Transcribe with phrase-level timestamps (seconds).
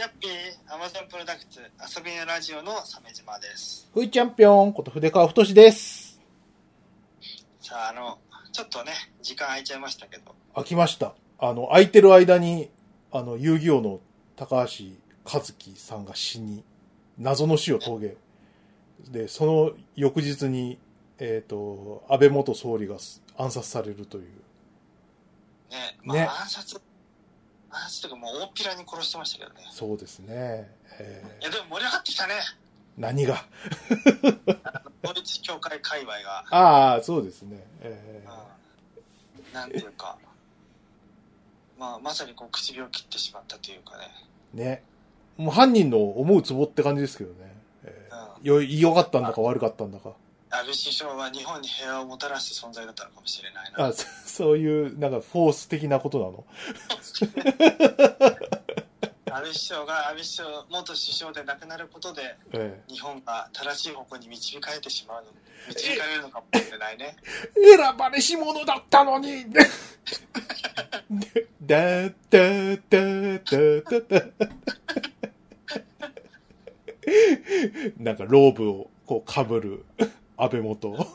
[0.00, 3.86] やっぴー、アマゾンプロダクツ、遊びのラジオの鮫島です。
[3.92, 6.18] ふいチャンピオンこと筆川太志です。
[7.60, 8.18] さあ、あの、
[8.50, 11.12] ちょっとね、時間空いちゃいましたけど、飽きました。
[11.38, 12.70] あの、空いてる間に、
[13.12, 14.00] あの、遊戯王の
[14.36, 14.84] 高橋
[15.30, 16.64] 和樹さんが死に、
[17.18, 18.16] 謎の死を遂げ、
[19.10, 20.78] で、その翌日に、
[21.18, 22.96] えっ、と、安倍元総理が
[23.36, 24.24] 暗殺されるという。
[25.70, 26.89] ね、まねあ、暗殺、暗殺
[28.00, 29.66] というかもう大っぴらに殺してましたけどね。
[29.70, 30.70] そうですね。
[30.98, 32.34] えいや、でも盛り上がってきたね。
[32.34, 33.44] ー何が？
[35.02, 37.64] 統一教会界隈が、ああ、そうですね。
[37.80, 40.18] えうん、なんていうか、
[41.78, 44.08] まあ、まさにこう、唇を切ってしまったというかね。
[44.54, 44.82] ーね。
[45.38, 47.54] もう犯人の思うツボって感じですけどね。
[47.84, 50.12] えーよ、良かったんだか悪かったんだか。
[50.50, 53.86] 安倍首相は日本に平和をもたらす存在だったのかもしれないな。
[53.86, 56.44] あそ そういう、なんか、フォース的なことなの？
[59.32, 65.30] 安倍首相が安倍首相、元首相で亡くなることで、え日本が正しい方向に導かれてしまうの
[65.68, 67.16] 導かれるのかもしれないね。
[67.56, 69.62] え選ばれし者だったのにだ、
[71.62, 72.98] だ、だ、だ、
[73.38, 74.26] だ、だ。
[77.98, 79.84] なんか、ローブを、こう、被る、
[80.42, 80.96] 安倍元。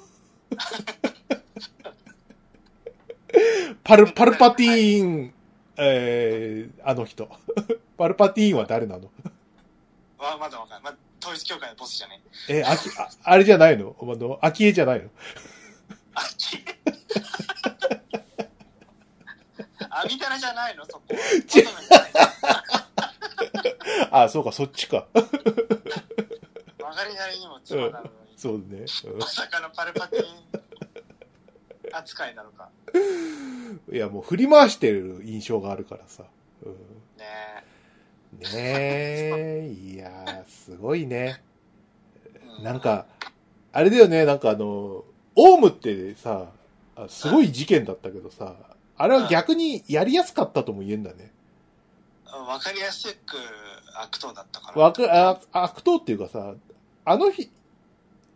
[3.84, 5.34] パル、パルパティーン、
[5.78, 7.30] えー、あの人。
[7.98, 9.12] パルパティーンは誰なの？
[10.18, 10.94] わまだわかんない。
[10.94, 13.96] まあ、統一教会のボスじゃねえ、あき、ああれじゃないの？
[14.00, 15.10] あの、昭恵じゃないの？
[16.14, 16.58] あ、き
[19.90, 20.86] あ、みたいなじゃないの？
[20.86, 21.02] そこ
[24.12, 25.08] あ、そうか、そっちか。
[26.86, 28.86] 曲がりなりにも妻なのに、そうね。
[29.06, 30.26] うんまさかのパルパティン
[31.92, 32.70] 扱いなのか。
[33.92, 36.24] いや、もう振り回してる印象があるからさ。
[36.64, 36.72] うん、
[37.18, 37.64] ね
[38.42, 41.42] ねえ、いやー、すごいね。
[42.26, 42.42] え。
[42.60, 43.06] うなん、か、
[43.72, 46.48] あれだよね、なんかあの、オウムってさ、
[46.96, 48.56] あすごい事件だったけどさ、
[48.98, 51.32] あれは逆にやりやすかったとも言えんだね。
[52.26, 53.38] わかりやすく
[54.02, 55.40] 悪党だったから。
[55.52, 56.54] 悪党っていうかさ、
[57.06, 57.50] あの日、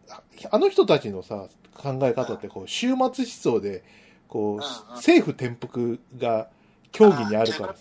[0.10, 0.22] あ
[0.52, 3.84] あの人たちのさ、考え方ってこう、終末思想で、
[4.28, 6.50] こう、うんうん政府転覆が
[6.92, 7.76] 競技にあるからあ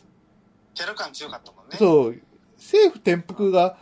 [0.75, 1.77] テロ感強かったもんね。
[1.77, 2.21] そう、
[2.57, 3.77] 政府転覆が、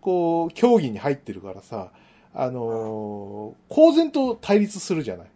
[0.00, 1.90] こう、競技に入ってるからさ、
[2.34, 5.26] あのー公然と対立するじゃない。
[5.26, 5.30] っ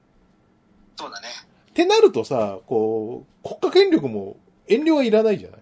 [0.96, 1.28] そうだね。
[1.74, 4.36] てなるとさ、こう、国家権力も
[4.66, 5.60] 遠慮はいらないじゃない。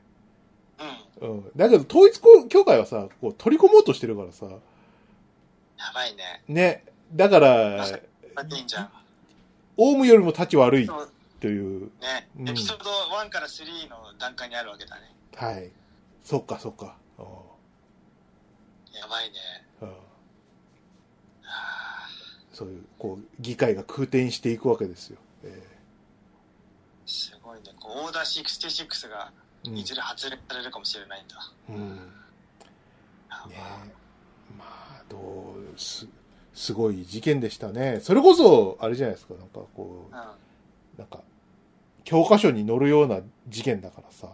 [1.21, 1.31] うん。
[1.31, 1.50] うん。
[1.55, 4.47] だけど、統一協会はさ、こう、取り込もうとしてるからさ、
[5.78, 6.42] やばいね。
[6.48, 6.84] ね。
[7.12, 7.87] だから。
[9.78, 10.88] オウムよりも立ち悪い
[11.41, 15.03] という、ね、うんエピソード1から3の段階にあるわけだね。
[15.34, 15.70] はい。
[16.25, 16.97] そっかそっか。
[17.19, 17.22] う
[18.97, 19.37] やばいね。
[22.53, 25.19] そういう、こう、議会が空転していくわけですよ。
[25.44, 25.62] え
[27.04, 27.64] すごいね。
[27.78, 29.31] こうオーダー66が
[29.62, 31.53] いずれ発令されるかもしれないんだ。
[31.69, 32.12] うん。
[33.31, 33.93] やばね
[35.11, 36.06] まあ、どう、す、
[36.55, 38.00] すごい事件でしたね。
[38.00, 40.12] それこそ、あれじゃないですか、なんかこう、うん。
[40.12, 41.21] なんか、
[42.05, 44.28] 教科書に載るような事件だからさ。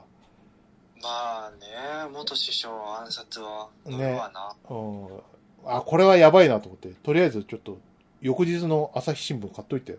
[1.03, 1.66] まあね、
[2.12, 4.55] 元首相暗殺は乗るわな。
[4.71, 5.21] うん。
[5.65, 7.78] あ、これはやばいなと思って、とりあえずちょっと、
[8.21, 9.99] 翌日の朝日新聞買っといて。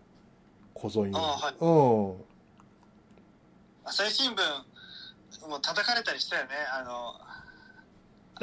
[0.74, 1.16] 小僧に。
[1.16, 2.26] あはいうん。
[3.86, 6.50] 朝日新聞、もう叩かれたりしたよね。
[6.74, 7.16] あの、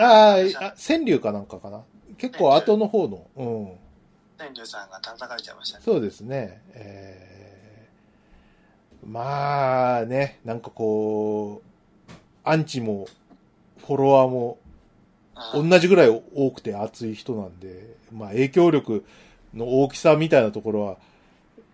[0.03, 1.83] あーあ、川柳かなんかかな。
[2.21, 3.27] 結構後の方の。
[3.37, 3.73] うん。
[4.37, 5.85] 天竜さんが叩かれちゃいましたね。
[5.85, 6.61] そうですね。
[6.75, 12.13] えー、まあね、なんかこう、
[12.45, 13.07] アンチも、
[13.79, 14.59] フォロワーも
[15.55, 19.05] うん同じぐらい多くて熱い人なんで、まあ影響力
[19.55, 20.97] の大きさみたいなところは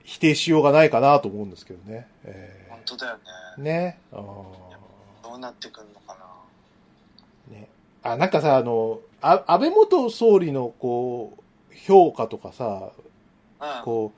[0.04, 2.06] 否定しようがないかなと思うんですけどね。
[2.24, 3.20] え本当だよね。
[3.58, 3.98] ー、ね。
[4.12, 4.20] あー
[5.24, 6.16] どうなってくんのか
[7.50, 7.56] な。
[7.56, 7.69] ね。
[8.04, 12.90] あ、なんかさ、あの、あ安倍元総理のこう、評価とかさ、
[13.61, 13.84] うん。
[13.84, 14.12] こ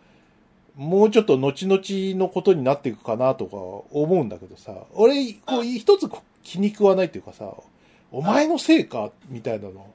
[0.76, 1.80] う、もうちょっと後々
[2.18, 3.86] のことになっていくかなとか思
[4.20, 5.66] うんだけどさ、俺、こう、うん。
[5.66, 6.08] 一つ
[6.42, 7.52] 気に食わないっていうかさ、
[8.10, 9.10] お前のせいか？
[9.28, 9.86] みたいなの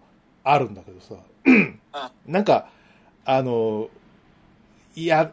[0.44, 1.16] あるんだけどさ、
[2.28, 2.70] なんか、
[3.26, 3.90] あの、
[4.96, 5.32] いや、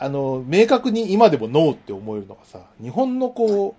[0.00, 3.74] あの、明確に今でもノーって思えるのがさ、日本のこ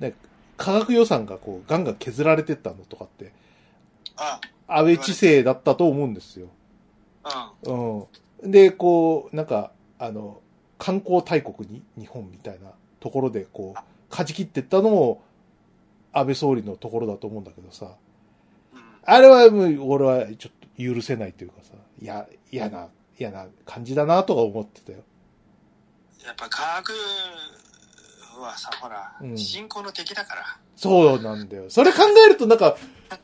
[0.00, 0.14] う、ね、
[0.56, 3.43] 科学予算がこう、ガンガン削られてったのとかって、あ、
[4.66, 6.48] 安倍知性だったと思うんですよ。
[7.64, 8.08] うん。
[8.42, 8.50] うん。
[8.50, 10.40] で、こう、なんか、あの、
[10.78, 13.80] 観光大国に日本みたいなところで、こう、
[14.10, 15.22] 舵切ってったのも、
[16.12, 17.96] 安倍総理のところだと思うんだけどさ、
[19.06, 22.88] あれはもう、俺はちょっと許せないというかさ、いや、嫌な、
[23.18, 24.98] 嫌な感じだなとか思ってたよ。
[26.24, 26.92] やっぱ科学
[28.40, 30.42] はさ、ほら、うん信仰の敵だから。
[30.76, 31.64] そうなんだよ。
[31.68, 32.76] それ考えるとなんか、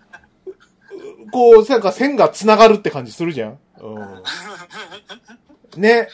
[1.31, 3.59] こう、なんか線が繋がるって感じするじゃん。
[3.81, 5.81] うん。
[5.81, 6.09] ね。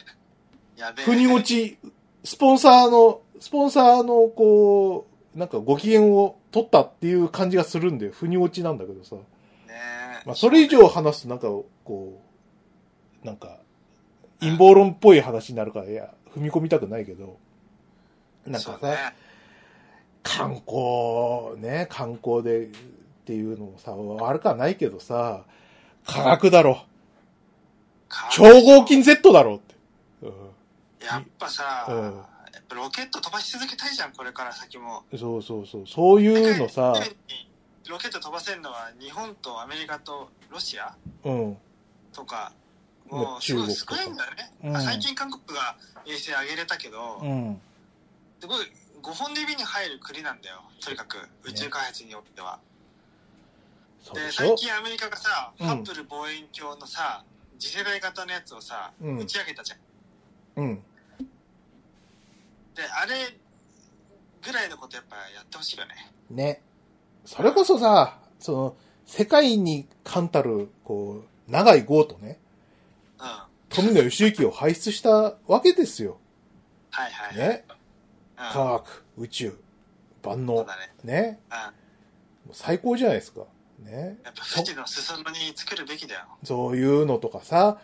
[1.05, 1.79] 腑に落ち、
[2.25, 9.17] スポンサーの、スポンサーの、こう、なんかご機嫌を取ったっていう感じがするんで、腑に落ちなんだけどさ。
[9.17, 9.23] ね
[10.25, 11.49] まあ、それ以上話すとなんか、
[11.85, 12.21] こ
[13.23, 13.59] う、なんか、
[14.41, 17.39] 陰謀論っぽい話になるから、いや、踏み込みたくないけど、
[18.47, 18.97] なんかさ、ね
[20.23, 22.69] 観光、ね、観光で
[23.27, 25.43] っていうのもさ、悪くはないけどさ、
[26.07, 26.85] 科学だろ。
[28.31, 29.75] 超合金 Z だろって。
[30.23, 30.33] うん
[31.05, 32.11] やっぱさ、うんや
[32.61, 35.03] っぱロケット飛ばし続けたいじゃん、これから先も。
[35.19, 35.87] そうそうそう。
[35.89, 36.95] そういうのさ
[37.89, 40.95] ロケット飛ばせるのは日本とアメリカとロシア
[41.25, 41.57] うん。
[42.13, 42.53] とか、
[43.11, 44.53] まあもうすご少ないんだよね。
[44.63, 45.77] うん最近韓国が
[46.07, 47.61] 衛星上げれたけど、うん。
[48.41, 48.67] すごい
[49.03, 50.63] 5本指に入る国なんだよ。
[50.81, 52.59] とにかく宇宙開発によっては。
[52.59, 52.76] で、そう
[54.15, 57.25] で最近アメリカがさ、うんハッブル望遠鏡のさ、
[57.59, 60.65] 次世代型のやつをさ、うん打ち上げたじゃん。
[60.65, 60.83] うん。
[62.75, 63.15] で、あれ
[64.45, 66.13] ぐらいのことやっぱやってほしいよね。
[66.31, 66.63] ね。
[67.25, 68.77] それこそさ、その、
[69.07, 72.39] 世界に冠たる、こう、長い号とね、
[73.19, 73.27] うん。
[73.27, 76.19] は富野義行を輩出したわけですよ。
[76.93, 77.37] いはいはい。
[77.37, 77.65] ね。
[78.39, 78.53] うん。
[78.53, 79.59] 科学、宇宙、
[80.23, 80.65] 万能。
[80.65, 80.67] ね。
[81.05, 81.41] ね。
[82.47, 82.55] うん。
[82.55, 83.43] 最高じゃないですか。
[83.79, 84.19] ね。
[84.25, 86.23] やっぱ富士の裾野に作るべきだよ。
[86.45, 87.79] そういうのとかさ、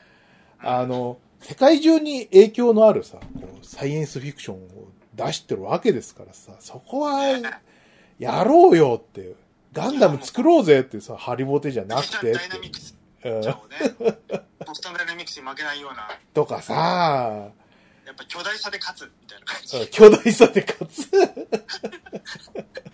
[0.61, 4.61] あの、世界中に影響のあるさ、こうサイエンスフィクションを
[5.15, 7.23] 出してるわけですからさ、そこは、
[8.19, 9.35] やろうよって。
[9.73, 13.49] ガンダム作ろうぜってさ、ハリボテじゃなくてってダイナミクスうんね、
[14.67, 17.53] ボストンダイナミクスに負けないような、とかさ、
[18.05, 19.89] やっぱ巨大さで勝つみたいな感じ。
[19.91, 21.09] 巨大さで勝つ。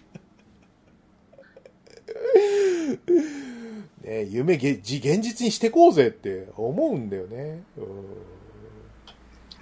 [4.03, 7.63] ね夢げじ現実にしてこうぜって思うんだよね。
[7.77, 7.83] う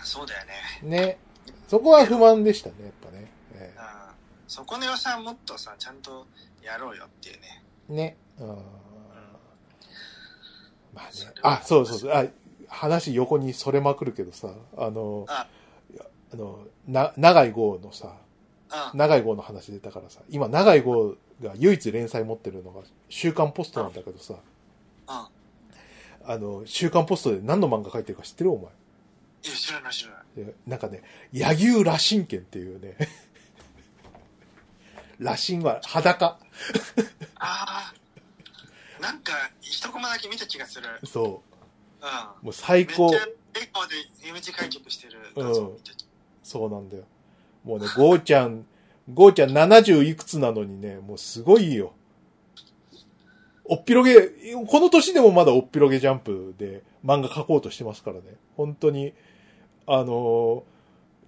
[0.03, 0.47] そうだよ
[0.82, 0.88] ね。
[0.88, 1.19] んね。
[1.67, 3.31] そこは不満でしたね、やっぱね。
[3.55, 3.82] えうん。
[4.47, 6.26] そこの予算もっとさ、ちゃんと
[6.62, 7.62] やろうよっていうね。
[7.91, 8.17] えね。
[8.41, 8.49] うん
[10.94, 11.11] まあね。
[11.43, 12.12] あ、そうそうそう。
[12.12, 12.25] あ、
[12.69, 15.49] 話横にそれまくるけどさ、あの、あ
[16.32, 18.14] あの、な、長い号のさ、
[18.93, 18.99] うん。
[18.99, 25.26] 長い号の話出たからさ、今長い号が唯一連載持ってるのが週刊ポストなんだけどさ、うん。
[26.28, 28.64] あの、週刊ポストで何の漫画書いてるか知ってるお前？
[28.64, 28.66] い
[29.48, 30.44] や、知らない知らない。
[30.44, 31.02] でなんかね、
[31.32, 32.96] 柳生羅神剣っていうね、
[35.18, 36.26] 羅神は裸。
[36.26, 36.38] あ
[37.38, 37.94] あ。
[39.00, 40.86] なんか、一コマだけ見た気がする。
[41.04, 41.42] そ
[42.00, 42.08] うん。
[42.42, 42.44] う。
[42.46, 43.22] もう最高めっち。
[43.22, 43.26] ゃ
[43.62, 46.06] エコーでイメージ開局してる画像見た気
[46.42, 47.04] そうなんだよ。
[47.64, 48.66] もうね、ゴーちゃん、
[49.12, 51.93] ゴーちゃん70いくつなのにね、もうすごいよ。
[53.64, 54.14] おっぴろげ、
[54.67, 58.23] この年でもまだおっぴろげジャンプで漫画描こうとしてますからね。
[58.56, 59.12] 本当に、
[59.87, 60.62] あのー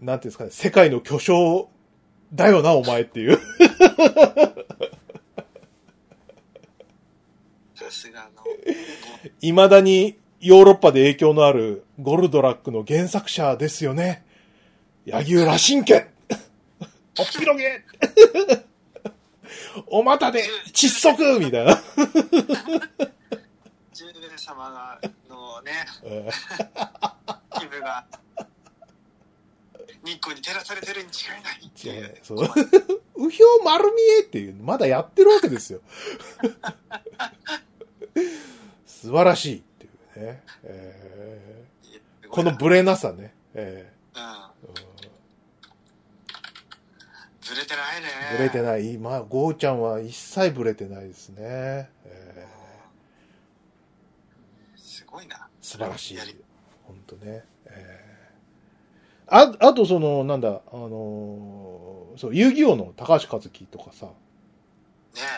[0.00, 1.68] なんていうんですかね、世界の巨匠
[2.32, 3.38] だよな、お前っていう。
[7.74, 8.44] さすがの。
[9.40, 14.24] 未だにヨーロッパで影響のあるゴルドラックの原作者ですよね。
[15.04, 16.06] 柳生羅神剣
[17.18, 17.84] おっぴろげ
[19.88, 21.82] お股で窒息みたいな。
[23.92, 25.72] ジュエル様が、のね、
[26.04, 26.28] うん
[27.58, 28.06] 気分が、
[30.04, 32.18] 日光に照らされてるに違いないっていう。
[32.22, 32.38] そう。
[33.26, 35.80] うひょう丸見えっていう、まだやってるわけですよ。
[38.86, 40.42] 素晴らしいっていうね。
[40.64, 41.68] えー
[42.30, 43.32] このブレなさね。
[43.54, 44.22] えうん。
[44.22, 44.47] ーうん
[47.48, 48.08] ずれてないね。
[48.36, 48.92] ブレてない。
[48.92, 51.38] 今、ゴーちゃんは一切ブレてないですね。
[52.04, 52.46] え
[54.74, 55.36] うんすごいな。
[55.36, 56.36] ー素晴らしいやり。
[56.84, 57.44] 本当ね。
[57.66, 58.08] えー
[59.30, 64.12] あ、あとその、なんだ、あのーそう、遊戯王の高橋和樹とかさ、ね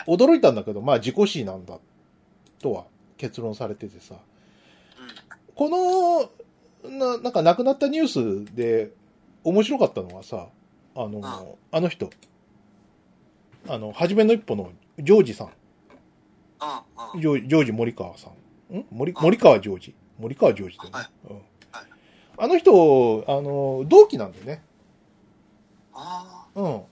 [0.06, 1.78] 驚いたんだけど、まあ自己死なんだ、
[2.60, 2.84] とは
[3.16, 4.20] 結論されててさ、うん。
[5.54, 6.30] こ
[6.84, 8.92] の、な、なんか亡くなったニュースで
[9.42, 10.46] 面白かったのはさ、
[11.04, 11.20] あの、
[11.72, 12.10] ああの人、
[13.68, 15.54] あの、はじめの一歩のジョージさん、うん。
[17.14, 17.20] うん。
[17.20, 18.30] ジョージジョージ森川さ
[18.70, 18.84] ん、ん？
[18.90, 19.94] 森あ森川ジョージ？
[20.18, 20.96] 森川ジョージだよね。
[20.96, 21.44] はいうんはい
[22.42, 24.62] あの人、あの、同期なんだよね。
[25.92, 26.82] あうん。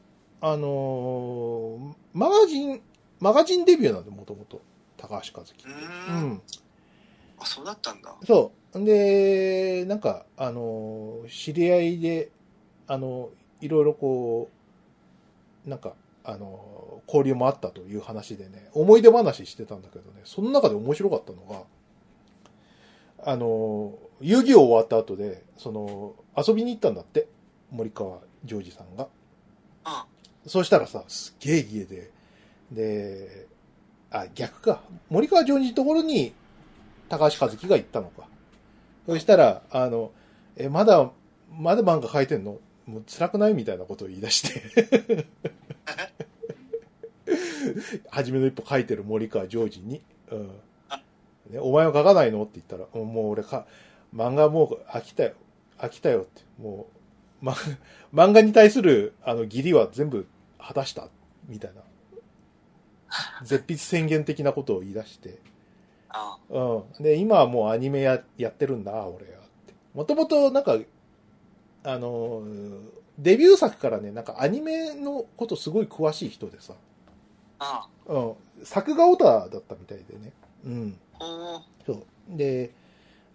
[0.42, 2.82] あのーマガジン、
[3.18, 4.60] マガジンデビューなんで、もともと。
[4.98, 5.54] 高橋和樹。
[5.66, 6.12] う。
[6.12, 6.42] ん。
[7.40, 8.14] あ、そうだったんだ。
[8.26, 8.84] そう。
[8.84, 12.30] で、なんか、あの、知り合いで、
[12.86, 14.48] あの、いろいろこ
[15.66, 21.62] う、なんか、あの、交流もあったという話でね、思い出話してたんだけどね、その中で面白かったのが、
[23.32, 27.28] あの、遊戯王終わった後で、その、遊びに行ったんだって、
[27.70, 29.08] 森川ジョージさんが。
[29.86, 30.48] うん。
[30.48, 32.10] そうしたらさ、すっげえ家で、
[32.70, 33.46] で、
[34.10, 34.82] あ、逆か。
[35.10, 36.32] 森川ジョージのところに、
[37.08, 38.28] 高橋和樹が行ったのか。
[39.06, 40.12] そしたら、あの、
[40.56, 41.10] え、まだ、
[41.50, 42.58] まだ漫画描いてんの？
[42.88, 45.26] もう辛くないみたいなことを言い出して。
[48.08, 50.00] 初めの一歩書いてる森川ジョージに。
[50.30, 50.48] うん。
[51.50, 52.42] ね、お前は書かないの？
[52.44, 53.66] って言ったら、うんもう俺か、
[54.14, 55.34] 漫画もう飽きたよ。
[55.78, 56.42] 飽きたよって。
[56.58, 56.86] も
[57.42, 57.54] う、ま、
[58.14, 60.26] 漫画に対する、あの、義理は全部
[60.58, 61.08] 果たした？
[61.46, 61.82] みたいな。
[63.44, 65.38] 絶筆宣言的なことを言い出して。
[66.08, 67.02] あうん。
[67.02, 69.40] で、今はもうアニメややってるんだ、俺は。
[69.40, 69.74] って。
[69.94, 70.78] もともと、なんか、
[71.88, 72.80] あのー、
[73.18, 76.74] デビュー作からね、なんかアニメのことすごい詳しい人でさ。
[77.60, 77.88] あ。
[78.06, 78.34] うん。
[78.62, 80.32] 作画オタだったみたいでね。
[80.66, 80.98] うん。
[81.86, 82.04] そう。
[82.28, 82.72] で、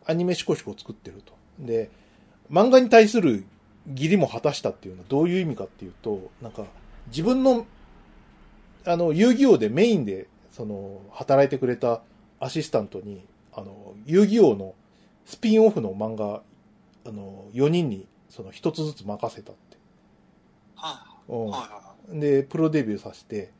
[0.06, 1.34] アニメシコシコ作ってると。
[1.58, 1.90] で、
[2.52, 3.44] 漫画に対する
[3.90, 6.66] 義理も果たしたっていうのはどういう意味かっていうと、なんか、
[7.08, 7.66] 自分の、
[8.86, 12.02] あの、遊戯王でメインで、その、働いてくれた
[12.40, 14.76] アシスタントに、あの、遊戯王の
[15.26, 16.44] スピンオフの漫画、
[17.06, 19.78] あの、4人に、その、一つずつ任せたって。
[20.76, 21.52] はうんい。
[21.52, 21.60] はい
[22.16, 23.52] はで、プロデビューさせて、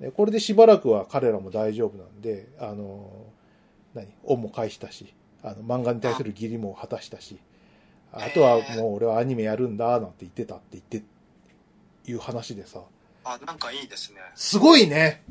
[0.00, 3.10] でこれでしばらくは彼らも大丈夫なんで、あの、
[3.94, 7.38] 何、恩も返したし、あの、漫画に対する義理も果たしたし、
[8.12, 11.02] あとはもう俺はアニメやるんだ、なんて言ってたって言って、
[12.10, 12.82] いう話でさ、い。
[13.24, 14.20] あ、なんかいいですね。
[14.34, 15.22] すごいね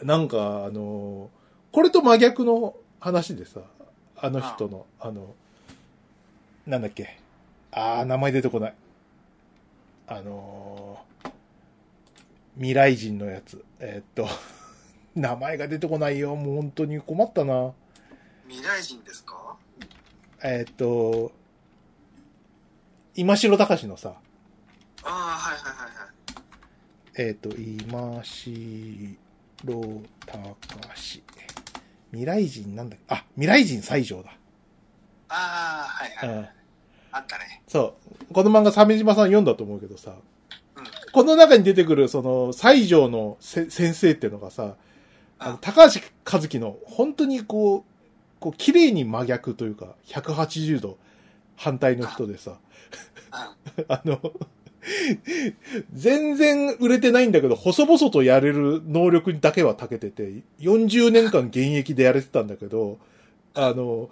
[0.00, 0.06] うん。
[0.06, 1.30] なんか、あの、
[1.70, 3.60] これと真逆の話でさ、
[4.16, 5.34] あの人の、あの、
[6.66, 7.18] なんだっけ、
[7.72, 8.74] あー、名前出てこない。
[10.06, 10.98] あの
[12.56, 13.64] 未来人のやつ。
[13.80, 14.28] えーっと、
[15.14, 16.36] 名前が出てこないよ。
[16.36, 17.72] もう本当に困ったな。
[18.48, 19.56] 未来人ですか？
[20.42, 21.32] えーっと、
[23.14, 24.14] 今城隆のさ、
[25.04, 27.28] ああ、はいはいはいはい。
[27.28, 29.16] えっ、と、今し
[29.64, 31.22] ろたかし。
[32.10, 33.14] 未来人なんだっけ？
[33.14, 34.36] あ、未来人西条だ。
[35.28, 36.38] ああ、はいはい。
[36.38, 36.48] うん。
[37.12, 37.62] あったね。
[37.68, 37.94] そ
[38.30, 38.34] う。
[38.34, 40.16] この漫画、鮫島さん読んだと思うけどさ、
[40.76, 40.84] うん。
[41.12, 44.76] この中に出てくる、その、西条のせ先生っていうのがさ、
[45.38, 46.00] あのあ高橋
[46.30, 47.82] 和樹の、本当にこう、
[48.40, 50.98] こう、綺麗に真逆というか、180度
[51.56, 52.58] 反対の人でさ、
[53.76, 53.84] うん。
[53.88, 54.20] あの、
[55.92, 62.98] 全然売れてないんだけど、細々とやれる能力にだけは長けてて、40年間現役でやれてたんだけど、
[63.54, 64.10] あの、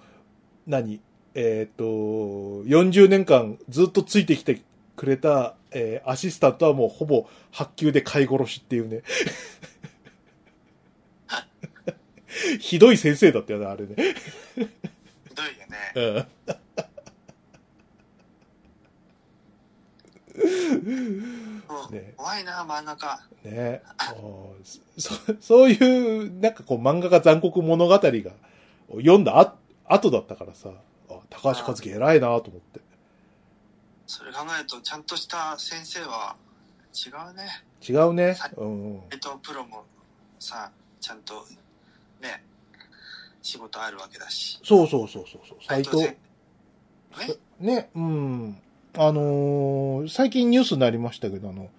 [0.66, 1.00] 何？
[1.34, 4.60] えっ、と、40年間ずっとついてきて
[4.96, 9.02] くれた、えーアシスタントはもうほぼ発給で飼い殺しっていうね。
[12.58, 13.94] ひどい先生だったよね、あれね。
[13.96, 14.04] ひ
[15.34, 15.76] どいよね。
[15.94, 16.04] うん。
[16.16, 16.26] うん
[21.90, 23.20] ね怖いな、漫画家。
[23.44, 23.82] ね
[24.96, 30.72] そ、 そういう、なんかこう漫画が残酷物語が読んだあ後だったからさ、あ
[31.30, 32.80] 高橋和樹偉いなと思って。
[34.06, 36.36] それ考えると、ちゃんとした先生は
[36.92, 37.64] 違うね。
[37.88, 38.36] 違うね。
[38.56, 39.00] うん。
[39.12, 39.84] えっと、プロも
[40.38, 40.70] さ、
[41.00, 41.46] ちゃんと
[42.20, 42.42] ね、
[43.40, 44.58] 仕事あるわけだし。
[44.64, 45.58] そうそうそうそうそう。
[45.64, 45.96] 斎藤。
[45.98, 46.18] ね。
[47.60, 48.60] ね、うん。
[48.96, 51.70] あのー最近ニュースになりましたけど、あの、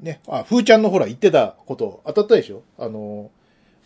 [0.00, 2.62] ね、あ、ふーちゃんのほら言ってたこと当たったでしょ？
[2.78, 3.30] あの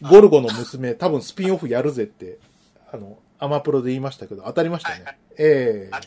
[0.03, 2.39] ーゴルゴの娘、多分スピンオフやるぜって、
[2.93, 4.95] あの、アマプロで言いましたけど、当たりましたね。
[4.95, 6.01] はいはいええあ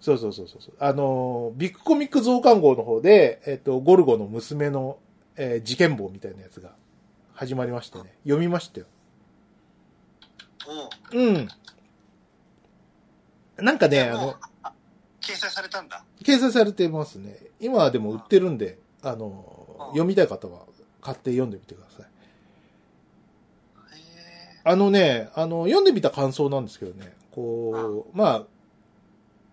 [0.00, 0.60] そうそうそうそう。
[0.78, 4.98] あのー、ビッグコミック増刊号の方で、えっ、と、ゴルゴの娘の、
[5.36, 6.70] えー事件簿みたいなやつが
[7.34, 8.14] 始まりましてね。
[8.24, 8.86] 読みましたよ。
[10.66, 11.48] おううん。
[13.58, 14.36] なんかね、あの
[15.20, 16.02] 掲載されたんだ。
[16.22, 17.36] 掲載されてますね。
[17.60, 20.64] 今はでも売ってるんで、あのうん、読みたい方は
[21.00, 22.06] 買って読んでみてください。
[24.62, 28.44] あのね、あの、読んでみた感想なんですけどね、こう、まあ、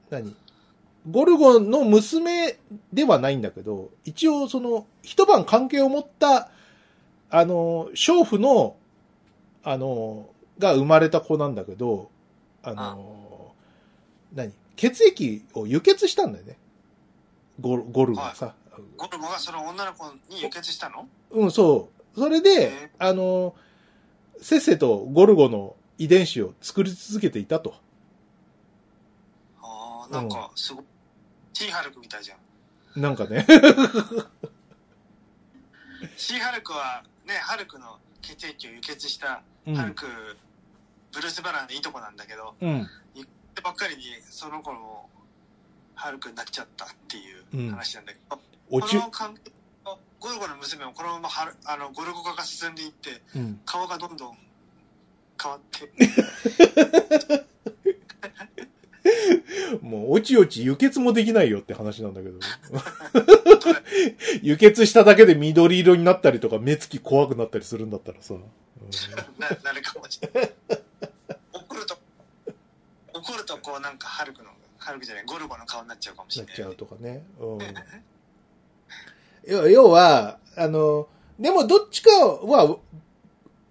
[0.10, 0.36] 何？
[1.10, 2.58] ゴルゴの娘
[2.92, 6.50] ではないんだけど、一応その、一晩関係を持った、
[7.30, 8.76] あの、娼婦の、
[9.64, 12.10] あの、が生まれた子なんだけど、
[12.64, 13.54] あの、
[14.34, 14.52] 何？
[14.76, 16.58] 血液を輸血したんだよね。
[17.60, 18.54] ゴルゴルがさ。
[18.96, 21.08] ゴルゴがその女の子に輸血したの？
[21.32, 22.20] うん、そう。
[22.20, 23.56] それでへ、あの、
[24.42, 27.76] せっせとゴルゴの遺伝子を作り続けていたと。
[29.62, 30.86] ああ、なんか、すごい。
[31.54, 33.02] シーハルクみたいじゃん。
[33.02, 33.46] なんかね。
[36.18, 39.76] シーハルクは、ね、ハルクの血液を輸血した、うん。
[39.76, 40.06] ハルク、
[41.12, 42.88] ブルース・バランでいいとこなんだけど、うん。
[43.56, 45.10] でばっかりに、その子も、
[45.96, 49.52] ハルクになっちゃったっていう話なんだけど、こ、の関係
[50.20, 53.60] ゴルゴの娘もこのままハルあのゴルゴ化が進んでいって、うん。
[53.66, 54.38] 顔がどんどん
[55.42, 55.88] 変わって、
[59.82, 62.40] もう、おちおち輸血もできないよって話なんだけど。
[64.42, 68.34] 輸血しただけで緑色になったりとか、目つき怖くなったりするんだったらさ。
[68.34, 68.44] うん
[69.38, 70.54] ななるかもしれない。
[71.52, 72.00] 怒ると、
[73.14, 76.54] 怒るとこうなんかハルクの、ハルクじゃない、ゴルゴの顔になっちゃうかもしれない。
[76.54, 77.26] なっちゃうとかね。
[77.40, 77.58] うん。
[79.48, 81.08] 要要は、あの、
[81.40, 82.78] でもどっちかは、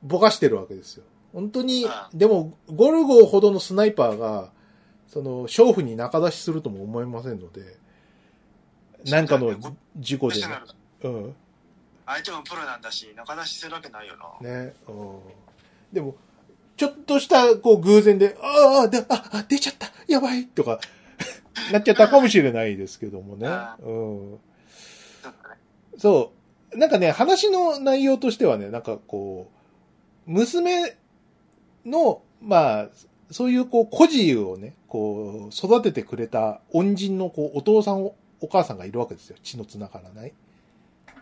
[0.03, 1.05] ぼかしてるわけですよ。
[1.33, 4.51] 本当にあ、でも、ゴルゴほどのスナイパーが、
[5.07, 7.77] その、娼婦に仲出しするとも思えませんので、
[9.11, 9.55] なんかの
[9.97, 10.49] 事故でね。
[11.05, 11.35] うん。
[12.07, 14.49] 相手もプロなんだし、仲出しするわけないよな。
[14.49, 14.75] ね。
[14.89, 15.21] うん。
[15.93, 16.15] でも、
[16.77, 20.81] ちょっとした、こう、偶然で、ああ、で、あ、あ、出ちゃったやばいとか、
[21.73, 23.77] なっちゃったかもしれないですけどもねあ。
[23.81, 24.41] うん。
[25.99, 26.33] そ
[26.73, 26.79] う。
[26.79, 29.51] なんかね、話の内容としてはね、なんかこ
[30.27, 30.97] う、娘
[31.85, 32.89] の、まあ、
[33.31, 39.37] そういうこう、孤児をね、こう、育ててくれた恩人のこう、お父さんお、お母さんがいるわけですよ。
[39.43, 40.33] 血の繋がらない。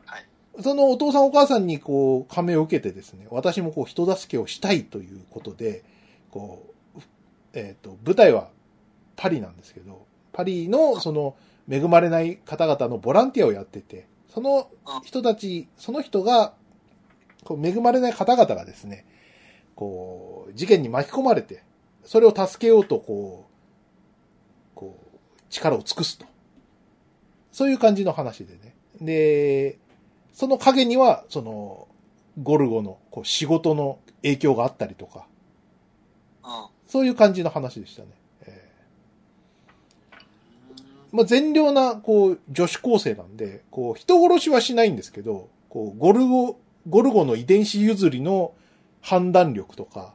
[0.05, 0.27] はい。
[0.61, 5.85] そのお父さんお母さんにこう、加盟を受けてですね、私もこう、人助けをしたいということで、
[6.31, 6.67] こ
[6.97, 7.01] う、
[7.53, 8.49] えっ、と、舞台は
[9.17, 11.37] パリなんですけど、パリのその、
[11.71, 14.69] 恵まれない方々のボランティアをやってて、その
[15.05, 16.55] 人たち、その人が、
[17.45, 19.07] こう恵まれない方々がですね、
[19.77, 21.63] こう、事件に巻き込まれて、
[22.05, 25.19] それを助けようと、こう、こう、
[25.51, 26.27] 力を尽くすと。
[27.53, 28.75] そういう感じの話でね。
[29.01, 29.79] で、
[30.33, 31.87] その影には、その、
[32.43, 35.29] ゴルゴのこう仕事の影響があったりとか、
[36.43, 36.51] うん。
[36.89, 38.09] そういう感じの話でしたね。
[41.15, 48.53] えーまあ、善良な、こう、女子高生なんで、こう、人殺しはしないんですけど、こう、ゴルゴ、ゴルゴの遺伝子譲りの
[49.01, 50.15] 判断力とか、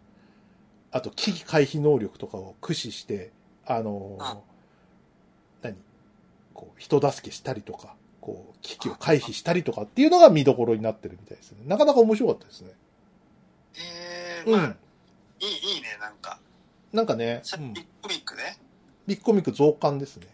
[0.92, 3.32] あと危機回避能力とかを駆使して、
[3.66, 4.38] あのーあ
[5.62, 5.76] 何？
[6.54, 11.60] こう、人助けしたりとか、こう、危機を回避したりとかっていうのが見どころになってるみたいですね。
[11.66, 12.72] なかなか面白かったですね。
[14.46, 14.76] えー、まあ、うん。
[15.40, 16.40] いい、いいね、なんか。
[16.92, 17.42] なんかね、
[17.74, 18.58] ビッグコミックね。
[19.08, 20.28] ビッグコミック増刊ですね。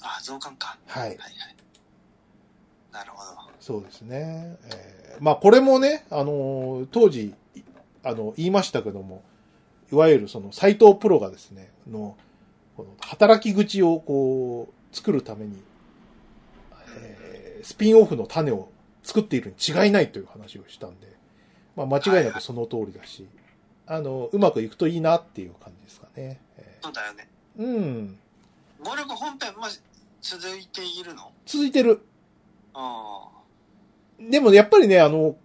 [0.00, 0.78] あ、増刊か。
[0.86, 1.18] はいはい。
[1.18, 1.30] はい。
[2.92, 3.50] なるほど。
[3.60, 4.56] そうですね。
[4.72, 7.60] えーまあこれもね、あのー当時、い
[8.02, 9.22] あの、言いましたけども、
[9.92, 12.16] いわゆるその斎藤プロがですね、の、
[12.76, 15.62] この働き口をこう、作るために、
[16.98, 18.70] えースピンオフの種を
[19.04, 21.06] 作っているに違いないという話をしたんで、
[21.76, 23.28] まあ間違いなくその通りだし、
[23.86, 26.40] あの、うまくいくといいなっていう感じですかね。
[26.56, 27.28] えそうだよね。
[27.58, 28.18] ーうん。
[28.82, 29.66] ゴルゴ本編も
[30.22, 31.32] 続いているの？
[31.44, 32.06] 続いてる。
[32.74, 33.28] あ
[34.18, 35.36] でもやっぱりね、あの、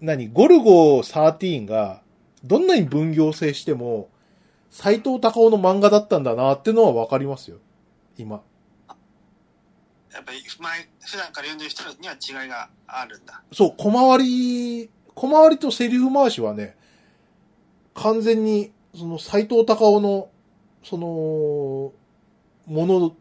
[0.00, 2.02] 何、ゴルゴ13が、
[2.42, 4.08] どんなに分業制しても、
[4.70, 7.58] 斎藤隆夫の漫画だったんだなってのはわかりますよ。
[8.18, 8.42] 今。
[8.88, 8.96] あ。
[10.12, 13.42] やっぱり、前、普段から読んでる人には違いがあるんだ。
[13.52, 16.76] そう、小回り、小回りとセリフ回しはね、
[17.94, 20.30] 完全に、その斎藤隆夫の、
[20.82, 21.92] その、
[22.70, 23.16] もの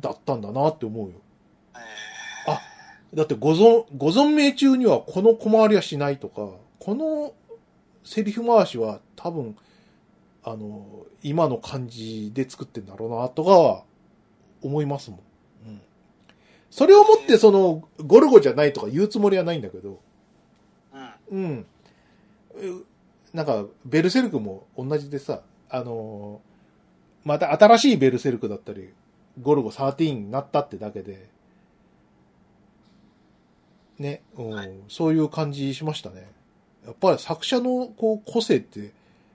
[0.00, 1.14] だったんだなって思うよ。
[1.74, 1.78] え
[2.50, 2.60] あ
[3.14, 6.50] だってご存、ご存命中にはこの小回りはしないとか、
[6.80, 7.32] この
[8.02, 9.56] セリフ回しは多分、
[10.42, 13.84] あの、今の感じで作ってんだろうなとかは
[14.62, 15.20] 思いますもん。
[15.68, 15.80] うん。
[16.68, 21.66] それをもってその、ゴルゴじゃないとか言うつもりはないんだけど、ー、うん。
[22.56, 22.78] うん。
[22.80, 22.84] う
[23.32, 26.55] なんか、ベルセルクも同じでさ、あのー
[27.26, 28.88] また新しいベルセルクだったり、
[29.42, 31.28] ゴルゴ13になったってだけで、
[33.98, 36.28] ね、うんはいそういう感じしましたね。
[36.86, 38.92] やっぱり作者のこう個性って、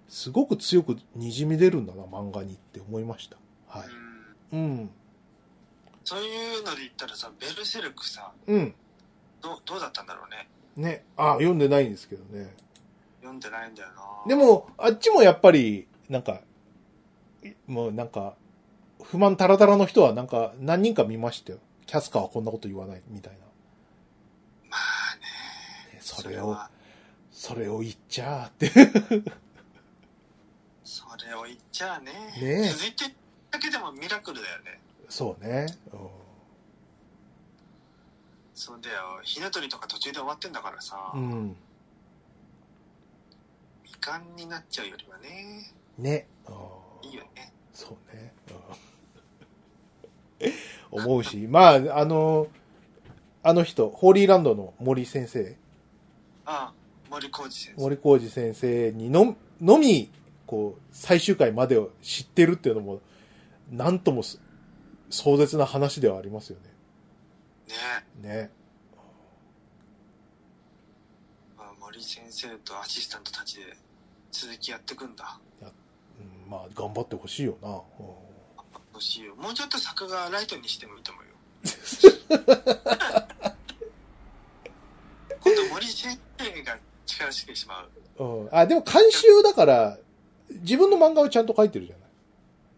[0.08, 3.36] すごく強く滲み出るんだな、漫画にって思いました。
[3.68, 3.88] はい。
[4.54, 4.90] うんうん。
[6.06, 8.74] そういうので言ったらさ、ベルセルクさ、うん。
[9.42, 10.48] どう、どうだったんだろうね。
[10.78, 11.04] ね。
[11.18, 12.54] あ、読んでないんですけどね。
[13.20, 14.30] 読んでないんだよな。
[14.30, 16.40] で、も、あっちもやっぱり、なんか、
[17.68, 18.36] もうなんか、
[19.04, 21.60] 不満タラタラの人はなんか何人か見ましたよ。
[21.86, 23.40] キャスカーはこんなこと言わないみたいな。
[24.70, 25.96] まあね。
[25.96, 26.70] ねそれをは、
[27.32, 28.70] それを言っちゃーって。
[30.84, 32.12] それを言っちゃあね。
[32.12, 33.16] ねえ続いてる
[33.50, 34.80] だけでもミラクルだよね。
[35.10, 35.68] そうね。
[38.54, 39.20] そうだよ。
[39.24, 41.32] 火の鳥とか途中で終わってんだからさ、うん。
[41.32, 41.56] うん。
[43.84, 46.28] 未完になっちゃうよりはね、ね。
[46.48, 47.54] うんいいよね。
[47.74, 48.34] そうね。
[48.52, 48.92] うん
[50.92, 52.48] 思うし、まあ、あの、
[53.44, 55.56] あの人、ホーリーランドの森先生、
[56.46, 56.74] ああ、
[57.10, 57.82] 森浩二先生。
[57.82, 60.12] 森浩二先生にの、のみ、
[60.46, 63.02] こう、最終回までを知ってるっていうのも、
[63.72, 64.40] なんともす
[65.10, 66.72] 壮絶な話ではありますよね
[68.22, 68.30] ね。
[68.30, 68.52] ね。
[71.58, 73.64] まあ森先生とアシスタントたちで
[74.32, 75.40] 続きやってくんだ。
[76.52, 77.70] うん、まあ、頑張ってほしいよな。
[77.70, 77.76] うん
[78.94, 79.36] 欲しいよ。
[79.36, 81.32] もうちょっと作画ライトにしてもいいと思うよ。
[85.44, 87.82] 今度森先生が力してしま
[88.20, 88.24] う。
[88.24, 88.50] うん。
[88.52, 89.98] あ、でも監修だから、
[90.62, 92.08] 自分の漫画をちゃんと書いてるじゃない？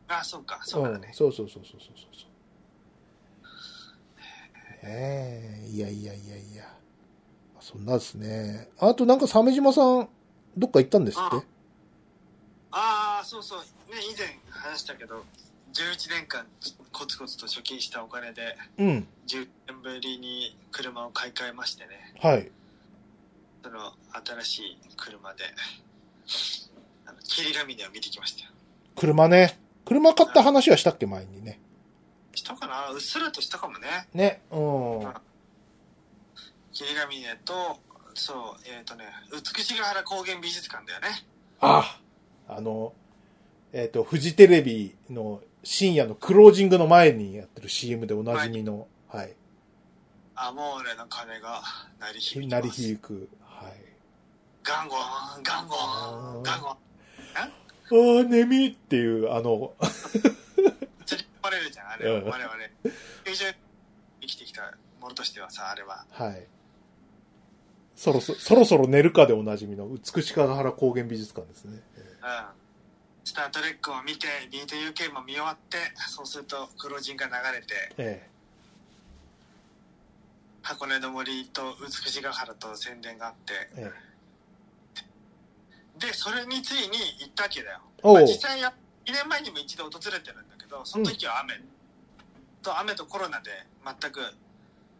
[0.09, 1.09] ああ、そうか、そうだね。
[1.09, 2.29] ん、そうそうそうそうそうそう。
[4.83, 6.71] ええいやいやいやいや。
[7.59, 8.69] そんなですね。
[8.79, 10.09] あとなんか鮫島さん、
[10.57, 11.45] どっか行ったんですって？
[12.75, 13.59] ああ、そうそう。
[13.59, 13.65] ね、
[14.11, 15.23] 以前話したけど、
[15.73, 16.45] 11年間
[16.91, 19.07] コツコツと貯金したお金で、うん。
[19.27, 22.15] 10年ぶりに車を買い替えましてね。
[22.19, 22.51] はい。
[23.63, 23.93] その
[24.43, 25.43] 新しい車で、
[27.05, 28.51] あの霧ヶ峰を見てきましたよ。
[28.95, 29.59] 車ね。
[29.85, 31.59] 車買った話はしたっけ前にね。
[32.33, 32.89] したかな？
[32.89, 34.07] うっすらとしたかもね。
[34.13, 34.41] ね。
[34.49, 35.13] うん。
[36.71, 37.79] 霧ヶ峰と、
[38.15, 41.09] そう、えっ、とね、美しが原高原美術館だよね。
[41.59, 42.02] ああ
[42.49, 42.93] の、
[43.71, 49.33] えっ、と、フジテレビの深夜のクロージングの前にやってる CM でおなじみの、はい。
[50.35, 51.61] アモーレの鐘が
[51.99, 52.69] 鳴り響き鳴り。
[52.69, 53.29] 響く。
[53.43, 53.73] はい。
[54.63, 56.71] ガンゴン、ガンゴあーン、ガンゴン。
[56.73, 56.77] あ
[58.21, 59.73] あ、眠いっていう、あの、
[61.05, 62.09] 釣り込まれるじゃん、あれ。
[62.09, 62.53] うん我々。
[63.25, 63.55] 非常に
[64.21, 66.05] 生きてきたものとしてはさ、あれは。
[66.11, 66.47] はい。
[67.95, 71.81] そろそそろそろ寝るかでおなじみの美しかが原高原美術館ですね。
[72.23, 72.29] うん。
[73.25, 75.77] スター・トレックを見て、ビート UK も見終わって、
[76.09, 78.29] そうすると、クロージンが流れて、え
[80.61, 84.13] 箱根の森と美しが原と宣伝があって、えええ
[85.99, 87.79] で、それについに行ったわけだよ。
[88.03, 88.73] まあ、実際や、
[89.05, 91.61] 2年前にも一度訪れてるんだけど、その時は雨、
[92.61, 93.51] と雨とコロナで
[93.85, 94.19] 全く、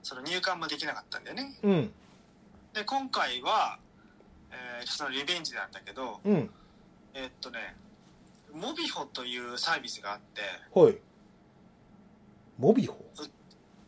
[0.04, 1.58] その入館もできなかったんだよね。
[1.64, 1.94] うん。
[2.74, 3.80] で、今回は、
[4.52, 6.50] えーそのリベンジなんだけど、うん。
[7.16, 7.76] えーっとね、
[8.54, 10.42] モビホというサービスがあって、
[10.74, 10.98] はい。
[12.58, 12.98] モビホ？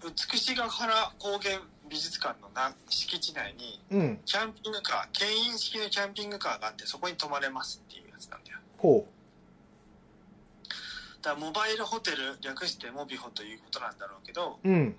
[0.04, 1.60] 美しが原高原
[1.90, 4.20] 美術館のな敷地内に、うん。
[4.26, 8.60] キャンピングカー、牽引式のキャンピングカーがあって、そこに泊まれますっていうやつなんだよ。
[8.78, 9.08] ほ
[11.22, 14.70] だからモバイルホテル、略してモビホということなんだろうけど、う。
[14.70, 14.92] うん。
[14.92, 14.98] で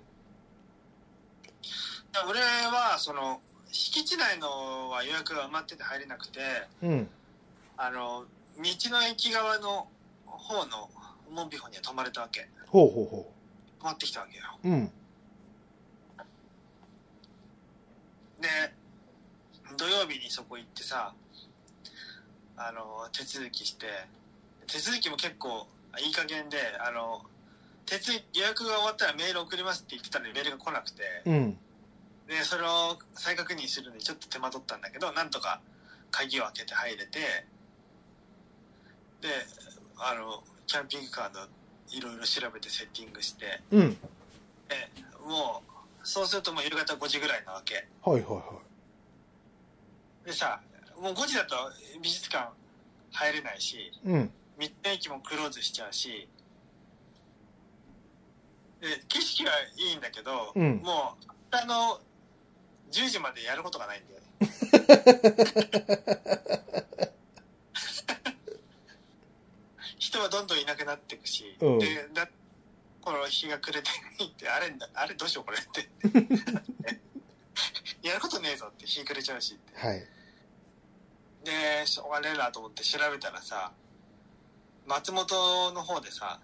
[2.27, 6.39] 俺は、その、敷地内のは予約が埋まってて入れなくて、
[6.81, 7.09] うん。
[7.77, 8.25] あの、
[8.57, 9.87] 道の駅側の
[10.25, 10.89] 方の
[11.31, 12.47] モビホには泊まれたわけ。
[12.67, 13.33] ほうほうほ
[13.79, 14.43] 泊まってきたわけよ。
[14.63, 14.69] う。
[14.69, 14.91] うん。
[18.41, 18.49] で、
[19.77, 21.13] 土曜日にそこ行ってさ、
[22.55, 23.85] あの、手続きして、
[24.65, 25.67] 手続きも結構
[25.99, 27.21] いい加減で、あの、
[27.85, 31.57] 手続き、予約が終わったらメール送りますって言ってたのにメールが来なくて、うん。
[32.27, 35.61] で、それを再確認するのにちょっと手間取ったんだけど、なんとか
[36.11, 37.45] 鍵を開けて入れて、
[39.21, 39.29] で、
[39.97, 41.47] あの、キャンピングカーの
[41.91, 43.89] いろいろ調べてセッティングして、うん。
[43.91, 43.97] で、
[45.25, 45.63] も
[46.03, 47.87] う、そうするともう夕方5時ぐらいなわけ。
[48.03, 48.43] はいはいは
[50.25, 50.59] でさ、
[51.01, 51.55] もう5時だと
[52.01, 52.51] 美術館
[53.11, 53.91] 入れないし、い。
[54.05, 54.31] うん。
[54.59, 56.27] 道の駅もクローズしちゃうし、
[58.81, 61.99] で、景色はいいんだけど、うんもう、あの、
[62.91, 64.27] 10時までやることがないんだよね。
[70.07, 72.29] 人はどんどんいなくなっていくし、うんで、だ
[73.01, 73.89] この日が暮れて
[74.19, 75.89] ないって、 あれ、あれどうしようこれって。
[78.07, 79.77] やることねえぞって日暮れちゃうしって。
[79.77, 80.07] はい。
[81.43, 83.73] で、しょうがねえなと思って調べたらさ、
[84.85, 86.39] 松本の方でさ、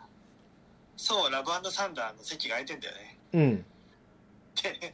[0.97, 3.19] そう、ラブサンダーの席が空いてんだよね。
[3.33, 3.65] うん。
[4.61, 4.93] で、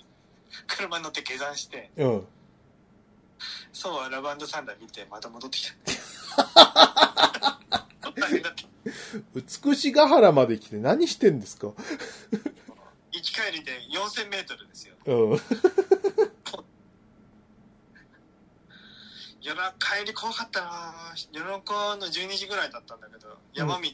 [0.67, 2.27] 車に乗って下山して、うん。
[3.73, 7.28] そう、ラブサンダー見て、また戻ってきた。
[8.27, 8.63] 変だった。
[9.65, 11.67] 美しが原まで来て何してんですか？
[13.11, 14.95] 行き帰りで4000メートルですよ。
[15.05, 15.39] うん。
[19.41, 20.93] 夜中帰り怖かったな
[21.31, 23.89] 夜中の12時ぐらいだったんだけど、山道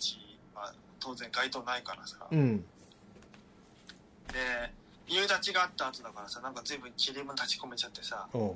[0.56, 2.18] は当然街灯ないからさ。
[2.32, 2.58] うん。
[2.58, 2.66] で、
[5.08, 8.28] 夕立ちがあった後だからさ、なんか随分霧も立ち込めちゃってさ。
[8.34, 8.50] うん。
[8.50, 8.56] で、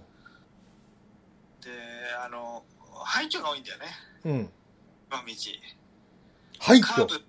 [2.24, 2.64] あの、
[3.06, 3.86] 廃墟が多いんだよね。
[4.26, 4.50] うん。
[5.10, 5.34] 山道。
[6.60, 6.82] 廃墟。
[6.84, 7.22] カーブ、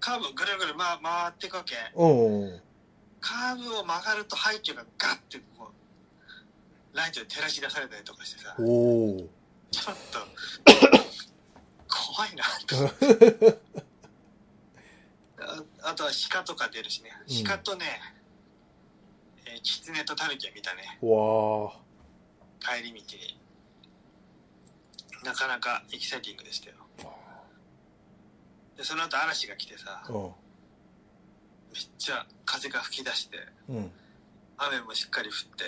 [0.00, 1.74] カーブぐるぐる回回っていくわけ。
[1.94, 2.60] うん。
[3.20, 5.70] カーブを曲がると廃墟がガッてこ
[6.94, 9.26] う、ライトで照らし出されたりとかしてさ、おー。
[9.70, 10.18] ちょっと、
[11.88, 12.76] 怖いなと。
[15.38, 17.10] あ あとは鹿とか出るしね。
[17.28, 18.00] うん鹿とね、
[19.44, 20.98] えー、キツネとタヌキを見たね。
[21.02, 21.72] わ
[22.60, 23.38] 帰り道に。
[25.24, 26.76] なかなかエキサイティングでしたよ。
[28.76, 30.12] で、その後嵐が来てさ、ー。
[31.72, 33.76] めっちゃ風が吹き出して、うん。
[33.76, 33.90] うん。
[34.58, 35.64] 雨もしっかり降って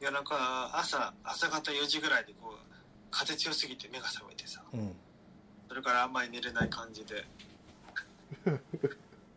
[0.00, 0.36] 夜中
[0.78, 2.58] 朝朝方4時ぐらいでこう
[3.10, 4.92] 風強すぎて目が覚めてさうん。
[5.68, 7.26] それからあんまり寝れない感じで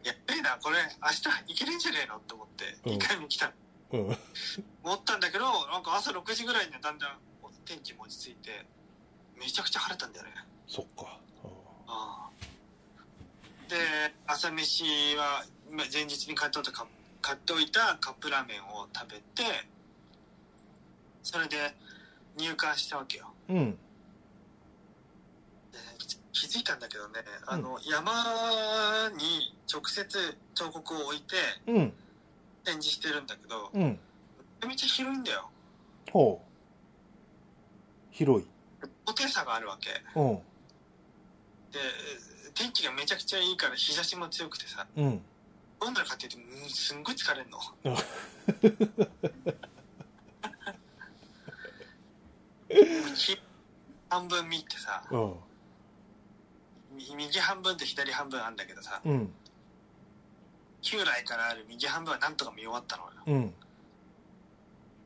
[0.04, 3.52] やっべえなこれ明日行けるんじゃねえのって思ってうん2回目来た、
[3.92, 4.18] うん。
[4.84, 7.20] 思ったんだけどなんか朝6時ぐらいにはだんだん
[7.66, 8.66] 天気も落ち着いて
[9.36, 10.32] めちゃくちゃ晴れたんだよね
[10.68, 11.20] そっか。
[11.88, 13.76] ああで
[14.28, 14.84] 朝飯
[15.16, 19.44] はまあ前日に買っておいたカップ買っておいたカップラーメンを食べて
[21.24, 21.58] それで
[22.38, 23.72] 入館したわけようん。
[23.72, 23.78] で
[26.32, 27.14] 気づいたんだけどね
[27.48, 28.12] あの、山
[29.18, 31.94] に直接彫刻を置いてうん。
[32.64, 33.82] 展示してるんだけどうん。
[33.82, 33.98] め
[34.62, 35.50] ちゃめちゃ広いんだよ
[36.12, 36.46] ほう。
[38.12, 38.48] 広い。
[39.04, 40.40] 高低差があるわけうん。
[41.76, 41.82] で
[42.54, 45.22] 天気がめちゃくちゃいいから日差しも強くてさうん。
[45.82, 47.60] どんなのかっていうとうんすんごい疲れんの
[53.16, 53.38] ひ
[54.10, 55.36] 半分見てさうん。
[56.96, 59.34] み右半分と左半分あんだけどさうん。
[60.82, 63.54] 旧来からある右半分はなんとか見終わったのようん。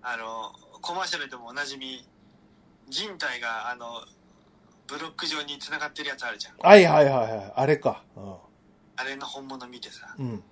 [0.04, 2.08] あのコマーシャルでもおなじみ
[2.90, 4.06] 人体があの
[4.89, 7.54] ブロック状に繋がってるやつあるじゃんはいはいはいはい。
[7.56, 8.04] あれか。
[8.95, 10.30] あれの本物見てさうん。
[10.32, 10.43] うん。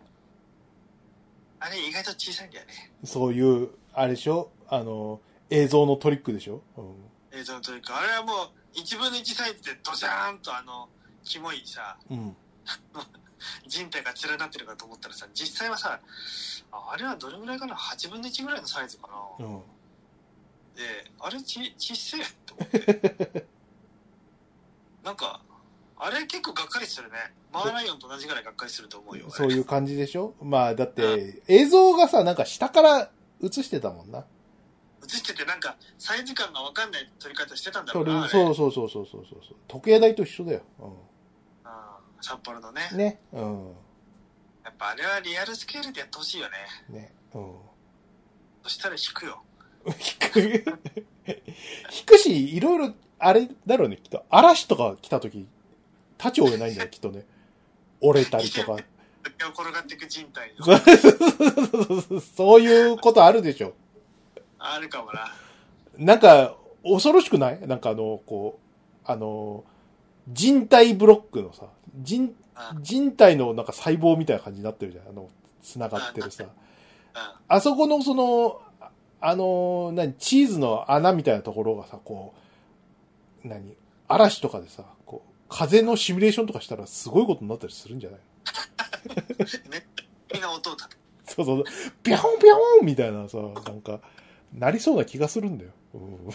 [1.60, 4.52] あれ意外と小さいんだよねそういう、あれでしょ？
[4.70, 5.20] あの、
[5.50, 6.62] 映像のトリックでしょ？
[6.78, 7.40] うん。
[7.40, 10.88] 映像というかあれはもう1分の1サイズでドジャーンとあの
[11.24, 12.36] キモいさうん。
[13.68, 16.00] 人体が連なってるかと思ったらさ実際はさ
[16.72, 19.08] ああれはどれぐらいかな？8分の1ぐらいのサイズか
[19.40, 19.60] な、うん。
[20.76, 23.46] であれちちっせえと思って
[25.08, 25.40] なんか
[25.98, 27.16] あれ結構がっかりするね
[27.54, 30.36] マーライオンと同じぐらいがっかりすると思うよそういう感じでしょ？
[30.42, 33.10] まあ、だって、映像がさ、なんか下から
[33.42, 34.26] 映してたもんな。
[35.06, 39.56] 映しててなんかサイズ感が分かんない撮り方してたんだろそうなそうそうそうそうそうそう。
[39.70, 40.62] 時計台と一緒だよ。
[41.64, 42.98] あー札幌のねうん。
[42.98, 43.20] ね。
[43.32, 43.68] うん。
[44.66, 46.48] やっぱあれはリアルスケールでやってほしいよ
[46.92, 47.14] ねね。
[47.34, 47.56] うん。
[48.64, 49.42] そしたら引くよ
[49.88, 49.94] 引
[50.32, 50.66] く。
[51.98, 54.24] 引くし、いろいろ、あれだろうね、きっと。
[54.30, 55.48] 嵐とか来た時、
[56.20, 57.26] 立ち追えないんだよ、 きっとね。
[58.02, 58.74] 折れたりとか。
[58.74, 60.54] 転がっていく人体
[62.36, 63.74] そういうことあるでしょ。
[64.58, 65.32] あるかもな
[65.98, 67.68] なんか、恐ろしくない？
[67.68, 68.60] なんかあの、こ
[69.06, 69.64] う、あの、
[70.30, 72.36] 人体ブロックのさ、人、うん
[72.82, 75.08] 人体のなんか細胞みたいな感じになってるじゃん。
[75.10, 75.30] あの、
[75.62, 76.44] 繋がってるさ。
[76.46, 76.50] うん
[77.48, 78.90] あそこのその、あ
[79.22, 82.40] あの、何、チーズの穴みたいなところがさ、こう、
[83.44, 83.76] 何、
[84.08, 88.20] 嵐とかでさ、こう、風のシミュレーションとかしたらすごいことになったりするんじゃない？
[89.70, 89.84] めっ
[90.34, 91.64] みんな音を立てそうそう、
[92.04, 94.00] ピョンピョンみたいなさ、なんか、
[94.54, 95.72] なりそうな気がするんだよ。
[95.94, 96.30] うん。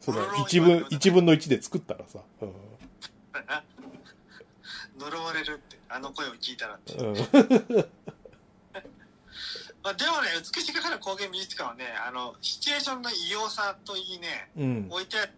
[0.00, 2.20] その、一分、一分の一で作ったらさ。
[2.40, 2.52] うん。
[4.98, 7.14] 呪われるってあの声を聞いたらって、うん。
[9.82, 14.88] まあ、でもね美しが原工芸美術館はねあのシチュエーションの異様さといいねうん。
[14.90, 15.32] 置いてある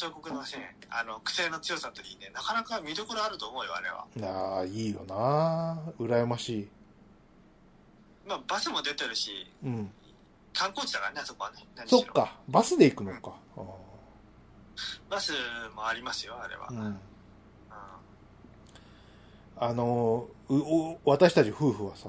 [0.00, 2.30] 彫刻のねあの癖の強さといいね。
[2.34, 4.06] なかなか見どころあると思うよあれは。
[4.56, 5.78] ああ、いいよな。
[5.98, 6.68] 羨ましい。
[8.26, 9.90] まあバスも出てるしうん。
[10.54, 11.66] 観光地だからねあそこはね。
[11.86, 13.34] そっか、バスで行くのか。
[15.10, 15.32] バス
[15.76, 16.78] もありますよあれは、うん。
[16.78, 16.98] うん。
[19.58, 22.08] あの、うお私たち夫婦はさ、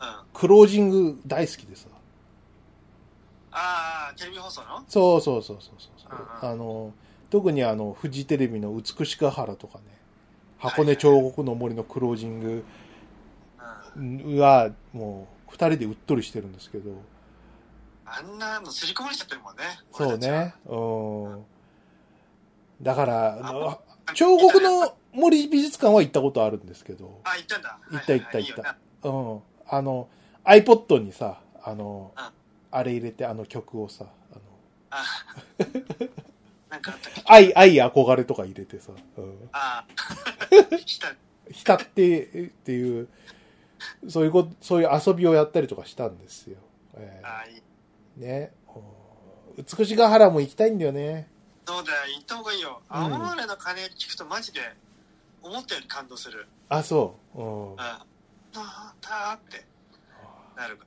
[0.00, 0.24] あの、うん。
[0.34, 1.86] クロージング大好きでさ。
[3.58, 4.84] ああテレビ放送の？
[4.86, 6.18] そうそうそうそうそう。
[6.42, 6.50] うん。
[6.50, 6.92] あの、
[7.36, 9.84] 特にあの、フジテレビの美しが原とかね、
[10.56, 12.64] 箱根彫刻の森のクロージング
[13.94, 14.38] うん。
[14.38, 16.92] は、もう、二人でうっとりしてるんですけど、
[18.06, 19.64] あんなの刷り込まれちゃってるもんね。
[19.92, 20.54] そうね。
[20.64, 21.44] うん。
[22.82, 23.78] だから、
[24.14, 27.78] 彫刻の森美術館は行ったことあるんですけど、あ、行ったんだ。
[27.90, 29.40] 行った行ったいいよなうん。
[29.68, 30.08] あの、
[30.42, 32.24] iPod にさ、あのうん、
[32.70, 34.40] あれ入れて、あの曲をさ、あの、
[34.88, 35.04] あ
[36.76, 39.48] なんかあったっけ愛、愛憧れとか入れてさ、うん。
[39.52, 39.86] あ
[40.84, 41.14] した
[41.50, 43.08] 浸ってっていう、
[44.08, 46.58] そういうこと、そういう遊びをやったりとかしたんですよ。
[46.94, 48.52] えあいいーね。
[48.74, 48.82] うん
[49.78, 51.30] 美しが原も行きたいんだよね。
[51.66, 52.82] そうだよ、行った方がいいよ。
[52.90, 54.60] うん青森の鐘聞くとマジで
[55.42, 56.46] 思ったより感動する。
[56.68, 57.40] あ、そう。
[57.40, 57.72] うん。
[57.72, 57.80] うん。
[57.80, 58.56] あー
[59.00, 59.64] たーって
[60.54, 60.78] なる。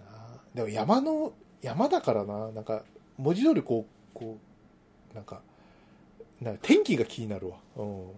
[0.00, 2.82] なでも山の、山だからな、なんか、
[3.18, 4.45] 文字通りこう、こう、
[5.16, 5.40] なんか、
[6.42, 7.56] なんか天気が気になるわ。
[7.76, 8.10] うん。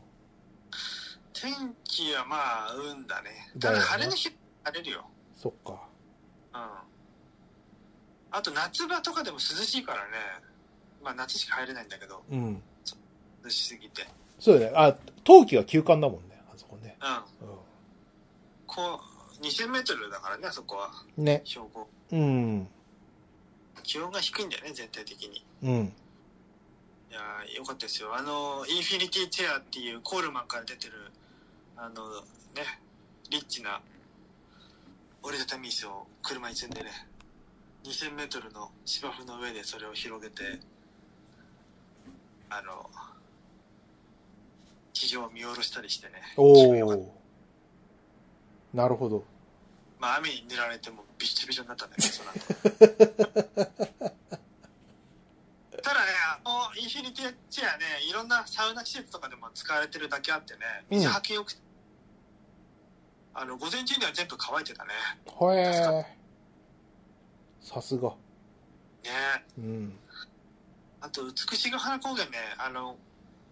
[1.32, 1.52] 天
[1.84, 3.52] 気はまあ、運だね。
[3.60, 4.28] ただ晴れの日、
[4.64, 5.06] 晴れるよ。
[5.36, 5.80] そっか。
[6.54, 6.60] うん。
[8.32, 10.10] あと夏場とかでも涼しいからね。
[11.00, 12.60] まあ夏しか入れないんだけど、うん。
[13.44, 14.04] 涼しすぎて。
[14.40, 14.72] そうだね。
[14.74, 16.96] あ、冬季が休館だもんね、あそこね。
[17.00, 17.48] うん。
[18.66, 19.00] こ
[19.40, 20.90] う、2000メートルだからね、あそこは。
[21.16, 21.24] うん。
[21.24, 21.42] ね。
[21.44, 21.88] 標高。
[22.10, 22.68] うん。
[23.84, 25.46] 気温が低いんだよね、全体的に。
[25.62, 25.92] うん。
[27.10, 28.14] いやーよかったですよ。
[28.14, 30.92] あの、インフィニティチェアっていうコールマンから出てる、
[31.76, 32.10] あの、
[32.54, 32.80] ね、
[33.30, 33.80] リッチな
[35.22, 36.90] 折りたたみ椅子を車に積んでね、
[37.84, 40.60] 2000メートルの芝生の上でそれを広げて、
[42.50, 42.90] あの、
[44.92, 46.14] 地上を見下ろしたりしてね。
[46.36, 47.14] おお。
[48.74, 49.24] なるほど。
[49.98, 54.12] まあ雨に濡られてもびっちょびちょになったんだけど、その後。
[56.78, 61.58] インフィニティチェアね、いろんなサウナ施設とかでも使われてるだけあってね、水はけよくて、
[63.34, 64.90] あの、午前中には全部乾いてたね。
[65.26, 66.06] へえ。
[67.60, 68.10] さすが。
[68.10, 68.14] ね
[69.58, 69.98] うん。
[71.00, 72.96] あと、美しが原高原ね、あの、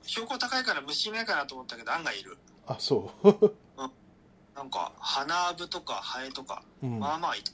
[0.02, 2.38] 標高高いから虫いないかなと思ったけど、案外いる。
[2.66, 3.52] あ、そう。
[4.54, 7.00] なんか、花アブとかハエとか、うん。
[7.00, 7.52] まあまあいた。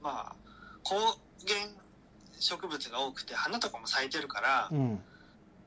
[0.00, 0.36] まあ、
[0.84, 1.81] 高原
[2.42, 5.00] 植物が多くて、花とかも咲いてるから、うん。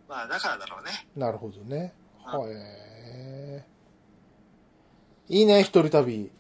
[0.08, 1.08] まあ、だからだろうね。
[1.16, 1.94] なるほどね。
[2.26, 3.66] うんはえ。
[5.30, 6.32] いいね、一人旅。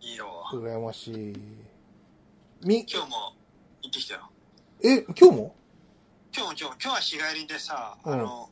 [0.00, 0.44] いいよ。
[0.52, 1.14] 羨ましい。
[2.62, 3.34] み、今日も
[3.82, 4.30] 行ってきたよ。
[4.82, 5.26] え、今日も？
[5.26, 5.54] 今日も
[6.34, 8.50] 今日も、今日は日帰りでさ、うんあの、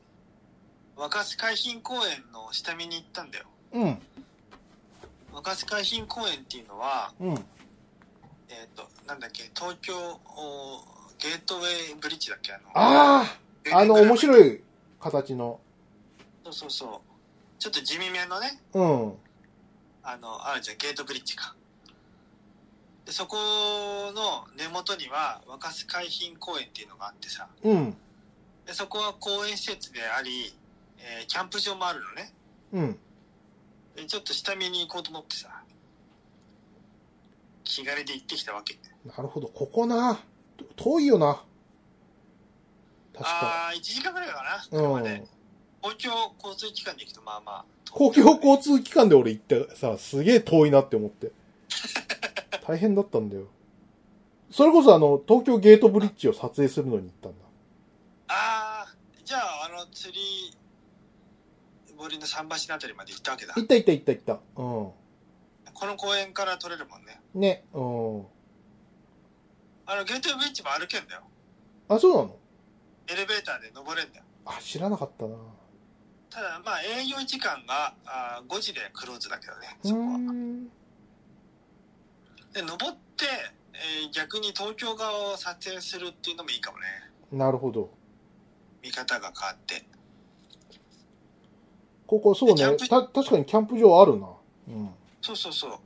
[0.96, 3.46] 若洲海浜公園の下見に行ったんだよ。
[3.72, 3.98] うん。
[5.32, 7.44] 若洲海浜公園っていうのは、うん。
[8.48, 10.84] えっ、と、なんだっけ、東京お
[11.18, 13.22] ゲートウェイブリッジだっけあの、あ
[13.72, 14.18] ああの、面い。
[14.18, 14.60] 白い
[15.00, 15.60] 形の。
[16.44, 17.00] そうそうそう。
[17.58, 19.12] ちょっと地味めのね、うん。
[20.02, 21.54] あの、あるじゃん、ゲートブリッジか。
[23.06, 27.96] で、そこの根元には、若洲海浜公園っていうのがあってさ、うん。
[28.66, 30.54] でそこは公園施設であり、
[30.98, 32.32] えーキャンプ場もあるのね。
[32.72, 32.98] うん。
[33.96, 35.53] でちょっと下見に行こうと思ってさ、
[37.64, 38.78] 気軽で行ってきたわけ。
[39.04, 39.48] なるほど。
[39.48, 40.20] ここな。
[40.76, 41.42] 遠いよな。
[43.12, 43.30] 確か。
[43.30, 45.10] ああ、1時間ぐらいかな、う車で。
[45.14, 45.28] ん。
[45.82, 47.64] 公共交通機関で行くと、まあまあ。
[47.90, 51.32] 公共交通機関で俺行ってさ、すげえ遠いなって思って。
[52.66, 53.46] 大変だったんだよ。
[54.50, 57.44] それこそあの、東京ゲートブリッジを撮影するのに行ったんだ。
[58.28, 60.56] ああ、じゃあ、あの、釣り
[61.96, 63.54] 堀の桟橋のあたりまで行ったわけだ。
[63.54, 64.32] 行った行った行った行った。
[64.62, 65.03] う
[65.74, 67.20] この公園から撮れるもんね。
[67.34, 67.40] ん。
[67.40, 67.64] ね。
[67.72, 68.26] うん。
[69.86, 71.22] あの、ゲートウェイブリッジも歩けんだよ。
[71.88, 72.36] あ、そうなの？
[73.08, 74.24] エレベーターで登れんだよ。
[74.46, 75.36] あ、知らなかったな。
[76.30, 80.18] ただ、まあ、営業時間があー5時でクローズだけどね、うそこは。
[82.52, 83.26] で、登って、
[83.74, 86.84] えー逆に東京側を撮影するっていうのもいいかもね。
[87.32, 87.90] なるほど。
[88.82, 89.84] 見方が変わって。
[92.06, 92.76] ここそうね。
[92.88, 94.28] た、確かにキャンプ場あるな。
[94.68, 94.90] うん。
[95.24, 95.78] そうそうそう。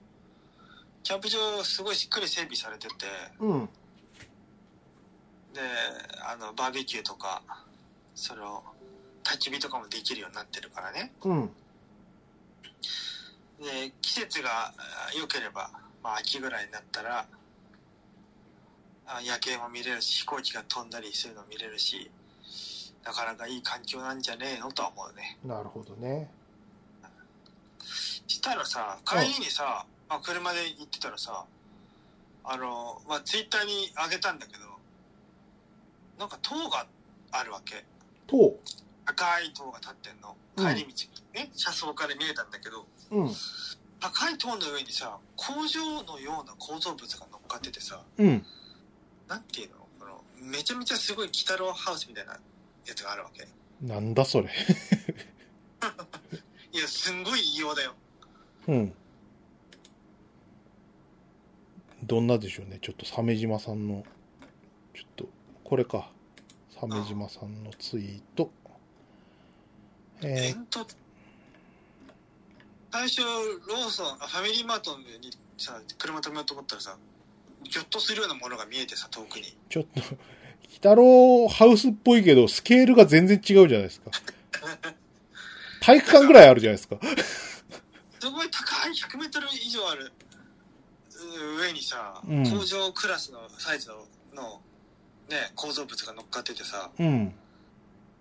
[1.05, 2.95] キャンプ場すごいしっかり整備されてて、
[3.39, 3.67] うん。
[5.55, 5.61] で、
[6.29, 7.41] あの、バーベキューとか、
[8.17, 8.65] その、
[9.23, 11.13] 焚き火とかもできるようになってるからね。
[11.23, 11.51] うん。
[13.61, 14.75] で、季節があ
[15.17, 15.71] 良ければ、
[16.03, 17.25] まあ秋ぐらいになったら、
[19.07, 22.11] あ夜景も見れるし、飛行機が飛んだりするの見れるし、
[23.05, 25.39] なかなかいい環境なんじゃねえのとは思うね。
[25.45, 26.29] なるほどね。
[28.29, 31.45] したらさ、帰りにさ、まあ、車で行ってたらさ、
[32.45, 34.65] あの、まあ、ツイッターに上げたんだけど、
[36.19, 36.87] なんか塔が
[37.33, 37.85] あるわけ。
[38.27, 38.55] 塔？
[39.07, 40.31] 赤い塔が立ってんの。
[40.31, 43.31] うん帰り道にね、車窓から見えたんだけど、うん。
[44.01, 48.45] 赤い塔の上にさ、工場のような構造物が乗っかっててさ、うん。
[49.29, 49.77] なんていうの？
[50.01, 52.39] この、めちゃめちゃすごい北郎ハウスみたいなや
[52.95, 53.47] つがあるわけ。
[53.81, 54.49] なんだそれ。
[56.73, 57.95] いや、すんごい異様だよ。
[58.69, 58.93] うん。
[62.05, 62.79] どんなでしょうね。
[62.81, 64.05] ちょっと鮫島さんの、
[64.95, 65.29] ちょっと、
[65.65, 66.11] これか。
[66.79, 68.51] 鮫島さんのツイート。
[70.23, 70.97] えー、煙突
[72.91, 76.97] 最初、ローソン、あファミリーマートにさ、車止めようと思ったらさ、
[77.65, 79.57] ぎょっとするようなものが見えてさ、遠くに。
[79.69, 84.11] ちょっと、鬼太郎ハウスっぽいけど、スケールが全然違うじゃないですか。
[85.81, 86.99] 体育館ぐらいあるじゃないですか。
[88.21, 90.13] すごい高い100メートル以上ある
[91.57, 94.61] う上にさ、うん工場クラスのサイズのの、
[95.29, 97.35] ね、構造物が乗っかっててさ、うん。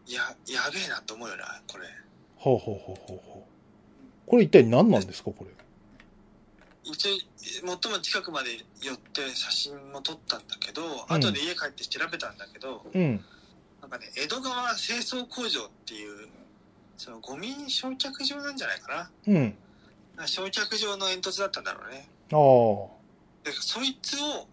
[0.07, 1.85] いや、やべえなと思うよな、これ。
[2.37, 4.29] ほうほうほうほうほう。
[4.29, 5.47] これ一体何なんですか、これ？
[6.83, 13.23] 一応、最も近くまで寄って写真も撮ったんだけど、後で家帰って調べたんだけど、うん。
[13.81, 16.29] なんかね、江戸川清掃工場っていう、
[16.97, 19.33] そのゴミ焼却場なんじゃないかな。
[19.33, 19.57] うん。
[20.25, 22.09] 焼却場の煙突だったんだろうね。
[22.31, 23.45] ああ。
[23.45, 24.47] で、そいつを、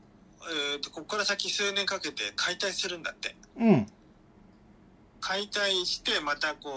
[0.75, 3.35] えーと、ここから先数年かけて解体するんだって。
[3.59, 3.87] うん。
[5.21, 6.71] 解体して、またこ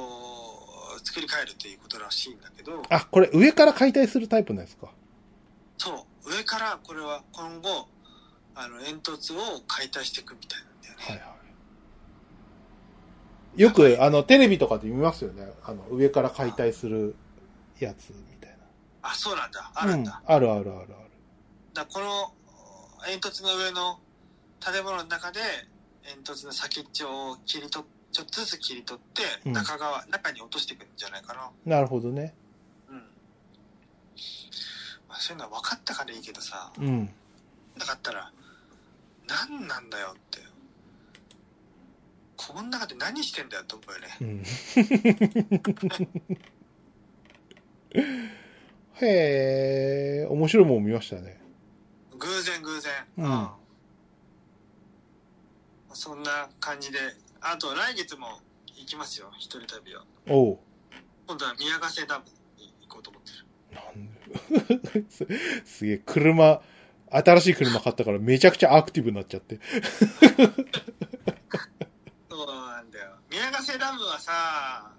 [0.96, 4.88] う、作り変えるということらしいんだけど、あ、これ上から解体するタイプのやつか。
[5.78, 7.88] そう、上からこれは今後、
[8.56, 11.04] あの、煙突を解体していくみたいなんだよね。
[11.04, 11.36] はいは
[13.58, 13.62] い。
[13.62, 15.52] よく、あの、テレビとかで見ますよね。
[15.64, 17.16] あの、上から解体する
[17.80, 18.14] やつ
[19.10, 19.72] あ、そうなんだ。
[19.74, 19.92] あな。
[19.94, 20.22] るんだ。
[20.28, 20.36] うん。
[20.36, 20.88] あるあるあるある。
[21.74, 22.34] だこの
[23.06, 24.00] 煙突の上の
[24.60, 25.40] 建物の中で
[26.04, 32.34] 煙突の先っちょを切り取っちょっとずつ切り取ってうん中側、中に落としていくんじゃないかななるほどね。
[32.90, 32.96] うん、
[35.08, 37.10] まあ、そういうのは分かったからいいけどさうん。
[37.78, 38.32] なかったら
[39.28, 40.40] 何なんだよって
[42.36, 44.44] この中で何してんだよと思うよねうん。
[49.02, 51.40] へえ、面白いもん見ましたね。
[52.18, 53.48] 偶然偶然うん
[55.94, 57.00] そんな感じで
[57.42, 58.28] あと来月も
[58.76, 60.60] 行きますよ一人旅はおう。
[61.28, 62.26] 今度は宮ヶ瀬ダム
[62.58, 63.38] に行こうと思ってる
[63.74, 63.82] な
[65.00, 65.26] んです
[65.78, 66.62] すげえ、車、
[67.10, 69.60] 新しい車買ったからめちゃくちゃアクティブになっちゃって。
[72.30, 73.16] そうなんだよ。
[73.30, 74.92] 宮ヶ瀬ダムはさ、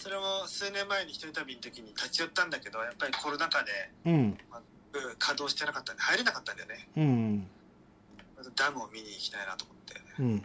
[0.00, 3.70] それも数年前に一人旅の時に立ち寄ったんだけど、やっぱりコロナ禍で
[4.06, 4.12] うん。
[4.12, 4.34] うん
[5.20, 6.88] 稼働してなかったんで入れなかったんだよね。
[6.96, 7.46] うん。
[8.56, 10.00] ダムを見に行きたいなと思って。
[10.18, 10.44] うん。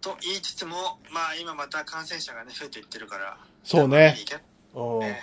[0.00, 3.36] と言いつつも、まあ今また感染者がね、増えていってるから。
[3.64, 5.20] そうねね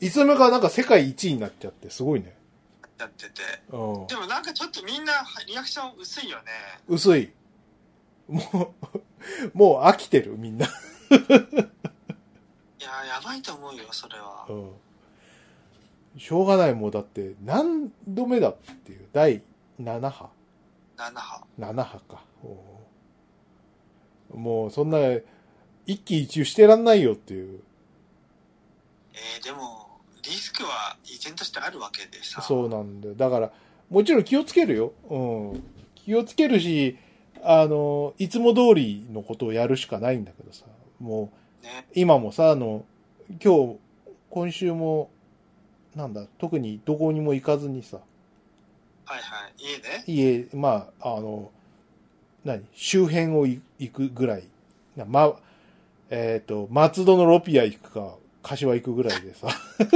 [0.00, 2.36] いつの間にかなんか世界一位になっちゃって、すごいね。
[2.98, 3.42] やってて。
[3.70, 4.16] うんで。
[4.16, 5.12] もなんかちょっとみんな
[5.48, 6.44] リアクション薄いよね。
[6.86, 7.32] 薄い。
[8.28, 9.00] もう、
[9.52, 10.66] もう飽きてる、みんな。
[10.66, 10.68] い
[11.10, 11.16] や、
[13.06, 14.52] やばいと思うよ、それはう。
[14.52, 14.70] ん。
[16.18, 19.42] しょうがない、もうだって、何度目だっていう、第
[19.80, 20.30] 7波
[20.96, 21.44] 7波。
[21.58, 22.24] ?7 波か。
[22.44, 22.74] うん
[24.32, 24.98] もう、そんな、
[25.86, 27.60] 一喜一憂してらんないよっていう。
[29.12, 32.42] えー、でも、リスクは依然としてあるわけでさ。
[32.42, 33.14] そうなんだよ。
[33.14, 33.52] だから、
[33.90, 34.92] もちろん気をつけるよ。
[35.08, 35.18] う
[35.56, 35.62] ん。
[35.94, 36.98] 気をつけるし、
[37.46, 40.64] あの、いつも通りのことをやるしかないんだけどさ。
[40.98, 41.30] も
[41.62, 41.86] う、ね。
[41.94, 42.84] 今もさ、あの、
[43.42, 43.76] 今日、
[44.30, 45.10] 今週も、
[45.94, 47.98] なんだ、特にどこにも行かずにさ、
[49.04, 49.52] はいはい。
[49.58, 50.48] 家で？
[50.50, 51.50] 家、まあ、あの、
[52.44, 52.64] 何？
[52.72, 54.44] 周辺をい行くぐらい。
[54.96, 55.34] なま、
[56.08, 59.90] えっ、と、松戸のロピア行くか、柏行くぐらいでさ、それ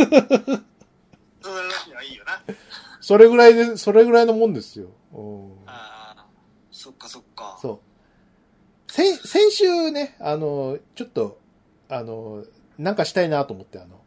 [1.94, 2.42] はいいよな。
[3.00, 4.88] それぐらいで、それぐらいのもんですよ。
[5.14, 5.57] うん
[6.78, 7.58] そっかそっか。
[7.60, 7.80] そ
[8.88, 8.92] う。
[8.92, 11.40] 先、先週ね、あの、ちょっと、
[11.88, 12.44] あの、
[12.78, 14.00] なんかしたいなと思って、あの、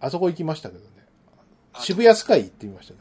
[0.00, 0.86] あそこ行きましたけどね。
[1.74, 3.00] あ渋谷スカイ行ってみましたけ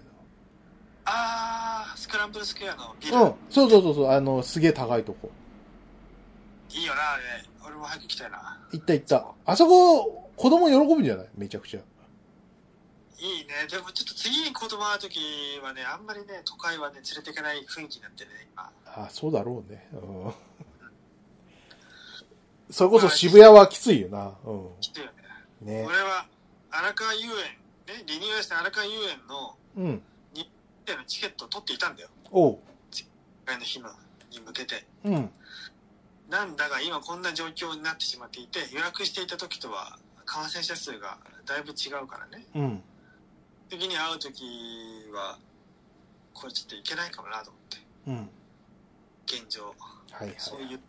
[1.05, 3.13] ああ、スクランブルスクエアのビル。
[3.13, 3.23] ど。
[3.23, 3.33] うん。
[3.49, 5.31] そうそうそうそう、あの、すげえ高いとこ。
[6.69, 7.23] いいよな、あれ。
[7.65, 8.59] 俺も早く行きたいな。
[8.73, 9.25] 行った行った。
[9.45, 11.27] あそこ、子供喜ぶんじゃない？
[11.37, 11.79] めちゃくちゃ。
[13.21, 13.67] いいね。
[13.69, 15.19] でもちょっと次に子供会う時
[15.63, 18.71] はね、あんまりね、都会はね、連れていけない雰囲気になってるね、今。
[18.85, 19.87] あそうだろうね。
[19.93, 20.33] うん。
[22.71, 24.33] それこそ渋谷はきついよな。
[24.43, 25.11] う来てよね。
[25.63, 25.67] ん。
[25.67, 25.85] ね。
[25.87, 26.25] 俺は、
[26.71, 30.01] 荒川遊園、ね、リニューアルした荒川遊園の、うん。
[30.95, 32.09] のチケットを取っていたんだよ。
[32.31, 32.59] おう。
[33.45, 33.89] 前の日の。
[34.31, 34.85] に向けて。
[35.03, 35.29] うん。
[36.29, 42.45] なんだが今こんな状況になってしまっていて、予約していた時とは感染者数がだいぶ違うからね。
[42.55, 42.83] うん。
[43.71, 44.43] 次に会う時
[45.13, 45.39] は、
[46.33, 48.29] これちょっといけないかもなと思って、うん。
[49.25, 49.67] 現状。
[50.11, 50.35] はいはい。
[50.37, 50.79] そういう、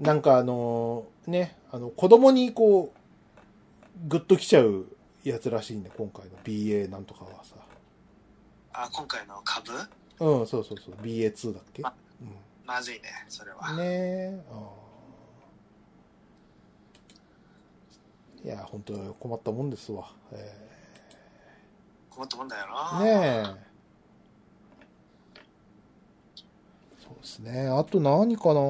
[0.00, 4.86] なんかあのね、あの、子供にこう、グッときちゃう
[5.22, 7.56] やつらしいんで、今回の BA なんとかはさ。
[8.72, 9.70] あ、今回の株？
[10.20, 10.94] うん、そうそうそう。
[11.02, 11.82] BA2 だっけ？
[11.84, 12.24] あう
[12.64, 13.70] まずいね、それは。
[13.72, 13.76] ん。
[13.76, 14.28] ねえ。
[14.50, 14.81] うん
[18.44, 20.10] いや、本当困ったもんですわ。
[20.32, 20.68] え
[22.10, 23.04] 困ったもんだよーな。
[23.04, 23.10] ね
[23.58, 23.72] え。
[27.02, 27.68] そうですね。
[27.68, 28.60] あと何かな？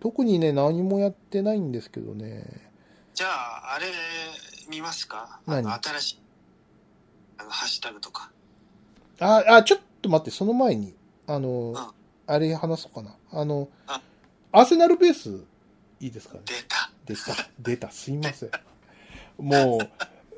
[0.00, 2.46] 特にね、何もやってないんですけどね。
[3.12, 3.86] じゃあ、あれ、
[4.70, 5.40] 見ますか？
[5.46, 6.18] あ何の、新しい、
[7.38, 8.30] あの、ハッシュタグとか。
[9.20, 10.94] あ、あ、ちょっと待って、その前に、
[11.26, 11.76] あの、ん
[12.26, 13.14] あれ話そうかな。
[13.32, 14.00] あのあ、
[14.52, 15.44] アーセナルベース、
[16.00, 16.40] いいですかね？
[16.46, 16.79] 出た。
[17.14, 18.50] 出た、出た、すいません。
[19.38, 19.80] もう、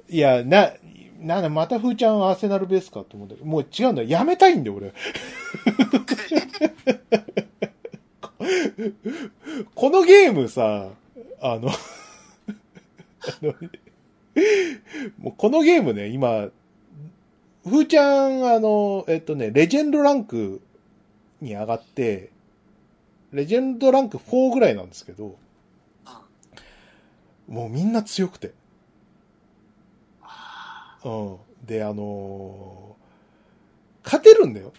[0.08, 0.72] いや、な、
[1.20, 4.02] なんだ、またふーちゃんアーセナルベースかと思ったけど、もう違うんだ。
[4.02, 4.92] やめたいんだよ、俺。
[9.74, 10.88] このゲームさ、
[11.40, 11.70] あの、
[15.18, 16.48] もうこのゲームね、今、
[17.64, 20.60] ふーちゃん、あの、えっとね、レジェンドランク
[21.40, 22.30] に上がって、
[23.32, 25.36] レジェンドランク4ぐらいなんですけど、
[27.48, 28.54] もうみんな強くて。
[30.22, 31.36] あうん。
[31.66, 33.02] で、あのー
[34.04, 34.72] 勝てるんだよ。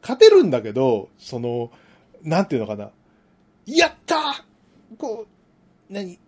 [0.00, 1.70] 勝てるんだけど、その、
[2.22, 2.90] なんていうのかな。
[3.66, 5.26] やったーこ
[5.90, 6.18] う、何？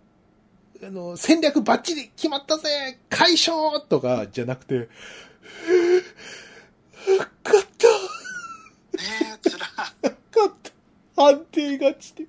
[0.85, 4.91] あの、戦略バッチリ決まったぜ解消とかじゃなくて、
[7.43, 7.93] 勝ったー
[8.99, 9.67] ねえ、つら。
[9.67, 10.53] 勝っ
[11.17, 12.27] た判定勝ちで。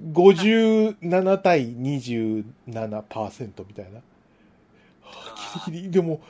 [0.00, 4.00] 57対27%みたいな。
[5.66, 6.20] ギリギリでも、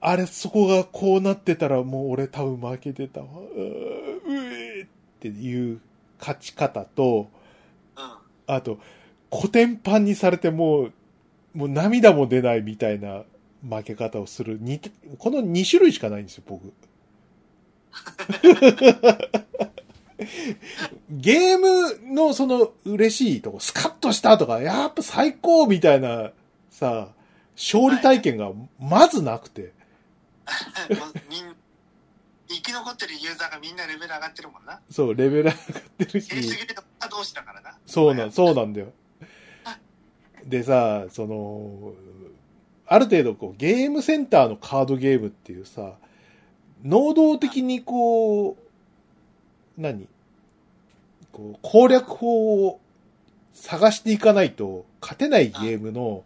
[0.00, 3.26] あれ、そこがこうなってたらもう俺多分負けてたわ。
[3.26, 4.88] うえーっ
[5.20, 5.80] ていう
[6.20, 7.30] 勝ち方と、
[7.96, 8.54] うん。
[8.54, 8.78] あと、
[9.32, 10.92] 古典版にされてもう、
[11.54, 13.24] もう涙も出ないみたいな
[13.68, 14.60] 負け方をする。
[15.18, 16.72] この2種類しかないんですよ、僕。
[21.10, 26.30] ゲームのその嬉しいとこ、スカッとしたとか、やっぱ最高みたいな
[26.70, 27.08] さ、
[27.56, 29.72] 勝利体験がまずなくて。
[32.46, 34.78] 生き残ってるユーザーがみんなレベル上がってるもんな。
[34.90, 35.56] そう、レベル上がっ
[35.98, 36.30] てるし。
[36.30, 37.76] やりすぎると同士だからな。
[37.86, 38.92] そうなん、そうなんだよ。
[40.44, 41.94] でさ、その、
[42.86, 45.94] ある程度こう、ゲームセンターのカードゲームっていうさ、
[46.84, 50.06] 能動的にこう、何？
[51.34, 52.80] こう、攻略法を
[53.52, 56.22] 探していかないと勝てないゲームの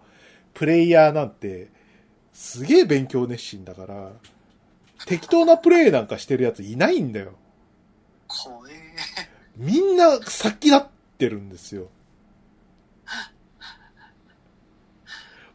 [0.53, 1.69] プレイヤーなんて、
[2.35, 4.13] すげえ勉強熱心だから、
[5.07, 7.33] 適当なプレイなんかしてるやついないんだよ。
[8.27, 8.75] 怖え。
[9.57, 10.83] みんな先立っ
[11.17, 11.89] てるんですよ。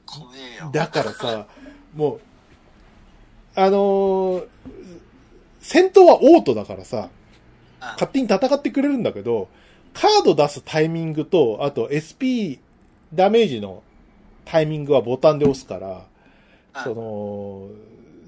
[0.07, 0.71] 怖えよ。
[0.73, 1.47] だからさ、
[1.93, 2.21] もう、
[3.55, 4.47] あのー
[5.65, 7.22] 戦闘はオートだからさ、うん
[7.93, 9.49] 勝手に戦ってくれるんだけど、
[9.93, 12.59] カード出すタイミングと、あと SP
[13.13, 13.83] ダメージの
[14.45, 16.05] タイミングはボタンで押すから、
[16.75, 17.69] うんその、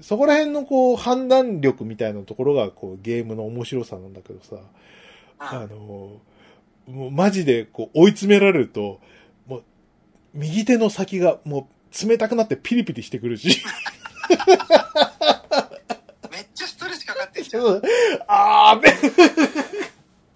[0.02, 4.56] そこら辺のこう判断力みたいなところがこうゲームの面白さなんだけどさ、
[5.38, 5.58] あ。
[5.58, 5.76] うんの、
[6.86, 9.00] もうマジでこう追い詰められると、
[9.46, 9.62] もう
[10.34, 13.48] 右手の先がもう冷たくなってピリピリしてくるし、
[16.30, 17.82] めっちゃストレスかかってんじゃん。
[18.26, 18.90] あーべ、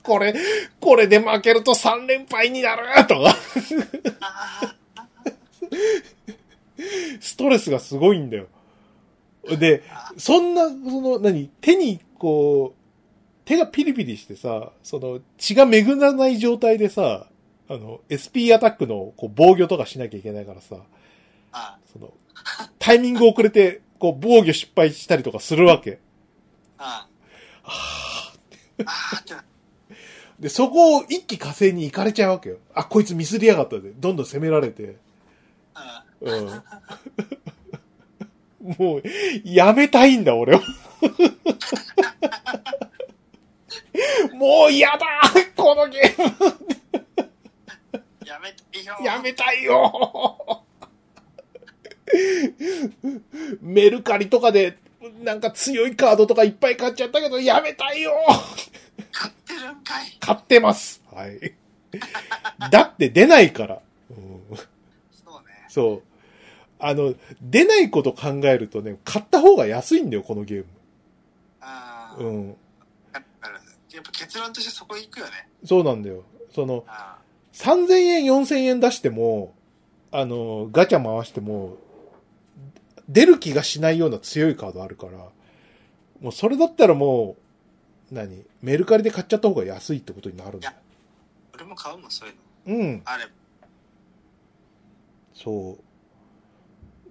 [0.03, 0.34] これ、
[0.80, 3.36] これで負けると3連敗になるとか、
[7.20, 8.46] ストレスがすごいんだよ。
[9.59, 9.82] で、
[10.16, 12.80] そんな、その、何、手にこう、
[13.44, 17.26] 手がピリピリしてさ、その、血が巡らない状態でさ、
[17.68, 20.76] あの、SP アタックのこう防御とかしなきゃいけないからさ、
[21.92, 22.12] その、
[22.78, 25.98] タイミング遅れて、こう、防御失敗したりとかするわけ。
[30.38, 32.56] で、そこを一気火星に行かれちゃうわけよ。
[32.74, 34.96] あ、こいつミスりやがったで、どんどん攻められて。
[35.74, 36.46] あうん。
[38.78, 39.02] もう、
[39.44, 40.62] やめたいんだ、俺は。
[44.34, 45.06] もう嫌だ
[45.56, 46.22] このゲー
[48.24, 50.64] やめていいよムやめたいよ
[53.60, 54.78] メルカリとかで
[55.20, 58.12] なんか強いカードとかいっぱい買っちゃったけど、やめたいよ
[59.12, 61.02] 買ってるんかい買ってます。
[61.12, 61.54] はい。
[62.70, 63.80] だって出ないから。
[64.10, 64.56] うん、
[65.12, 65.66] そうね。
[65.68, 66.02] そう。
[66.78, 70.64] あの、出ないこと考えるとね、買った方が安いんだよ、このゲー
[71.60, 72.28] ああ、ム。
[72.28, 72.56] うん。
[73.92, 75.48] やっぱ結論としてそこ行くよね。
[75.64, 76.24] そうなんだよ。
[76.54, 77.18] その、あ
[77.52, 79.52] 3000円、4000円出しても、
[80.12, 81.76] あの、ガチャ回しても、
[83.11, 85.18] 出る気がしないような強いカードあるから、
[86.20, 87.36] もうそれだったらも
[88.11, 90.74] う、何メルカリで買っちゃった方が安いってことになるんだよ。
[91.54, 92.34] 俺も買うもん、そういう
[92.70, 92.76] の。
[92.78, 93.02] うん。
[93.04, 93.24] あれ、
[95.34, 95.84] そう。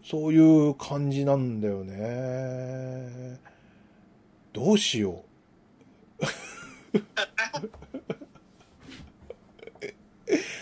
[0.07, 3.39] そういう感じなんだよね。
[4.53, 5.25] どうしよ
[6.21, 6.25] う。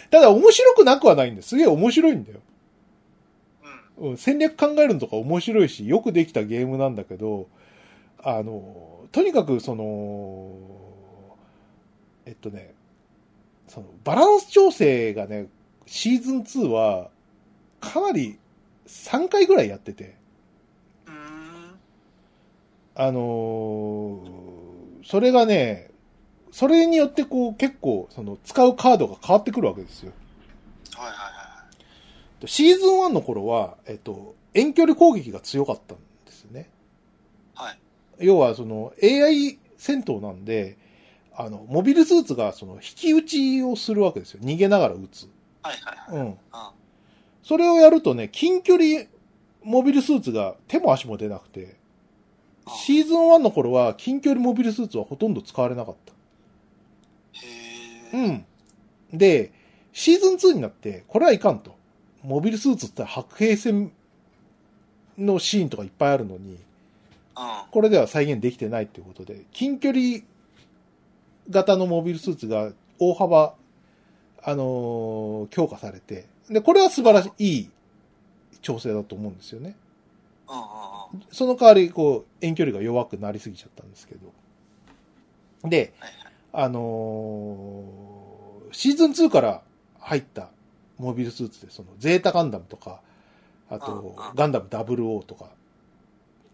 [0.09, 1.49] ただ面白くなくはないんです。
[1.49, 2.39] すげえ面白いんだよ。
[3.97, 4.17] うん。
[4.17, 7.47] 戦略考えるのとか面白いし、よくできたゲームなんだけど、
[8.23, 11.37] あの、とにかくその、
[12.25, 12.73] えっとね、
[13.67, 15.47] そのバランス調整がね、
[15.85, 17.09] シーズン2は
[17.79, 18.37] かなり
[18.87, 20.15] 3回ぐらいやってて、
[22.99, 24.23] あの
[25.05, 25.91] それがね、
[26.51, 30.11] それによってこう結構その使うカードが変わってくるわけですよ。
[30.95, 31.36] はいはい
[32.41, 32.47] はい。
[32.47, 36.69] シーズン1の頃は、えっと、遠距離攻撃が強かったんですよね。
[37.55, 37.79] はい。
[38.19, 40.77] 要はその AI 戦闘なんで、
[41.35, 44.39] あの、モビルスーツがその引き撃ちをするわけですよ。
[44.43, 45.29] 逃げながら撃つ。
[45.61, 46.21] はいはいはい。
[46.21, 46.27] うん。
[46.29, 46.37] うん。
[47.43, 49.05] それをやるとね、近距離
[49.63, 51.75] モビルスーツが手も足も出なくて、
[52.67, 56.13] シーズン1の頃は近距離モビルスーツはほとんど使われなかった。
[57.33, 58.27] へうえ。
[58.29, 58.45] ん。
[59.13, 59.51] で、
[59.93, 61.76] シーズン2になって、これはいかんと。
[62.23, 63.91] モビルスーツって白兵戦
[65.17, 66.59] のシーンとかいっぱいあるのに、うん。
[67.71, 70.23] これでは再現できてないっていうことで、近距離
[71.49, 73.53] 型のモビルスーツが大幅、
[74.43, 77.69] あのー強化されて、で、これは素晴らしい、いい
[78.61, 79.75] 調整だと思うんですよね。
[81.31, 85.69] その代わり、こう、遠距離が弱くなりすぎちゃったんですけど。
[85.69, 85.93] で。
[86.53, 88.17] あのー
[88.71, 89.61] シーズン2から
[89.99, 90.49] 入った
[90.97, 93.01] モビルスーツで、その、ゼータガンダムとか、
[93.69, 95.49] あとガンダム00とか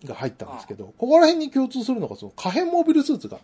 [0.04, 3.40] が入ったんですけど、ここら辺に共通するのが、その、可変モビルスーツが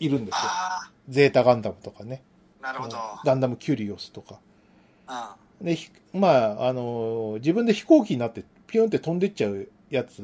[0.00, 0.40] いるんですよ。
[0.42, 2.22] あゼータガンダムとかね。
[2.62, 2.96] あ、なるほど。
[3.24, 4.38] ガンダムキュリオスとか。
[5.60, 5.66] うん。
[5.66, 10.22] で、ひまあ、あのー自分で飛行機になってピュンって飛んでっちゃうやつ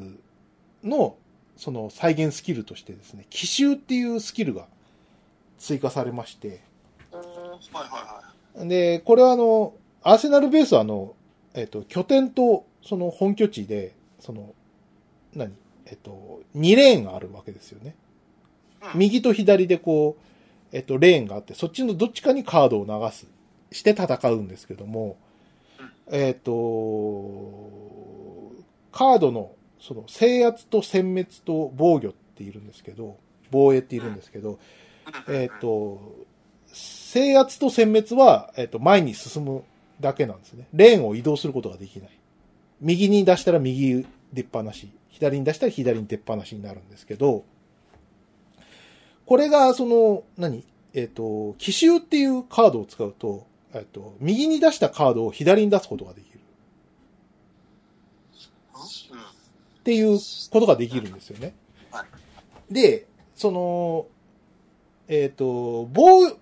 [0.83, 1.15] の、
[1.57, 4.67] その再現スキルとしてですね、奇襲っていうスキルが
[5.57, 6.61] 追加されまして、
[7.11, 8.14] はいはいは
[8.57, 11.15] で、これはあの、アーセナルベースはあの、
[11.53, 14.53] えっ、と、拠点とその本拠地で、その、
[15.33, 15.53] 何
[15.85, 17.95] えっ、と、2レーンがあるわけですよね。
[18.93, 23.27] 右と左でこう、えっ、と、レーンがあって、そっちのどっちかにカードを流す、
[23.71, 25.17] して戦うんですけども、
[26.11, 26.51] えっ、と、
[28.91, 33.17] カードの、その、制圧と殲滅と防御っているんですけど、
[33.51, 34.59] 防衛っているんですけど、
[35.27, 35.35] うん。
[35.35, 35.99] えっ、、と、
[36.75, 39.63] 制圧と殲滅は、えっ、と、前に進む
[40.01, 40.67] だけなんですね。
[40.73, 42.09] レーンを移動することができない。
[42.81, 47.45] 右に出したら右出っ放し、左に出したら左に出っ放しになるんですけど、
[49.25, 50.65] これが、その、何？
[50.93, 56.39] えっ、と、奇襲っていうカードを使うと、えっ、と、右に出したカードを左に出すことができる。
[58.73, 58.81] うん。
[58.81, 58.83] っ
[59.83, 60.19] ていう
[60.51, 61.53] ことができるんですよね
[61.91, 62.05] は。
[62.69, 64.07] で、その、
[65.07, 66.37] えっ、と、防、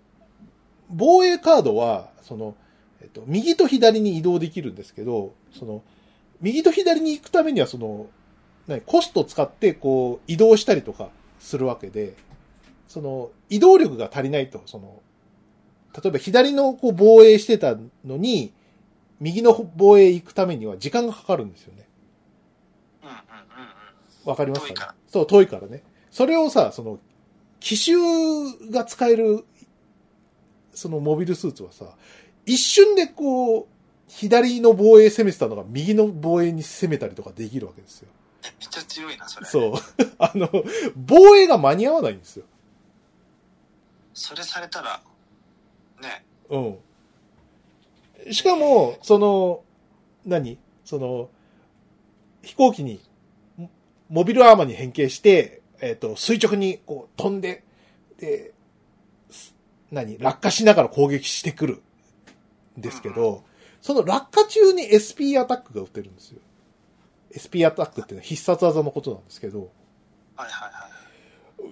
[0.94, 2.56] 防衛カードは、その、
[3.02, 5.84] えっ、と、右と左に移動できるんですけど、その、
[6.42, 8.08] 右と左に行くためには、その、
[8.68, 12.16] 何、コストを使って、こう、移動したりとかするわけで、
[12.88, 15.02] その、移動力が足りないと、その、
[15.94, 17.76] 例えば左のこう防衛してた
[18.06, 18.54] のに、
[19.20, 21.88] 右の防衛行くためには時間がかかるんですよね。
[23.04, 23.20] うんうんうん
[24.26, 25.84] わかりますか,、遠いからそう、遠いからね。
[26.10, 27.00] それをさ、その、
[27.60, 27.94] 奇襲
[28.72, 29.46] が使える、
[30.74, 31.86] そのモビルスーツはさ、
[32.46, 33.66] 一瞬でこう、
[34.08, 38.10] 左の防衛攻めてたのが右の防衛に攻めたりとかできるわけですよ。
[38.44, 39.46] めっちゃ強いな、それ。
[39.46, 39.74] そう。
[40.20, 40.50] あの、
[40.96, 42.46] 防衛が間に合わないんですよ。
[44.14, 45.02] それされたら、
[46.02, 46.26] ね。
[46.50, 46.58] う
[48.30, 48.34] ん。
[48.34, 49.64] しかも、その、
[50.26, 50.58] 何？
[50.86, 51.30] その、
[52.42, 53.02] 飛行機に、
[53.58, 53.70] モ
[54.10, 57.64] モビルアーマーに変形して、えっ、と、垂直にこう飛んで、
[58.18, 58.53] で、す
[59.94, 61.82] 何落下しながら攻撃してくる
[62.78, 63.44] んですけど、
[63.82, 66.40] その落下中に SP アタックが打てるんですよ。
[67.34, 69.72] SP アタックっていうのは必殺技のことなんですけど、
[70.36, 70.90] はいはいは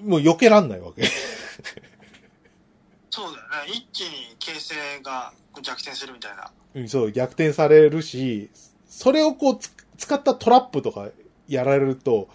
[0.03, 0.07] い。
[0.07, 1.03] もう避けらんないわけ。
[3.09, 3.71] そうだよね。
[3.73, 6.51] 一気に形勢が逆転するみたいな。
[6.75, 8.49] うんそう、逆転されるし、
[8.87, 11.09] それをこうつ使ったトラップとか
[11.47, 12.29] やられると、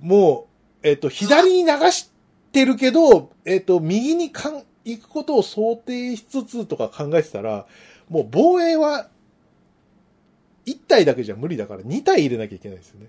[0.00, 0.48] も
[0.82, 2.10] う、えっ、と、左に流し
[2.52, 7.66] てるけど、えっ、と、右にかん行くことを想定しつつとか考えてたら、
[8.08, 9.08] もう防衛は、
[10.66, 13.08] 1体だけじゃ無理だから2体入れなきゃいけないですよね。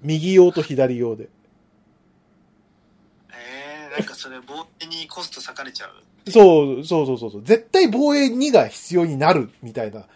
[0.00, 1.28] 右用と左用で。
[3.32, 6.30] ええなんかそれ、防衛にコスト割かれちゃう。
[6.30, 7.42] そう、そうそうそうそう。
[7.42, 10.06] 絶対防衛2が必要になる、みたいな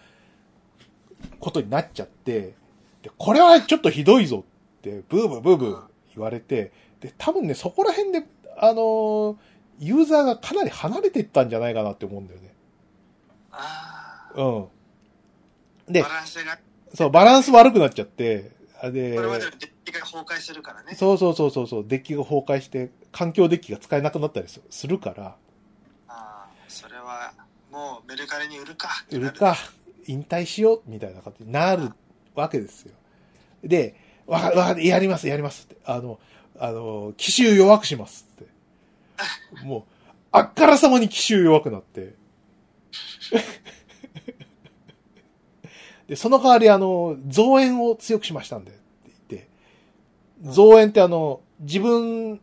[1.40, 2.54] ことになっちゃって、
[3.02, 4.44] で、これはちょっとひどいぞ
[4.78, 5.82] って、ブーブーブーブー
[6.14, 8.26] 言われて、で、多分ね、そこら辺で、
[8.58, 9.36] あのー
[9.78, 12.54] ユーザーがかなり離れていったんじゃないかなって思うんだよね。
[13.52, 14.62] あうん。
[14.64, 14.66] あ。
[15.88, 16.58] でバ、ランスが、
[16.94, 20.94] そう、バランス悪くなっちゃって、あでこれまでのデッキが崩壊するからね。
[20.94, 25.36] そうそうそうそうそう、デッキが崩壊して、環境デッキが使えなくなったりすするから、あ
[26.08, 27.32] あ、それは、
[27.70, 28.88] もうメルカリに売るか。
[29.10, 29.32] 売る。
[29.32, 29.56] か、
[30.06, 31.90] 引退しよう、みたいな感じになる
[32.34, 32.92] わけですよ。
[33.62, 33.94] で、
[34.26, 35.76] わか、わか、やります、やりますって。
[35.84, 36.18] あの、
[36.58, 38.55] あの、奇襲弱くしますって。
[39.64, 39.82] もう、
[40.32, 42.14] あっからさまに奇襲弱くなって。
[46.08, 49.48] で、その代わりあの、増援を強くしましたんで、って言って。
[50.42, 52.40] 増援ってあの、自分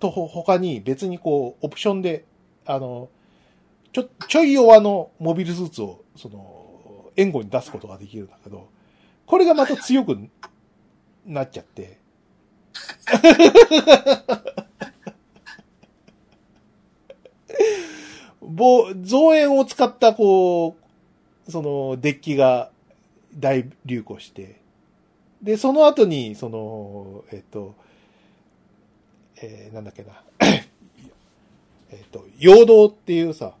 [0.00, 2.24] とほ他に別にこう、オプションで、
[2.64, 3.10] あの、
[3.92, 8.68] ちょ、ちょい弱のモビルスーツを、その、援護に出すことができるんだけど、
[9.26, 10.18] これがまた強く
[11.26, 11.98] なっちゃって。
[18.40, 20.76] ぼ増援を使った、こ
[21.46, 22.70] う、その、デッキが
[23.36, 24.56] 大流行して、
[25.42, 27.74] で、その後に、その、えっと、
[29.36, 30.22] えーなんだっけな。
[31.92, 33.54] えっと、陽動っていうさ、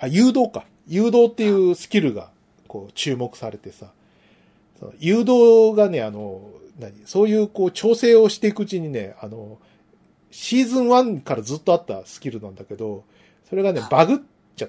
[0.00, 0.64] あ、誘導か。
[0.86, 2.30] 誘導っていうスキルが、
[2.66, 3.92] こう、注目されてさ、
[4.78, 6.92] その誘導がね、あの、何？
[7.06, 9.58] そういう、こう、調整をしていくうちにね、あの、
[10.30, 13.04] シーズン1からずっとあったスキルなんだけど、
[13.48, 14.18] それがね、バグっ
[14.56, 14.68] ちゃ、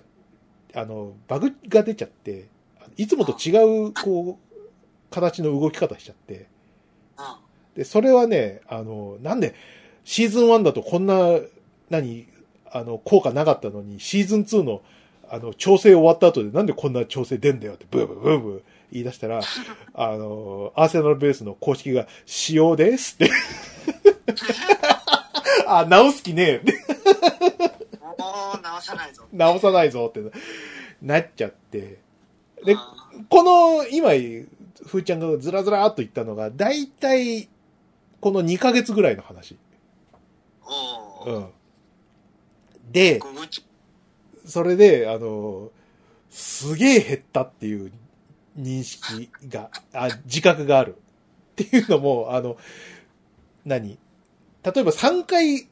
[0.75, 2.47] あの、バグが出ちゃって、
[2.97, 4.55] いつもと違う、こう、
[5.09, 6.47] 形の動き方しちゃって、
[7.17, 7.25] うん。
[7.75, 9.55] で、それはね、あの、なんで、
[10.03, 11.39] シーズン1だとこんな、
[11.89, 12.27] 何、
[12.71, 14.81] あの、効果なかったのに、シーズン2の、
[15.29, 19.41] あの、調整終わった後でなんでこんな調整出んだよって、ブーブーブーブー言い出したら、
[19.93, 23.31] あの、アーセナルベースの公式が、仕様ですって。
[25.77, 26.73] あ、直す気ねえって。
[28.01, 29.23] もう直さないぞ。
[29.31, 30.31] 直さないぞって
[31.01, 31.99] なっちゃって。
[32.65, 32.79] でうん
[33.29, 37.49] この、今、ふーちゃんがずらずらっと言ったのが、だいたい、
[38.21, 39.57] この2ヶ月ぐらいの話。
[40.63, 41.35] おお。
[41.35, 41.49] うん。
[42.91, 43.19] で、
[44.45, 45.71] それで、あの、
[46.29, 47.91] すげえ減ったっていう
[48.57, 50.95] 認識が、あ、自覚がある。
[50.95, 52.57] っていうのも、あの、
[53.65, 53.99] 何？
[54.63, 55.67] 例えば3回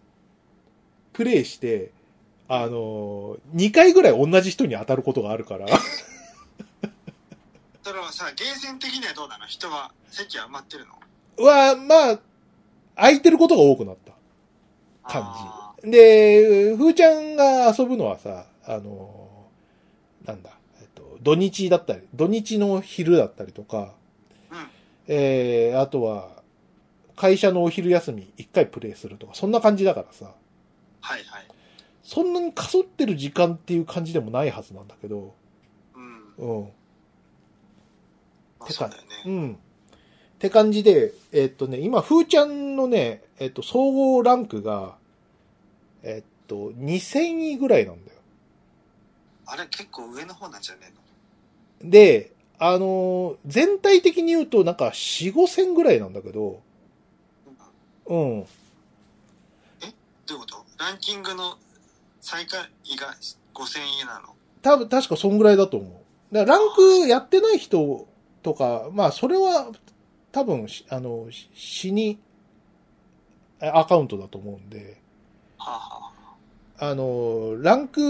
[1.13, 1.91] プレイして、
[2.47, 5.67] あの、2回ぐらい同じ人に当たることがあるから、
[7.83, 9.45] それはさ、ゲーセン的にはどうなの？
[9.45, 10.85] 人は、席は埋まってる
[11.37, 11.45] の？
[11.45, 12.19] は、まあ、
[12.95, 14.11] 空いてることが多くなった。
[15.09, 15.91] 感あじ。
[15.91, 19.45] で、ふーちゃんが遊ぶのはさ、あの、
[20.25, 20.49] なんだ、
[20.81, 23.93] えっと、土日だったり、土日の昼だったりとか、
[24.51, 24.67] うん。
[25.07, 26.36] えー、あとは、
[27.17, 30.27] 会社のお昼休み一回プレイするとか、そんな感じだからさ、ー
[31.01, 31.47] はいはい。
[32.03, 35.33] そんなにかそってる時間っていう感じでもないはずなんだけど、
[36.37, 36.61] うん。
[36.61, 36.63] うん。
[38.59, 39.07] まあ、てかそうだよね。
[39.25, 39.53] うん。
[39.53, 39.57] っ
[40.39, 44.95] て感じで、えっとね、今、ふーちゃんのね、えっと、総合ランクが、
[46.03, 48.17] えっと、2000位ぐらいなんだよ。
[49.47, 50.81] あれ、結構上の方なんじゃね
[51.81, 56.61] えで、あのー全体的に言うと、なんか、4、5000ぐらいなんだけど、の
[58.07, 58.41] うん。
[58.41, 58.47] ど
[60.29, 60.65] ういうこと？
[60.77, 61.57] ランキングの
[62.21, 63.15] 最下位が
[63.53, 64.35] 5000円なの？
[64.61, 66.33] 多分、確かそんぐらいだと思う。
[66.33, 68.07] だからランクやってない人
[68.43, 69.71] とか、まあ、それは、
[70.31, 72.19] 多分、しあの、し死に、
[73.59, 75.01] アカウントだと思うんで、
[75.57, 75.71] は
[76.77, 78.01] あ、はあの、ランク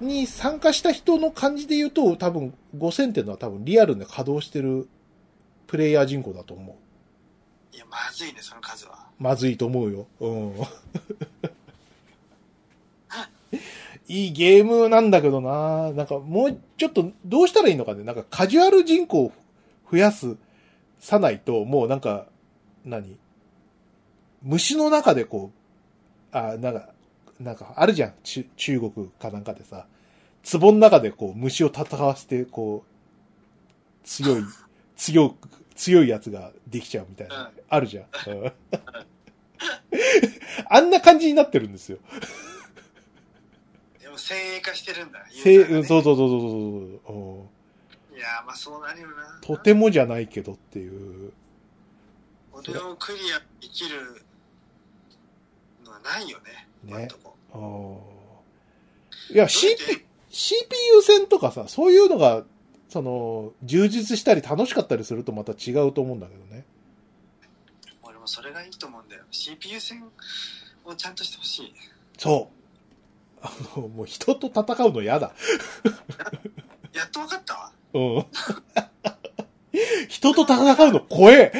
[0.00, 4.88] に参加した人の感じで言うと、多分5000っていうのは多分リアルで稼働してる
[5.66, 6.76] プレイヤー人口だと思う。
[7.80, 9.06] や、まずいね、その数は。
[9.18, 10.06] まずいと思うよ。
[10.20, 10.54] うん。
[14.06, 19.32] いいゲームなんだけどななんかもうちょっとどうしたらいいのかねなんかカジュアル人口を
[19.90, 20.36] 増やす、
[21.00, 22.26] さないと、もうなんか、
[22.84, 23.16] 何？
[24.42, 25.50] 虫の中でこ
[26.32, 26.88] う、あ、なんか、
[27.40, 28.14] なんか、あるじゃん。
[28.22, 28.44] 中
[28.80, 29.86] 国かなんかでさ、
[30.52, 34.44] 壺の中でこう、虫を戦わせて、こう、強い、
[34.96, 35.48] 強く、
[35.80, 38.04] 強いやつができちゃうみたいな、あるじゃん。
[38.30, 38.52] うん
[40.68, 41.98] あんな感じになってるんですよ。
[44.00, 45.20] でも先鋭化してるんだ。
[45.20, 46.36] ねそうそうそうそうそ
[47.12, 48.16] ううん。
[48.16, 49.38] いやーまあそうなるよな。
[49.40, 51.32] とてもじゃないけどっていう。
[52.52, 54.22] 俺をクリアできる
[55.84, 56.68] のはないよね。
[56.84, 57.36] ね今んとこ
[59.30, 62.44] うんいや、どう C やって？CPU 戦とかさ、そういうのが、
[62.90, 66.64] その、充実したり楽しかったりするとまた違うと思うんだけどね。
[68.02, 69.22] 俺もそれがいいと思うんだよ。
[69.30, 70.04] CPU 戦
[70.84, 71.74] をちゃんとしてほしい。
[72.18, 72.50] そ
[73.42, 73.46] う。
[73.46, 75.32] あの、もう人と戦うの嫌だ。
[76.92, 77.54] やっと分かった？
[77.54, 77.72] わ。
[77.94, 78.26] うん。
[80.08, 80.56] 人と戦
[80.88, 81.52] うの怖え。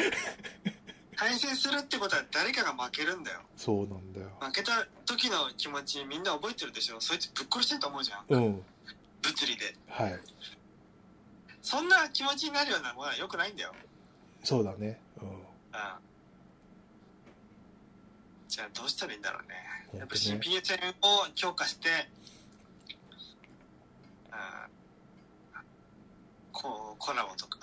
[1.15, 3.39] 対戦するってことは誰かが負けるんだよ。
[3.55, 4.27] そうなんだよ。
[4.41, 6.99] 負けた時の気持ちみんな覚えてるでしょ？
[6.99, 8.25] そいつぶっ殺してると思うじゃん。
[8.27, 8.63] うん。
[9.21, 9.75] 物理で。
[9.87, 10.19] はい。
[11.71, 13.71] そんな気持ちになるようなものは良くないんだよ。
[14.43, 14.99] そうだね。
[15.21, 15.29] うん。
[15.29, 15.35] うん。
[18.49, 19.55] じゃあどうしたらいいんだろうね。
[19.97, 21.87] やっぱ CPU 戦を強化して、
[24.29, 24.35] うん、
[26.51, 27.59] こう、コラボとか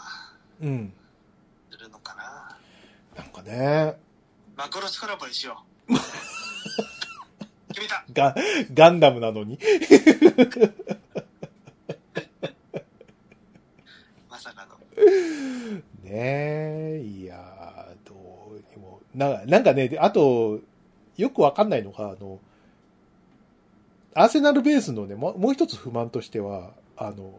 [0.63, 0.91] うん。
[1.71, 2.57] するのかな。
[3.15, 3.95] なんかね、
[4.57, 5.93] マクロスコラボにしよう。
[7.75, 8.35] 決めたガ、
[8.73, 9.59] ガンダムなのに。
[14.31, 14.77] まさかの。
[16.03, 16.11] ね
[17.01, 18.15] え、いやー、ど
[18.53, 19.01] うにも。
[19.15, 20.61] ななんかね、であと、
[21.17, 22.39] よくわかんないのが、あの、
[24.15, 27.39] アーセナルベースのね、ももう一つ不満としては、あの、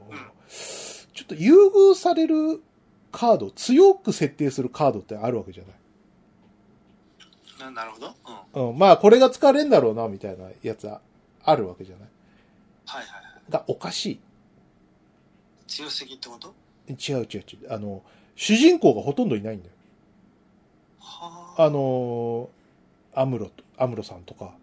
[0.50, 2.62] ちょっと優遇される
[3.12, 5.74] カード、強く設定するカードってあるわけじゃない？
[7.60, 8.08] ななるほど。
[8.08, 8.64] うん。
[8.64, 11.02] はいうん、まあ、これが使われるんだろうな、みたいなやつは
[11.44, 12.10] あるわけじゃない。
[12.86, 13.52] はいはい。
[13.52, 14.20] が、おかしい。
[15.68, 16.54] 強すぎってこと？
[16.94, 17.74] 違う違う違う。
[17.74, 18.04] あの、
[18.36, 19.74] 主人公がほとんどいないんだよ。
[21.00, 21.64] はあ。
[21.66, 24.54] あのー、アムロと、アムロさんとか、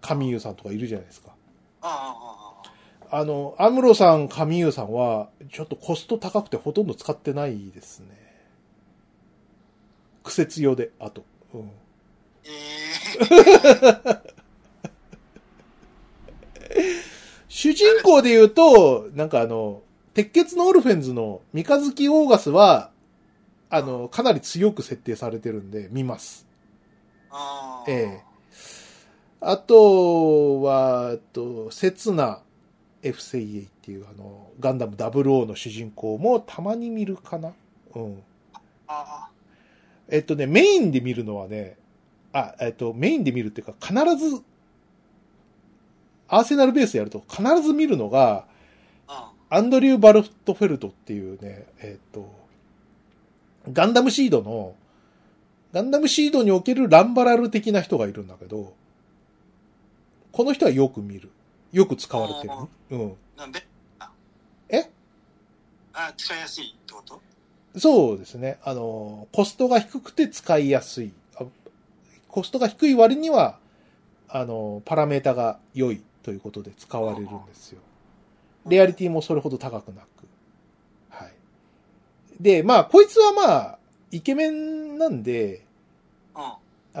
[0.00, 1.34] カミユさんとかいるじゃないですか。
[1.82, 8.08] あの、アムロさん、カミユさんは、ちょっとコスト高くてほとんど使ってないですね。
[10.24, 11.24] 苦節用で、あと。
[11.54, 11.70] うん。
[12.44, 14.26] ええ
[17.48, 19.82] 主人公で言うと、なんかあの、
[20.16, 22.90] 鉄血のオルフェンズの三日月オーガスは、
[23.68, 26.46] あの、かなり強く設定されてるんで、見ます。
[27.30, 27.90] ああ。
[27.90, 28.22] ええ。
[29.42, 32.40] あとは、えっと、刹那
[33.02, 37.52] F セイエイっていうあの、ガンダム00の主人公もたまに見るかな
[37.94, 38.22] うん。
[38.88, 39.28] あ
[40.08, 41.76] えっとね、メインで見るのはね、
[42.32, 44.42] あ、えっと、メインで見るっていうか、必ず、
[46.26, 48.46] アーセナルベースやると必ず見るのが、
[49.08, 49.35] あ。
[49.48, 52.28] アンドリュー・バルトフェルトっていうね、えっと、
[53.72, 54.74] ガンダムシードの、
[55.72, 58.74] ガンダムシードにおけるランバラル的な人がいるんだけど、
[60.32, 61.30] この人はよく見る。
[61.72, 62.68] よく使われてるね。
[62.90, 63.00] うん。
[63.00, 63.16] うん。
[63.36, 63.66] なんで？
[64.68, 64.90] え？
[65.92, 67.20] あ、使いやすいってこと？
[67.78, 68.58] そうですね。
[68.64, 71.12] あの、コストが低くて使いやすい。
[71.36, 71.44] あ
[72.28, 73.58] コストが低い割には、
[74.28, 77.80] あの、パラメータが良いということで使われるんですよ。
[78.66, 80.06] レアリティもそれほど高くなく。
[81.10, 81.32] はい。
[82.40, 83.78] で、まあ、こいつはまあ、
[84.10, 85.64] イケメンなんで、
[86.34, 86.42] うん。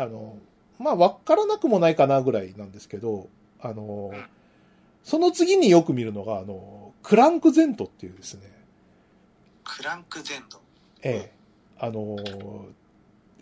[0.00, 0.36] あの、
[0.78, 3.28] まあ、わからなくもないかなぐらいなんですけど、
[3.60, 4.12] あの、
[5.04, 8.42] その次によく見るのが、あの、クランクゼントっていうですね、
[9.64, 10.60] クランクゼント。
[11.02, 11.32] ええ。
[11.78, 12.64] あのー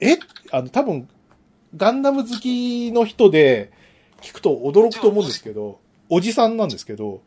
[0.01, 0.18] え？
[0.51, 1.09] あの、多分、
[1.77, 3.72] ガンダム好きの人で
[4.20, 7.22] 聞くと驚くと思うんですけど、おじさんなんですけど、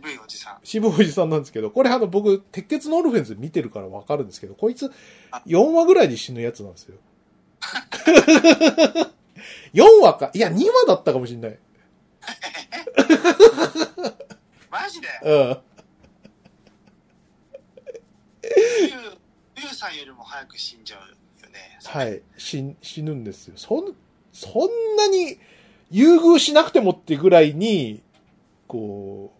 [0.00, 0.58] 渋いおじさん。
[0.64, 4.90] 渋いおじさんなんですけど、これあの僕、鉄血のオルフェンズ見てるからわかるんですけど、こいつ
[5.46, 6.96] 4話ぐらいで死ぬやつなんですよ。
[9.74, 11.58] 4話か、いや2話だったかもしんない。
[14.70, 15.08] マジで？
[15.22, 15.58] うん。
[18.42, 19.18] リュウ、
[19.56, 21.78] リュウさんよりも早く死んじゃうよね。
[21.84, 22.22] はい。
[22.38, 23.54] 死、死ぬんですよ。
[23.56, 23.94] そん、
[24.32, 25.38] そんなに
[25.90, 28.02] 優遇しなくてもってぐらいに、
[28.66, 29.39] こう、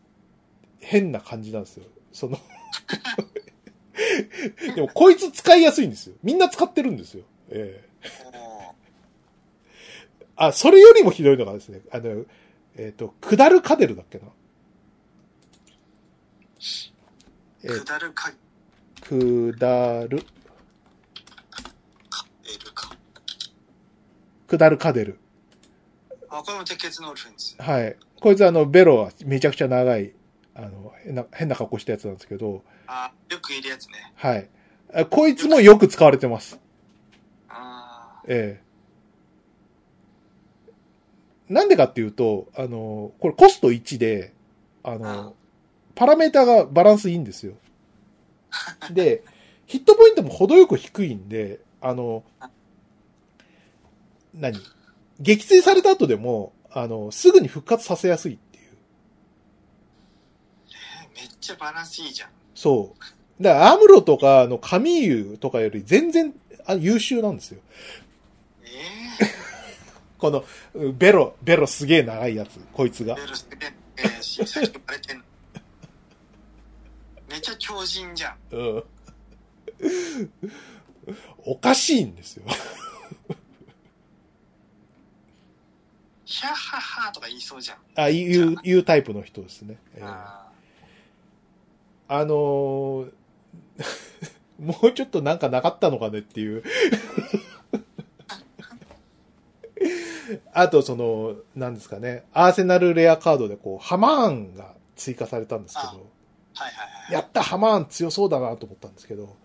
[0.81, 1.85] 変な感じなんですよ。
[2.13, 2.39] その
[4.75, 6.17] でも、こいつ使いやすいんですよ。
[6.23, 7.25] みんな使ってるんですよ。
[7.51, 8.75] ええも
[10.37, 12.25] あ、それよりもひどいのがですね、あの、
[12.77, 14.25] えっ、と、下るカデルだっけな。
[17.63, 18.33] えう、ー下るか、
[19.03, 20.23] くだる、
[22.09, 22.97] カエルか。
[24.47, 25.19] くだるカデル。
[26.31, 27.57] あ、これも鉄血のウルフェンです。
[27.59, 27.97] はい。
[28.21, 30.15] こいつあの、ベロはめちゃくちゃ長い、
[30.63, 34.13] あの、変な、変な格好したやつなんですけど、あ、よくいるやつね。
[34.15, 34.49] はい。
[34.93, 36.59] あこいつもよく使われてます。
[37.49, 38.63] あええ。
[41.53, 44.33] なんでかっていうと、あの、これコスト1で、
[44.83, 45.35] あうんの、
[45.95, 47.55] パラメータがバランスいいんですよ。
[48.93, 49.23] で、
[49.67, 52.25] ヒットポイントも程よく低いんで、あの、
[54.35, 54.59] 何？
[55.21, 58.39] 撃墜された後でも、あの、すぐに復活させやすいっ
[61.15, 62.31] めっちゃバランスいいじゃん。
[62.55, 63.43] そう。
[63.43, 66.35] だから、アムロとかのカミーユとかより全然
[66.67, 67.61] あ優秀なんですよ。
[68.63, 68.69] え
[70.19, 70.45] この、
[70.75, 73.21] うベロ、ベロすげえ長いやつ、こいつがー、。
[73.21, 73.57] ベルスで、
[73.97, 75.25] えー、新作言われてんの。
[77.29, 78.37] めっちゃ強靭じゃん。
[78.51, 78.85] うん。
[81.45, 82.45] おかしいんですよ。
[86.25, 87.79] ヒャッハッハーとか言いそうじゃん。
[87.97, 89.79] あ、いう、いうタイプの人ですね。
[89.95, 90.50] えー
[92.11, 93.13] ああのー
[94.59, 96.63] もうちょっとなんかなかったのかねっていう。
[100.53, 106.01] あと、その、なんですかね、アーセナルレアカードでこう、ハマーンが追加されたんですけど、ーはい
[106.59, 107.15] はいはい。
[107.15, 109.37] やった、ハマーン強そうだなと思ったんですけど、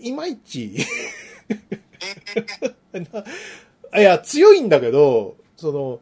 [0.00, 0.76] いまいち、
[2.94, 6.00] えー、 いや、強いんだけど、その、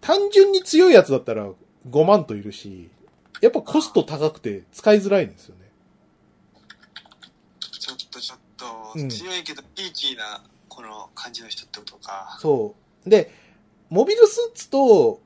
[0.00, 1.50] 単純に強いやつだったら
[1.90, 2.90] 5万といるし、
[3.40, 5.62] やっぱコスト高くて使いづらいんですよね。
[7.60, 8.66] ちょっとちょっと、
[8.96, 12.36] うん強いけどピーキーな、この感じの人ってことか。
[12.40, 12.74] そ
[13.06, 13.10] う。
[13.10, 13.30] で、
[13.90, 15.20] モビルスーツと、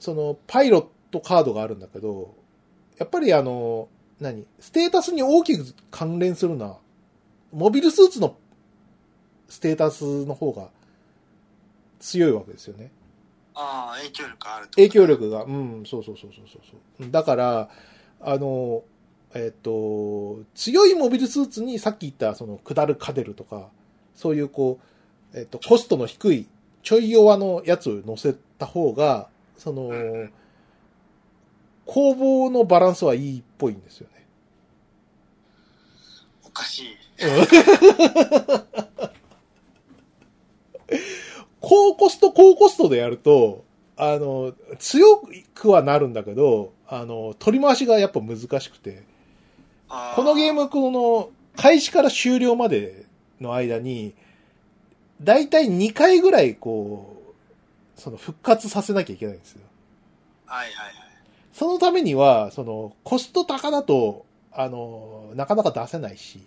[0.00, 2.34] その、パイロットカードがあるんだけど、
[2.98, 3.88] やっぱりあの、
[4.20, 4.46] 何？
[4.58, 6.78] ステータスに大きく関連するのは、
[7.52, 8.36] モビルスーツの
[9.48, 10.68] ステータスの方が
[12.00, 12.90] 強いわけですよね。
[13.60, 14.70] ああ、影響力あると。
[14.76, 16.62] 影響力が、うん、そうそうそうそうそう
[17.00, 17.10] そう。
[17.10, 17.68] だから、
[18.20, 18.84] あの、
[19.34, 23.68] えっ、と、強いモビルスーツにさっき言った、その、下るカデルとか、
[24.14, 24.78] そういうこ
[25.34, 26.46] う、えっ、と、コストの低い、
[26.84, 30.32] ちょい弱のやつを乗せた方が、その、うん
[31.88, 34.26] 攻防のバランスはいいっぽいんですよね。
[36.44, 36.98] おかしい。
[41.68, 43.62] 高コスト高コストでやると、
[43.98, 45.22] あの、強
[45.54, 49.02] くはなるんだけど、あの、取り回しがやっぱ難しくて、
[49.90, 53.04] あこのゲーム、この、開始から終了まで
[53.38, 54.14] の間に、
[55.20, 57.34] だいたい2回ぐらい、こ
[57.96, 59.60] う、その復活させなきゃいけないんですよ。
[60.46, 60.94] はいはいはい。
[61.52, 66.40] そのためには、その、コスト高だと、あの、なかなか出せないし。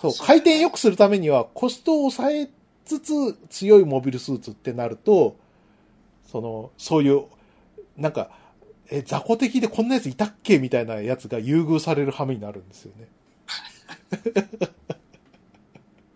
[0.00, 2.50] そう、回転良くするためには、コストを抑え
[2.88, 3.12] つつ、
[3.48, 5.36] 強いモビルスーツってなると、
[6.26, 7.26] その、そういう、
[7.96, 8.30] なんか、
[8.90, 13.08] え、雑魚的でこんなやついたっけみたいなやつが優遇される羽目になるんですよね。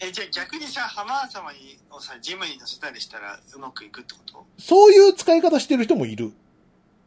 [0.01, 4.47] え、じゃあ逆にさ、ハマー様にをさ、ジムに乗せたりしたらうまくいくってこと？
[4.59, 6.33] そういう使い方してる人もいる。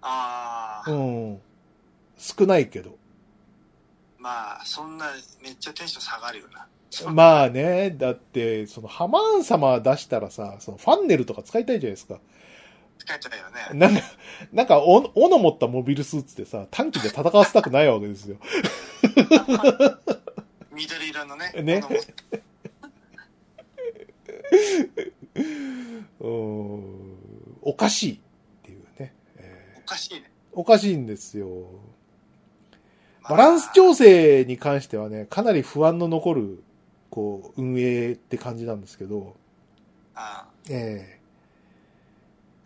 [0.01, 1.41] ああ、うん。
[2.17, 2.97] 少ないけど。
[4.17, 5.07] まあ、そんな、
[5.41, 6.67] めっちゃテンション下がるよな。
[7.03, 12.19] まあね、だって、そのハマーン様出したらさ、そのファンネルとか使いたいじゃないですか。
[12.99, 13.79] 疲れちゃうよね。
[13.79, 14.01] なんか、
[14.53, 18.37] なんか、お、斧持ったモビルスーツでさ、短期で戦わせたくないわけですよ。
[20.71, 21.53] 緑色のね。
[21.61, 21.99] ねこの
[26.19, 27.17] うん。
[27.61, 28.19] おかしいっ
[28.63, 29.13] ていうね。
[29.37, 30.31] えおかしいね。
[30.53, 31.47] ーおかしいんですよ。
[33.21, 36.63] まあバランス調整に関してはね、かなり不安の残る、
[37.15, 39.37] こう、運営って感じなんですけど、
[40.15, 41.19] あえ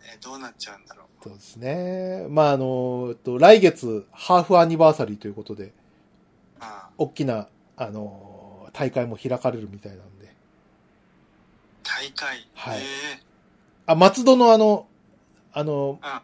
[0.02, 1.20] あえどうなっちゃうんだろう。
[1.20, 2.26] ーそうですね。
[2.28, 5.72] まあ、あの、えっと、来月、ハーフアニバーサリーということで、
[6.58, 7.46] ああ大きな、
[7.76, 10.34] あの、大会も開かれるみたいなんで。
[11.84, 12.48] 大会？
[12.54, 12.84] はいえ
[13.86, 14.88] あ、松戸のあの、
[15.52, 16.22] あの、えあ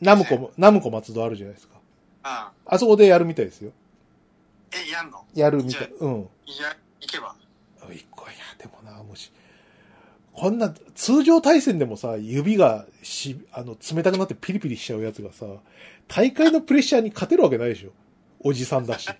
[0.00, 1.76] ナムコも、ナムコ松戸あるじゃないですか。
[2.24, 3.70] ああそこでやるみたいですよ。
[4.72, 5.24] え、やんの？
[5.34, 5.94] やるみたいじ。
[6.04, 6.28] うん。
[6.46, 6.76] いや、
[8.58, 9.32] でもな、もし、
[10.32, 15.46] こんな、通常対戦でもさ、指がし、あの、冷たくなってピリピリしちゃうやつがさ、
[16.06, 17.90] 大会のプレッシャーに勝てるわけないでしょ。
[18.40, 19.08] おじさんだし。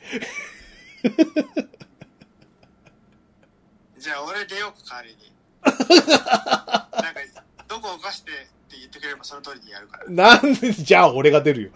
[3.99, 5.32] じゃあ俺出ようか、代わりに。
[7.03, 7.20] なんか、
[7.66, 10.05] どこをかしてって言ってくれればその通りにやるから。
[10.09, 11.70] なんで、じゃあ俺が出るよ。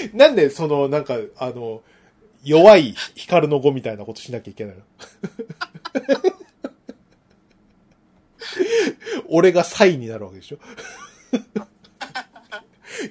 [0.12, 1.82] なんでその、なんか、あの、
[2.42, 4.82] 弱い光の語みたいなことしなきゃいけないの
[9.28, 10.58] 俺がサイになるわけでしょ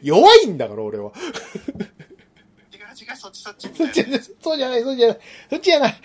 [0.02, 1.12] 弱いんだから、俺は。
[2.72, 2.82] 違う違
[3.14, 3.70] う、そっちそっち。
[3.76, 4.06] そっち
[4.42, 5.20] そうじゃない、そうじゃない、
[5.50, 5.96] そっちじゃない。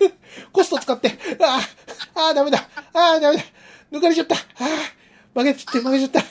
[0.52, 1.60] コスト使って、あ
[2.14, 2.58] あ、ああ、ダメだ、
[2.92, 3.42] ああ、ダメだ、
[3.92, 4.38] 抜かれちゃった、あ
[5.34, 6.24] あ、負けちゃって、負けちゃった。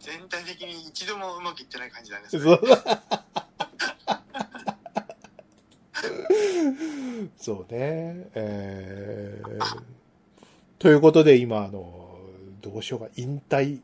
[0.00, 2.42] 全体的に一度もうまくいってない感じなんですね。
[7.36, 7.72] そう。
[7.72, 8.28] ね。
[8.34, 9.82] えー、
[10.78, 12.18] ということで今、あの、
[12.60, 13.80] どうしようか、引退、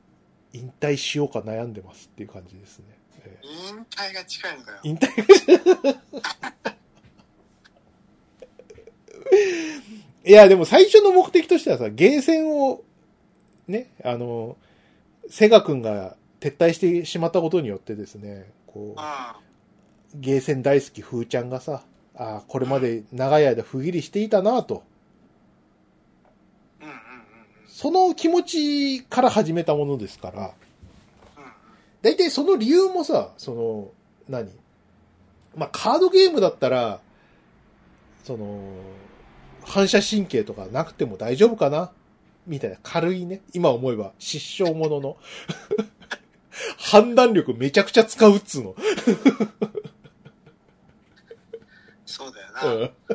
[0.52, 2.84] 引退しようか悩んでますっていう感じですね。
[3.24, 4.78] え引退が近いのかよ。
[4.84, 5.08] ー引退
[10.26, 12.82] いや、でも最初の目的としてはさ、ゲーセンを、
[13.68, 14.56] ね、あの、
[15.28, 19.02] セガ君が撤退してしまったことによってですね、こう、う
[20.14, 21.82] ゲーセン大好きふーちゃんがさ、
[22.16, 24.82] ああ、これまで長い間不義理していたなと。
[27.66, 30.50] その気持ちから始めたものですから、うんうん。
[32.02, 33.90] 大体その理由もさ、その、
[34.28, 34.48] 何？
[35.56, 37.00] まあ、カードゲームだったら、
[38.22, 38.60] その、
[39.64, 41.90] 反射神経とかなくても大丈夫かな？
[42.46, 43.40] みたいな軽いね。
[43.52, 45.16] 今思えば失笑ものの。
[46.78, 48.76] 判断力めちゃくちゃ使うっつうの。
[52.54, 52.64] な。
[52.64, 52.90] うん。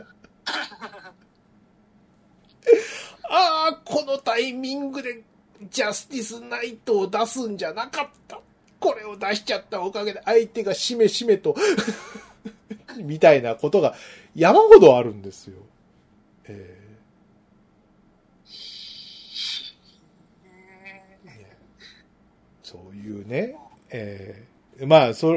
[3.31, 5.21] ああ、このタイミングで
[5.69, 8.39] ジャスティスナイトを出すんじゃなかった。
[8.79, 11.55] これを出しちゃったおかげで相手がしめしめと、
[12.97, 13.95] みたいなことが
[14.35, 15.57] 山ほどあるんですよ。
[16.45, 21.25] えー。
[21.25, 21.57] ね。
[22.63, 23.55] そういうね、
[23.89, 24.87] えー。
[24.87, 25.35] まあ、そ、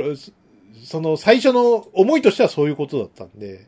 [0.84, 3.66] その最初の思いとしてはそういうことだったんで、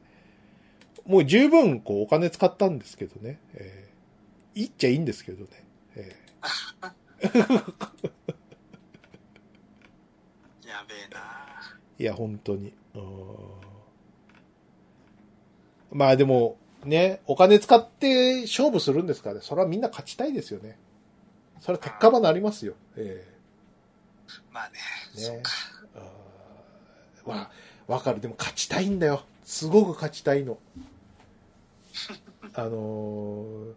[1.06, 3.38] もう十分こうお金使ったんですけどね。
[3.54, 3.94] えー
[4.54, 5.50] いいっちゃいいんですけどね。
[5.96, 6.16] え
[10.66, 11.18] やべえな。
[11.98, 12.72] ーいや、本当に。
[15.90, 19.40] まあでも、ね、お金使って勝負するんですからね。
[19.42, 20.78] それはみんな勝ちたいですよね。
[21.60, 22.74] それは鉄火場になりますよ。
[22.96, 23.26] え
[24.52, 24.78] まあね。
[25.16, 25.50] えねそっか。
[25.96, 27.50] あーわ、
[27.88, 28.20] わかる。
[28.20, 29.24] でも勝ちたいんだよ。
[29.44, 30.58] すごく勝ちたいの。
[32.54, 33.74] あのー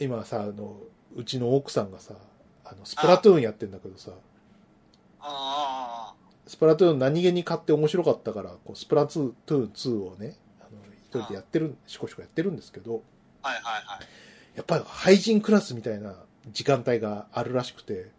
[0.00, 0.76] 今さ、あの、
[1.14, 2.14] うちの奥さんがさ、
[2.64, 4.12] あの、スプラトゥーンやってんだけどさ、
[5.20, 6.14] あ
[6.46, 13.02] スプラトゥーン何気に買って面白かったから、こうスプラトゥーン2をね、あの一人でやってる、しこしこやってるんですけど、
[13.42, 13.48] あ。
[13.48, 14.06] はいはいはい。
[14.56, 16.16] やっぱり廃人クラスみたいな
[16.50, 18.10] 時間帯があるらしくて、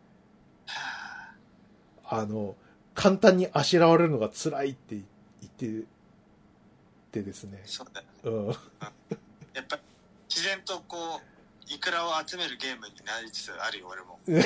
[0.66, 1.34] は
[2.06, 2.56] あの、
[2.96, 5.88] 簡単にあしらわれるのが辛いって言って
[7.12, 8.04] てですねあ、そうだ。
[8.24, 8.48] うん。
[8.48, 8.54] や
[9.62, 9.80] っぱ
[10.30, 14.20] 自然とこう、イクラを集めるゲームになりつつあるよ、俺も。
[14.28, 14.46] やっ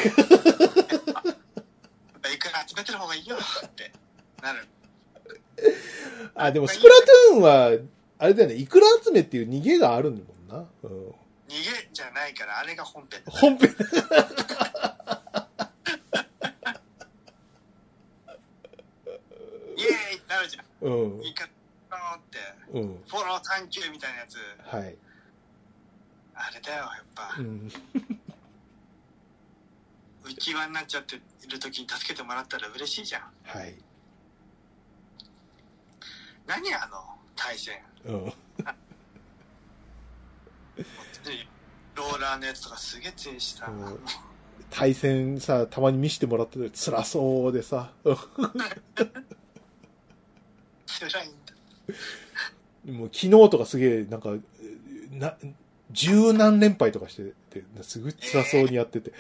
[2.22, 3.92] ぱイクラ集めてる方がいいよって
[4.42, 4.68] なる。
[6.36, 7.72] あ、でもスプラトゥーンは、
[8.20, 10.68] あれだよね、いくら集めっていう逃げがあるんだもんな。
[10.84, 10.90] うん。
[11.10, 11.14] 逃
[11.50, 13.32] げじゃないから、あれが本編だ。
[13.32, 13.70] 本編、
[19.78, 20.66] イエーイなるじゃん。
[20.82, 21.26] うん。
[21.26, 21.44] イク
[21.90, 22.40] ラーって、
[22.74, 23.04] うん。
[23.08, 24.38] フォローサンキューみたいなやつ。
[24.62, 24.96] はい。
[26.36, 27.42] あれだよ、やっぱう。
[27.42, 27.72] ん。
[30.24, 33.32] 浮き輪になっちゃっている時に助けてもらったら嬉しいじゃん。
[33.44, 33.76] はい。
[36.46, 37.82] 何あの、対戦。
[38.06, 38.34] うん。
[41.96, 43.66] ローラーのやつとかすげえ強いしさ。
[43.68, 44.00] うん
[44.70, 48.18] 対戦さ、たまに見せてもらってて辛そうでさ、 辛
[51.24, 51.54] いんだ。
[52.88, 54.30] もう昨日とかすげえ、なんか、
[55.12, 55.36] な、
[55.92, 59.18] 十何連敗とかしてて、すごい辛そうにやってて、ね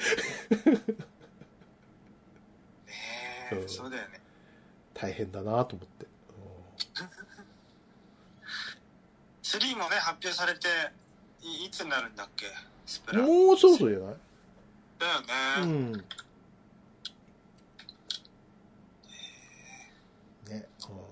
[3.52, 4.22] え、うんそうだよね。
[4.94, 6.08] 大変だなと思って。
[9.44, 10.68] 3もね、発表されて、
[11.42, 12.46] いいつになるんだっけ？
[12.86, 13.28] スプうんラ。
[13.28, 14.16] もうそろそろじゃない？
[15.00, 15.28] だよね。
[15.62, 15.92] うん。
[15.94, 16.00] ね、
[20.50, 21.07] うん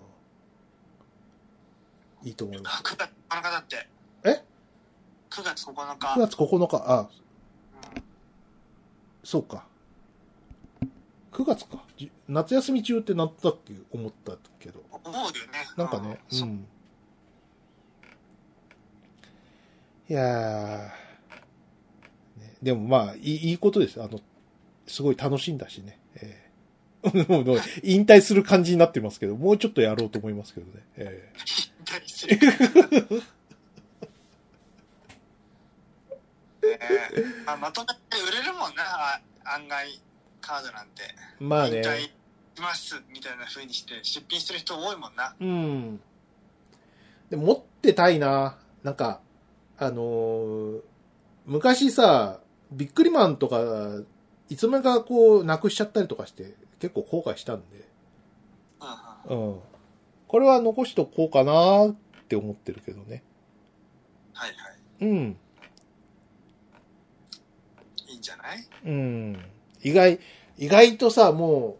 [2.25, 2.83] いいと思います。
[2.83, 3.87] 9月9日だって。
[4.23, 4.43] え
[5.29, 6.17] ?9 月9 9日。
[6.27, 7.07] 月9日、あ、うん
[9.23, 9.65] そうか。
[11.31, 11.83] 9月か。
[11.97, 13.73] じ夏休み中ってなんだっけ？
[13.91, 14.83] 思ったけど。
[14.91, 15.33] 思うよね。
[15.77, 16.67] なんかね、ううんん。
[20.07, 24.01] いやー、ね、でもまあいい、いいことです。
[24.01, 24.19] あの、
[24.87, 25.99] すごい楽しんだしね。
[26.15, 26.45] えー
[27.29, 30.83] もう引退する感じになってますけど、もうちょっとやろうと思いますけどね。
[30.95, 31.31] え
[31.97, 32.37] 引退する。
[36.65, 40.01] ねえまあ、まとめて売れるもんな、あ案外
[40.41, 41.03] カードなんて。
[41.39, 41.83] えまあね。
[41.83, 45.35] しますみたいな風にして出品してる人多いもんな。
[45.39, 45.99] うん。
[47.29, 48.57] で持ってたいな。
[48.83, 49.19] なんか、
[49.77, 50.81] あのー
[51.45, 52.39] 昔さ、
[52.71, 53.59] ビックリマンとか、
[54.49, 57.87] いつの間にかこう、なくしちゃったりとかして、結構後悔したんで。
[59.29, 59.59] うんうん。
[60.25, 60.29] うん。
[60.29, 61.95] これは残しとこうかなっ
[62.27, 63.23] て思ってるけどね。
[64.33, 65.05] はいはい。
[65.05, 65.37] うん。
[68.07, 68.67] いいんじゃない？
[68.85, 69.45] うん。
[69.81, 70.19] 意外、
[70.57, 71.77] 意外とさ、も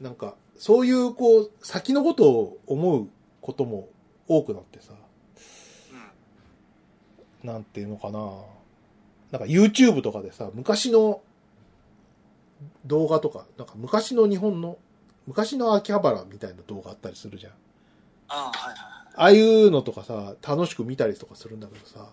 [0.00, 3.08] う、なんか、そういう、こう、先のことを思う
[3.40, 3.88] ことも
[4.28, 4.92] 多くなってさ、
[7.42, 7.48] うん。
[7.48, 8.20] なんていうのかな。
[9.30, 11.22] なんか YouTube とかでさ、昔の
[12.84, 14.78] 動画とか、なんか昔の日本の、
[15.26, 17.52] 昔の秋葉原みたいな動画あったりするじゃん。
[18.34, 18.50] あ
[19.14, 22.08] あ、はいうのとかさ、楽しく見たりとかするんだけどさ、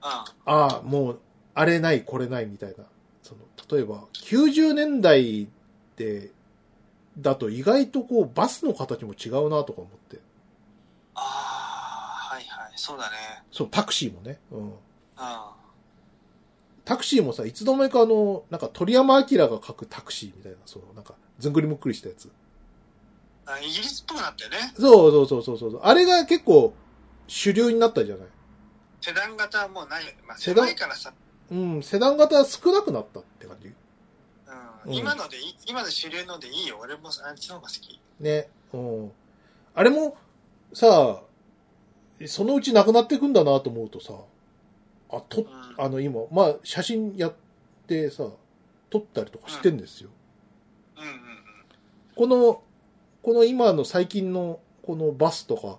[0.00, 1.20] あああ、もう、
[1.54, 2.84] あれない、これないみたいな。
[3.22, 3.40] その、
[3.70, 5.48] 例えば、90年代
[5.96, 6.30] で、
[7.18, 10.18] だと意外とこう、バスの形も違うなとか思って。
[11.14, 12.72] あ、ああ、はいはい。
[12.76, 13.16] そうだね。
[13.50, 14.38] そう、タクシーもね。
[14.52, 14.72] うん。
[15.16, 15.54] あ
[16.84, 22.30] タクシーもさ、いつの間にかあの、なんか鳥山明が書くタクシーみたいな、その、なんか、ずんぐりむっくりしたやつ。
[23.46, 23.58] あ。
[23.58, 24.72] イギリスっぽくなったよね。
[24.76, 25.80] そうそうそうそうそう。
[25.82, 26.74] あれが結構、
[27.26, 28.26] 主流になったじゃない。
[29.00, 30.18] セダン型はもうないよね。
[30.26, 31.12] まあ、セダン狭いからさ、
[31.50, 33.68] うん、セダン型少なくなったって感じ。
[33.68, 33.76] うんうん
[34.84, 36.78] 今のでいい、今の主流のでいいよ。
[36.82, 38.00] 俺もあっちの方が好き。
[38.18, 38.48] ね。
[38.72, 39.12] うん。
[39.74, 40.16] あれも、
[40.72, 41.22] さ
[42.26, 44.14] そのうちなくなっていくんだなと思うとさ、
[45.10, 45.46] あ、と、うん。
[45.78, 47.34] あの今、まあ、写真やっ
[47.86, 48.26] てさ、
[48.90, 50.10] 撮ったりとかしてんですよ。
[50.96, 51.18] うんうんうん。
[52.16, 52.62] この、
[53.22, 55.78] この今の最近の、このバスとか、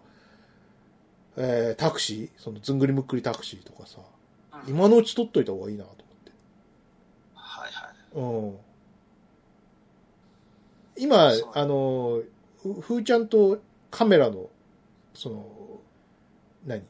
[1.36, 4.04] えー、タクシー、そのずんぐりむっくりタクシーとかさ、うん
[4.66, 5.90] 今のうち撮っといた方がいいなと
[7.36, 7.94] はいはい。
[8.14, 8.54] 思っ
[10.96, 11.00] て。
[11.00, 11.04] うん。
[11.04, 12.22] 今あの、
[12.62, 13.60] ふふーちゃんと
[13.92, 14.50] カメラの、
[15.14, 15.46] その、
[16.66, 16.82] 何？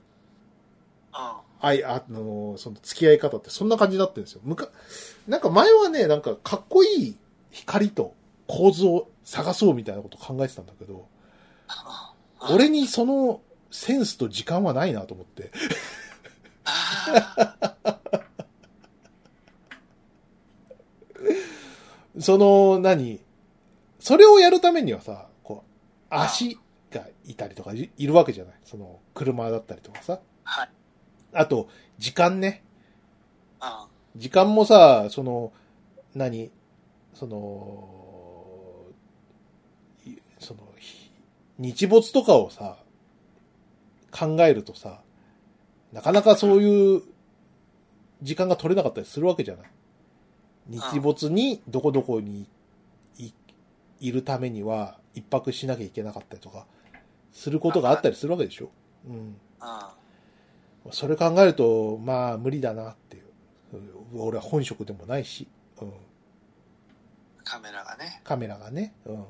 [1.13, 4.41] ああい、あの、その付き合い方ってそんな感じになってるんですよ。
[4.43, 4.69] むか、
[5.27, 7.17] なんか前はね、なんかかっこいい
[7.49, 8.13] 光と
[8.45, 11.07] 構図を探そうみたいなこと考えてたんだけど、
[11.67, 12.13] あ。
[12.51, 13.41] 俺にその
[13.71, 15.51] センスと時間はないなと思って。
[22.19, 23.19] その、何？
[23.99, 25.69] それをやるためにはさ、こう、
[26.09, 26.59] 足
[26.91, 30.19] がいたりとかいいるわけじゃないその、車だったりとかさ。
[30.43, 30.69] はい。
[31.33, 32.63] あと、時間ね。
[33.59, 35.53] あ時間もさ、その、
[36.13, 36.51] 何？
[37.13, 38.85] その、
[40.05, 41.11] いその、ひ
[41.59, 42.77] 日没とかをさ、
[44.11, 45.01] 考えるとさ、
[45.91, 47.01] なかなかそういう
[48.21, 49.67] 時間が取れなかったりするわけじゃない？
[50.69, 52.47] 日没にどこどこに
[53.17, 53.31] い
[53.99, 56.65] いるためには一泊しなきゃいけなかったりとか、
[57.31, 58.69] することがあったりするわけでしょ？
[59.07, 59.35] うん。
[59.59, 59.95] あ。
[60.91, 63.23] それ考えると、まあ無理だなっていう。
[64.13, 65.47] うん俺は本職でもないし、
[65.81, 65.93] うん、
[67.43, 68.21] カメラがね。
[68.23, 68.93] カメラがね。
[69.05, 69.23] うん。
[69.23, 69.25] っ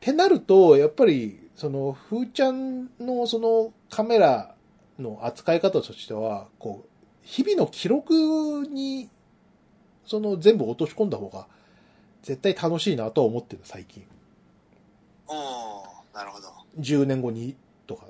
[0.00, 4.56] てなると、やっぱり、その、ふーちゃんのそのカメラ
[4.98, 6.88] の扱い方としては、こう、
[7.22, 9.08] 日々の記録に、
[10.04, 11.46] その全部落とし込んだ方が、
[12.24, 14.04] 絶対楽しいなとは思ってる、最近。
[15.28, 16.48] おおなるほど。
[16.80, 17.54] 10年後に、
[17.86, 18.06] とか。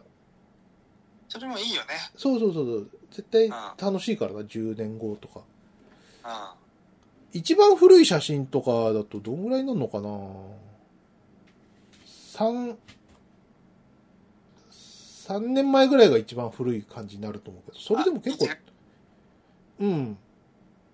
[1.28, 1.88] それもいいよね。
[2.16, 2.90] そうそうそうそう。
[3.10, 5.40] 絶対ん楽しいからな、10年後とか。
[6.24, 7.38] うん。
[7.38, 10.08] 一番古い写真とかだとどんぐらいになるのかな？
[12.06, 12.78] 三、
[15.32, 18.56] 三年前ぐらいが一番古い感じになると思うけど、それでも結構あ、
[19.80, 20.18] うん、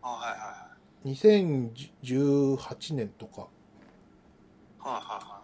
[0.00, 0.68] あはいはいは
[1.04, 1.10] い。
[1.10, 5.40] 2018年とか、はいはいは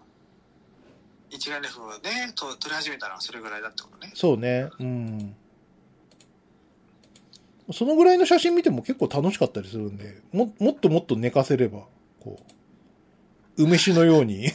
[1.32, 1.34] い。
[1.34, 4.12] 一眼レフをね、と撮り始めたのはそれぐらいだってことね。
[4.14, 5.34] そうね、うん。
[7.72, 11.80] そのぐらいの写真見ても結構楽しかったりするんで、も、もっともっと寝かせれば、
[12.20, 12.38] こ
[13.58, 14.50] う、梅酒のように、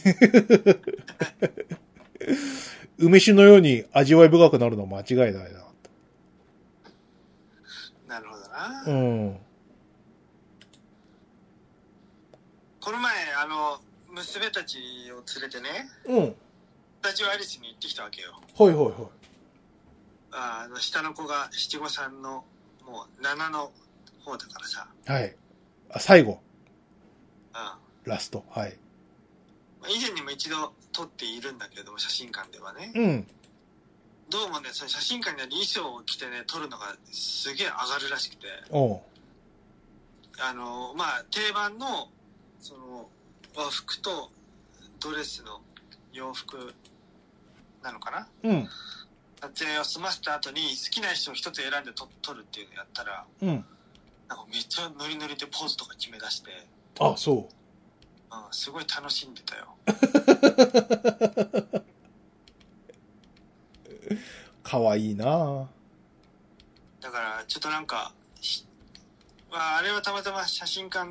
[3.00, 5.60] 梅酒のように味わい深くなるのは間違いないな。
[8.08, 8.84] なるほどな。
[8.86, 9.36] うん。
[12.80, 13.80] この前、あの、
[14.12, 14.78] 娘たち
[15.12, 16.26] を連れてね、うん。
[16.28, 16.34] ス
[17.02, 18.38] タジオアリスに行ってきたわけよ。
[18.58, 18.94] はいはいはい。
[20.32, 22.44] ああの、下の子が七五三の、
[22.84, 23.72] もう7の
[24.24, 24.86] 方だからさ。
[25.06, 25.34] はい。
[25.90, 26.40] あ、最後、
[27.54, 28.10] うん。
[28.10, 28.44] ラスト。
[28.50, 28.76] はい。
[29.80, 32.92] まあ以前にも一度撮っているんだけども、写真館ではね。
[32.94, 33.26] うん。
[34.28, 38.46] どうもね、その写真館にある衣装を着てね、撮るのがすげえ上がるらしくて。
[40.42, 42.08] あの、まあ、定番の、
[42.60, 43.08] その、
[43.56, 44.30] 和服と
[45.00, 45.60] ドレスの
[46.12, 46.74] 洋服
[47.82, 48.68] なのかなうん。
[49.40, 53.48] 撮影を済ませた後に好きな衣装を一つ選んで撮撮るっていうのをやったら、うん。
[53.48, 56.50] なんかめっちゃノリノリでポーズとか決め出して、
[57.00, 57.59] あ、そう
[58.36, 59.74] ん、すごい楽しんでたよ。
[59.86, 59.90] う。
[64.62, 65.68] かわいいな
[67.00, 68.64] だから、ちょっとなんか、し
[69.50, 71.10] まあ、あれはたまたま写真館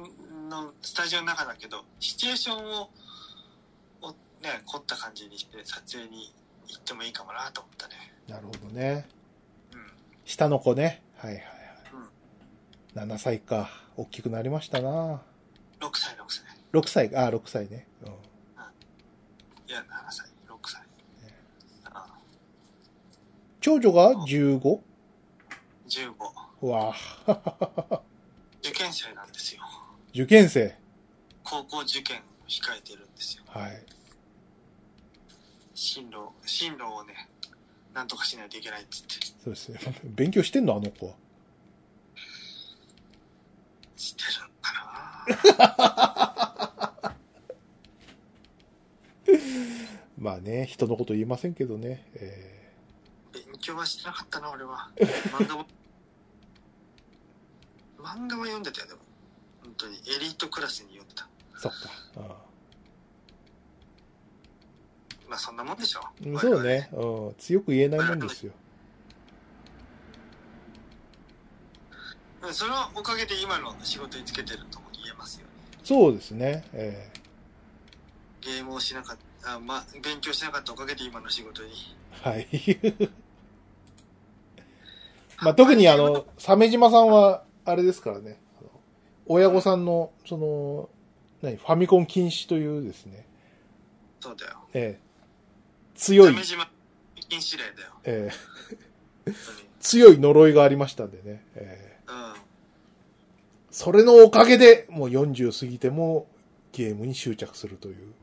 [0.49, 2.89] のスタジオの中だけど、シチュエーションを、
[4.01, 6.33] をね、凝った感じにして撮影に
[6.67, 7.95] 行ってもいいかもなと思ったね。
[8.27, 9.07] なるほどね。
[9.73, 9.91] うん。
[10.23, 11.01] 下の子ね。
[11.17, 11.43] はいはい
[11.93, 12.99] うん。
[12.99, 13.07] はい。
[13.09, 13.69] 7歳か。
[13.97, 15.21] 大きくなりましたな
[15.81, 16.48] 6歳、6歳。
[16.71, 17.87] 6歳、あ、6歳ね。
[18.01, 18.09] うん。
[18.09, 20.81] いや、7歳、6歳。
[21.85, 22.17] あ
[23.61, 24.59] 長女が 15?
[25.87, 26.13] 15。
[26.61, 26.93] うわ
[27.25, 28.01] あ
[28.61, 29.63] 受験生なんですよ。
[30.13, 30.77] 受験生。
[31.43, 33.43] 高校受験を控えてるんですよ。
[33.47, 33.85] はい。
[35.73, 37.29] 進路、進路をね、
[37.93, 39.13] なんとかしないといけないっつって。
[39.43, 39.79] そうですね。
[40.03, 40.75] 勉強してんの？
[40.75, 41.15] あの子は。
[43.95, 44.48] してる
[50.17, 52.05] まあね、人のこと言いませんけどね。
[52.15, 52.73] え
[53.33, 54.89] 勉強はしてなかったな、俺は。
[54.97, 55.65] 漫画は、
[57.99, 58.99] 漫画は読んでたよ、でも。
[59.63, 59.97] 本当に。
[59.97, 61.23] エリートクラスに読んでた。
[61.23, 61.27] ー、
[61.59, 61.89] そっか。
[65.29, 66.01] まあ、そんなもんでしょ。
[66.25, 67.35] うん、そうね、うん。
[67.37, 68.51] 強く言えないもんですよ。
[68.63, 68.69] うん
[72.53, 75.49] そのおかげで今の仕事につけてるとも言えますよね。
[75.83, 76.63] そうですね。
[76.73, 77.09] え
[78.41, 81.71] ゲームをしなかった、あまあ、勉強しなかったおかげで今の仕事に。
[82.23, 82.47] ー、はい。
[85.41, 88.39] まあ、特にあの、鮫島さんは、あれですからね。
[89.25, 90.89] 親御さんの、その、
[91.41, 93.25] 何、ファミコン禁止というですね、
[94.19, 94.57] そうだよ。
[94.73, 95.09] えー
[95.95, 96.69] 強い、鮫島
[97.27, 97.91] 禁止令だよ。
[98.05, 98.35] えー
[99.25, 99.31] 本当
[99.61, 99.69] に。
[99.79, 101.45] 強い呪いがありましたんでね。
[101.55, 101.88] えーうん。
[103.71, 106.27] それのおかげで、もう40過ぎても
[106.71, 108.13] ゲームに執着するという。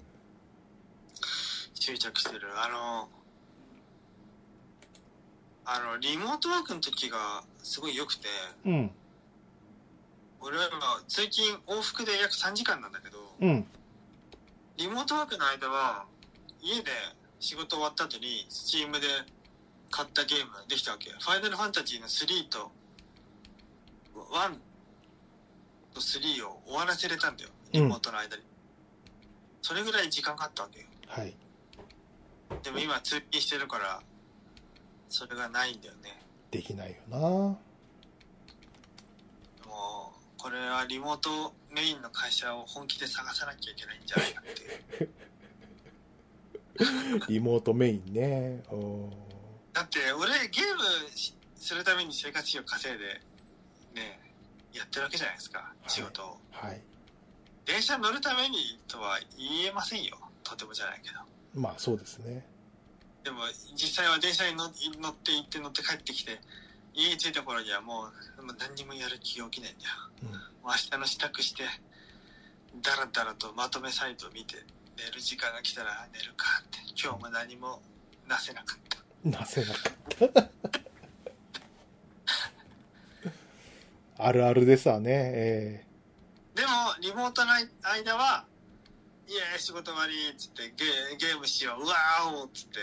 [1.74, 2.48] 執着してる。
[2.56, 3.08] あの、
[5.64, 8.28] あの、リモートワークの時がすごい良くて、
[8.64, 8.90] うん、
[10.40, 13.66] 俺は今、通勤往復で約3時間なんだけど、うん、
[14.76, 16.06] リモートワークの間は、
[16.60, 16.90] 家で
[17.40, 19.06] 仕事終わった後に、スチームで
[19.90, 21.16] 買ったゲームができたわけよ。
[21.20, 22.70] ファイナルファンタジーの3と、
[24.14, 24.50] 1
[25.96, 27.50] と3を終わらせれたんだよ。
[27.72, 28.42] リモートの間に。
[29.62, 30.86] それぐらい時間かかったわけよ。
[31.08, 31.34] はい。
[32.62, 34.02] でも今通勤してるから、
[35.08, 36.22] それがないんだよね。
[36.50, 37.56] できないよなも
[39.66, 39.68] う、
[40.36, 45.08] これはリモートメインの会社を本気で探さなきゃいけないんじゃないかって。
[47.32, 48.62] リモートメインね。
[49.72, 50.82] だって俺ゲーム
[51.16, 53.22] しするために生活費を稼いで
[53.94, 54.25] ね
[54.76, 56.80] やってるわけじゃないですかい仕事を、はい。
[57.64, 62.46] 電車乗るためにとは言えませんよとてもじゃないけどまあそうですね。
[63.24, 63.38] でも
[63.74, 64.70] 実際は電車に乗
[65.00, 66.38] 乗って行って乗って帰ってきて
[66.94, 68.06] 家に着いた頃にはも
[68.38, 69.90] うもう何にもやる気が起きないんだよ
[70.22, 70.28] うん。
[70.30, 71.64] もう明日の支度して
[72.82, 74.56] ダラダラとまとめサイトを見て
[74.96, 77.80] 寝る時間が来たら寝るかって今日も何も
[78.28, 78.98] なせなかった
[79.28, 79.90] なせなか
[80.26, 80.85] った。
[84.18, 85.10] あるあるですわね。
[85.12, 85.86] え
[86.54, 86.68] でも、
[87.00, 87.52] リモートの
[87.82, 88.46] 間は、
[89.28, 90.84] いや仕事終わりっつってゲ
[91.18, 92.78] ゲームしよう、うわーおっつって、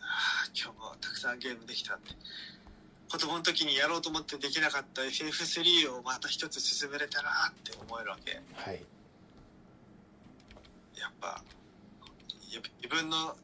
[0.00, 2.12] あー今日もたくさんゲームできたって。
[3.10, 8.32] 子供の時にやろうと思ってできなかった FF3 をまた一つ進めれたなって思えるわけ。
[8.32, 8.84] ーはい。
[11.00, 13.36] やっぱ、やっぱ自分の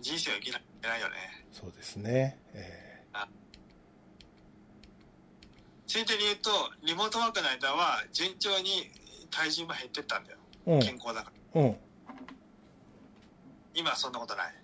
[0.00, 1.14] 人生を生きなきゃいけないよね。
[1.52, 2.38] そうですね。
[2.52, 3.04] え
[5.92, 6.50] ついでに言うと、
[6.86, 8.90] リモートワークの間は順調に
[9.30, 10.38] 体重も減ってったんだよ。
[10.66, 11.60] ー健康だから。
[11.60, 11.68] うん。
[11.68, 11.76] うん。
[13.74, 14.54] 今はそんなことない。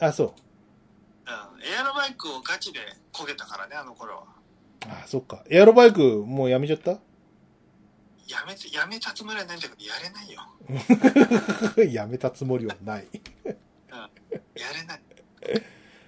[0.00, 0.26] あ、そう。
[0.28, 1.64] うん。
[1.64, 2.80] エアロバイクをガチで
[3.14, 4.24] 焦げたからね、あの頃は。
[4.90, 5.42] あ、そっか。
[5.48, 6.90] エアロバイクもうやめちゃった？
[6.90, 6.98] や
[8.46, 11.88] めて、やめたつもりはないんだけど、やれないよ。
[11.90, 13.08] やめたつもりはない。
[14.54, 15.02] やれない。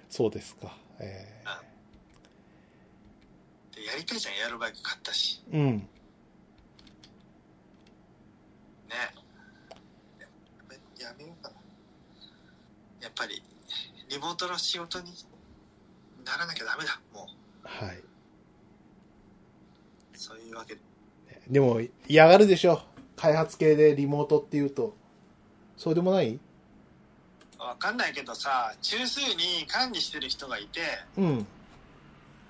[0.07, 0.77] そうですか。
[0.99, 1.32] え
[3.83, 5.43] でやりたいじゃん、エアロバイク買ったし。
[5.51, 5.77] ー、うん。
[5.77, 5.87] ね。
[11.17, 11.55] げようかな。
[13.01, 13.43] やっぱり、
[14.09, 15.11] リモートの仕事に
[16.25, 17.27] ならなきゃダメだ、も
[17.63, 17.97] はい。
[17.97, 18.03] う。
[20.15, 20.81] そういうわけで。
[21.49, 22.81] でも、嫌がるでしょ。
[23.17, 24.95] 開発系でリモートって言うと。
[25.77, 26.39] そうでもない？
[27.59, 30.81] わかんないけどさ、中枢に管理してる人がいて、
[31.17, 31.47] うん。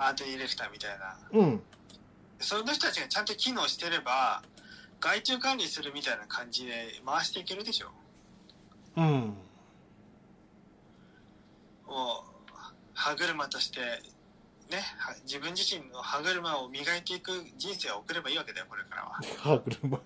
[0.07, 1.17] アートディレクターみたいな。
[1.31, 1.61] うん。
[2.39, 4.43] その人たちがちゃんと機能してれば、
[4.99, 7.91] 外注管理するみたいな感じで回していけるでしょ。
[8.97, 9.03] うん。
[11.87, 12.53] もう、
[12.93, 19.19] 歯車として、ね、は自分自身の歯車を磨いていく人生を送ればいいわけだよ、これからは。
[19.37, 19.99] 歯車。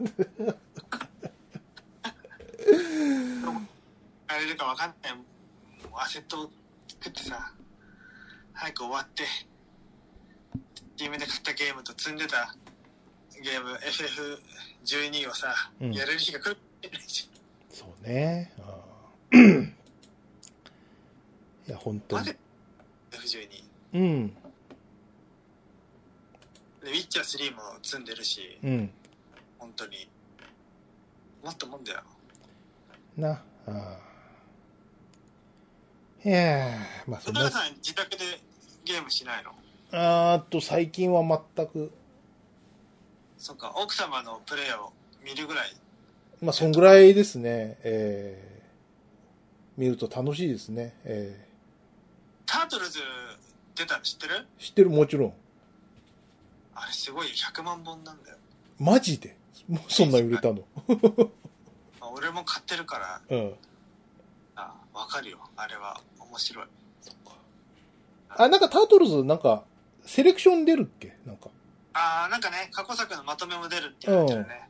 [4.30, 5.16] やれるかわかんない。
[5.16, 6.52] もうアセットを
[6.88, 7.52] 作ってさ、
[8.54, 9.24] 早く終わって、
[11.00, 12.56] 自分で買ったゲームと積んでた
[13.42, 13.72] ゲーム
[14.84, 16.58] FF12 をさ、うんやれる日が来る
[17.70, 18.52] そうね。
[21.68, 22.38] いや、本当にまで。
[23.12, 23.64] F12。
[23.94, 24.28] うん。
[26.84, 28.90] で、ウィッチャー3も積んでるし、うん。
[29.60, 30.10] 本当に。
[31.44, 32.02] もっともんだよ。
[33.16, 33.44] な。
[33.68, 38.18] あーいやーまあそんなさん自宅で
[38.84, 39.52] ゲームしないの？
[39.92, 41.24] あーっと、最近は
[41.56, 41.92] 全く、
[43.38, 44.92] そっか、奥様のプレイを
[45.24, 45.70] 見るぐらい。
[46.42, 47.78] まあ、そんぐらいですね。
[47.84, 50.96] えー、見ると楽しいですね。
[51.04, 51.48] え
[52.46, 53.00] タートルズ
[53.76, 54.36] 出たの知ってる？
[54.60, 55.34] ー、知ってるもちろん。
[56.76, 58.38] あれすごい100万本なんだよ。
[58.80, 59.36] マジで？
[59.68, 60.64] もうそんな売れたの？
[62.00, 63.54] まあ俺も買ってるから、うん。
[64.56, 65.40] あわかるよ。
[65.56, 66.66] あれは面白い。
[67.02, 67.38] そっか。
[68.44, 69.64] あ、なんかタートルズ、なんか、
[70.08, 71.16] セレクション出るっけ？
[71.26, 71.50] なんか。
[71.94, 74.68] ああ、なんかね、過去作のまとめも出るって言われてるね。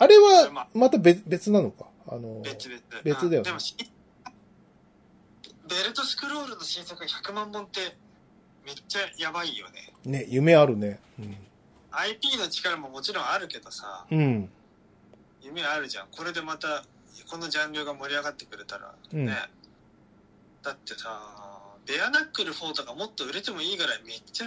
[0.00, 1.86] あれまあは、また別、別なのか？
[2.08, 2.80] あの、別々。
[3.02, 3.74] 別だよねうんでもし、
[5.68, 7.96] ベルトスクロールの新作が100万本って、
[8.64, 9.92] めっちゃやばいよね。
[10.04, 11.00] ね、夢あるね。
[11.90, 14.18] IP の力ももちろんあるけどさ、うん。
[14.18, 14.50] うん。
[15.42, 16.06] 夢あるじゃん。
[16.10, 16.84] これでまた、
[17.30, 19.34] このジャンルが盛り上がってくれたら、うんね。
[20.62, 21.20] だってさ、
[21.88, 24.46] ベアナックル4とかもっと売れてもいいぐらいめっちゃ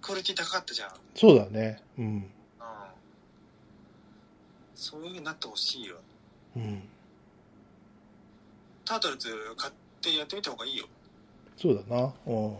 [0.00, 0.90] クオリティ高かったじゃん。
[1.14, 1.80] そうだね。
[1.96, 2.04] うん。
[2.04, 2.24] うん。
[4.74, 5.96] そういう風になってほしいよ。
[6.56, 6.82] うん。
[8.84, 10.86] タートルズ買ってやってみた方がいいよ。
[11.56, 12.12] そうだな。
[12.26, 12.56] うん。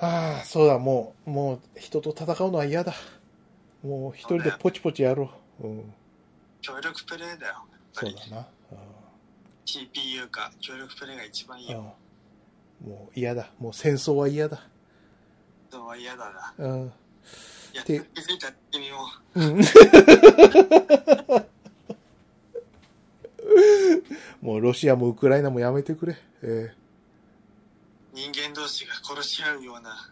[0.00, 2.92] ああ、そうだ、もう、もう、人と戦うのは嫌だ。
[3.84, 5.30] もう、一人でポチポチやろ
[5.60, 5.66] う。
[5.66, 5.94] うん。
[6.60, 7.64] 協力プレイだよ。
[7.92, 8.46] そうだな。
[9.64, 11.72] CPU か協力プレイが一番いいうん。
[11.74, 11.80] よ。
[12.02, 12.07] うん
[12.84, 13.50] もう嫌だ。
[13.58, 14.62] もう戦争は嫌だ。
[15.70, 16.54] そうは嫌だな。
[16.58, 16.92] うん。
[17.74, 18.96] やっで気づいたってみよ
[19.34, 19.60] うん。
[24.40, 26.16] もうロシアもウクライナもやめてくれ。
[26.42, 26.74] えう。
[28.14, 30.10] 人間同士が殺し合うような。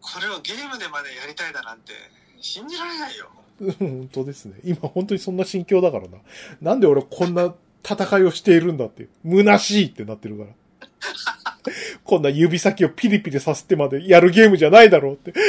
[0.00, 1.92] これをゲームでまでやりたいだなんて
[2.40, 3.30] 信じられないよ。
[3.62, 4.60] え 本当ですね。
[4.64, 6.18] 今本当にそんな心境だからな。
[6.60, 7.54] なんで俺こんな
[7.84, 9.08] 戦いをしているんだって。
[9.24, 10.50] 虚しいってなってるから。
[12.04, 15.32] こんな指先をピリピリさせてまでやるゲームじゃないだろうって。
[15.32, 15.40] で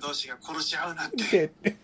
[0.00, 1.78] 同士が殺し合うなんて、ちょでっ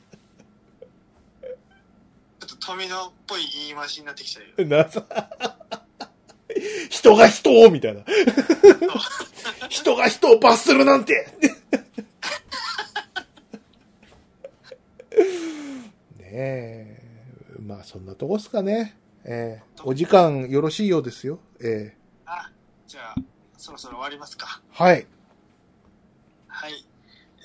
[2.39, 4.69] と富野っぽい言い回しになってきちゃうよ。
[4.69, 4.89] な
[6.91, 8.03] 人が人をみたいな。
[9.69, 11.27] 人が人を罰するなんて
[16.19, 17.03] ねえ。
[17.61, 18.97] まあそんなとこっすかね。
[19.27, 21.39] ええお時間よろしいようですよ。
[21.61, 21.97] ええ
[22.27, 22.51] あ、
[22.87, 23.15] じゃあ、
[23.57, 24.61] そろそろ終わりますか。
[24.73, 25.07] はい。
[26.49, 26.85] はい。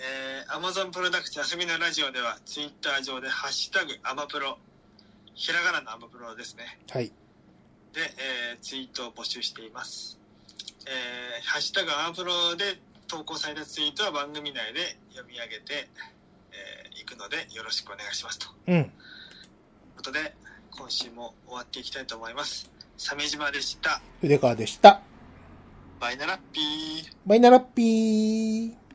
[0.02, 4.58] えー、Amazon プロダクツ遊びのラジオでは、ツイッター上で、ハッシュタグ、アマプロ、
[5.36, 6.80] ひらがなのアマプロですね。
[6.90, 7.08] はい。
[7.08, 7.14] で、
[8.52, 10.20] えーツイートを募集しています。
[10.86, 15.90] えー、ハッシュタグ、アマプロで投稿されたツイートは番組内で読み上げて、
[16.52, 18.48] えーいくので、よろしくお願いしますと。
[18.66, 18.92] といううん。
[19.96, 20.36] ことで、
[20.72, 22.70] 今週も終わっていきたいと思います。
[22.98, 24.02] 鮫島でした。
[24.22, 25.02] 筆川でした。
[26.00, 27.14] バイナラッピー。
[27.26, 28.89] バイナラッピー。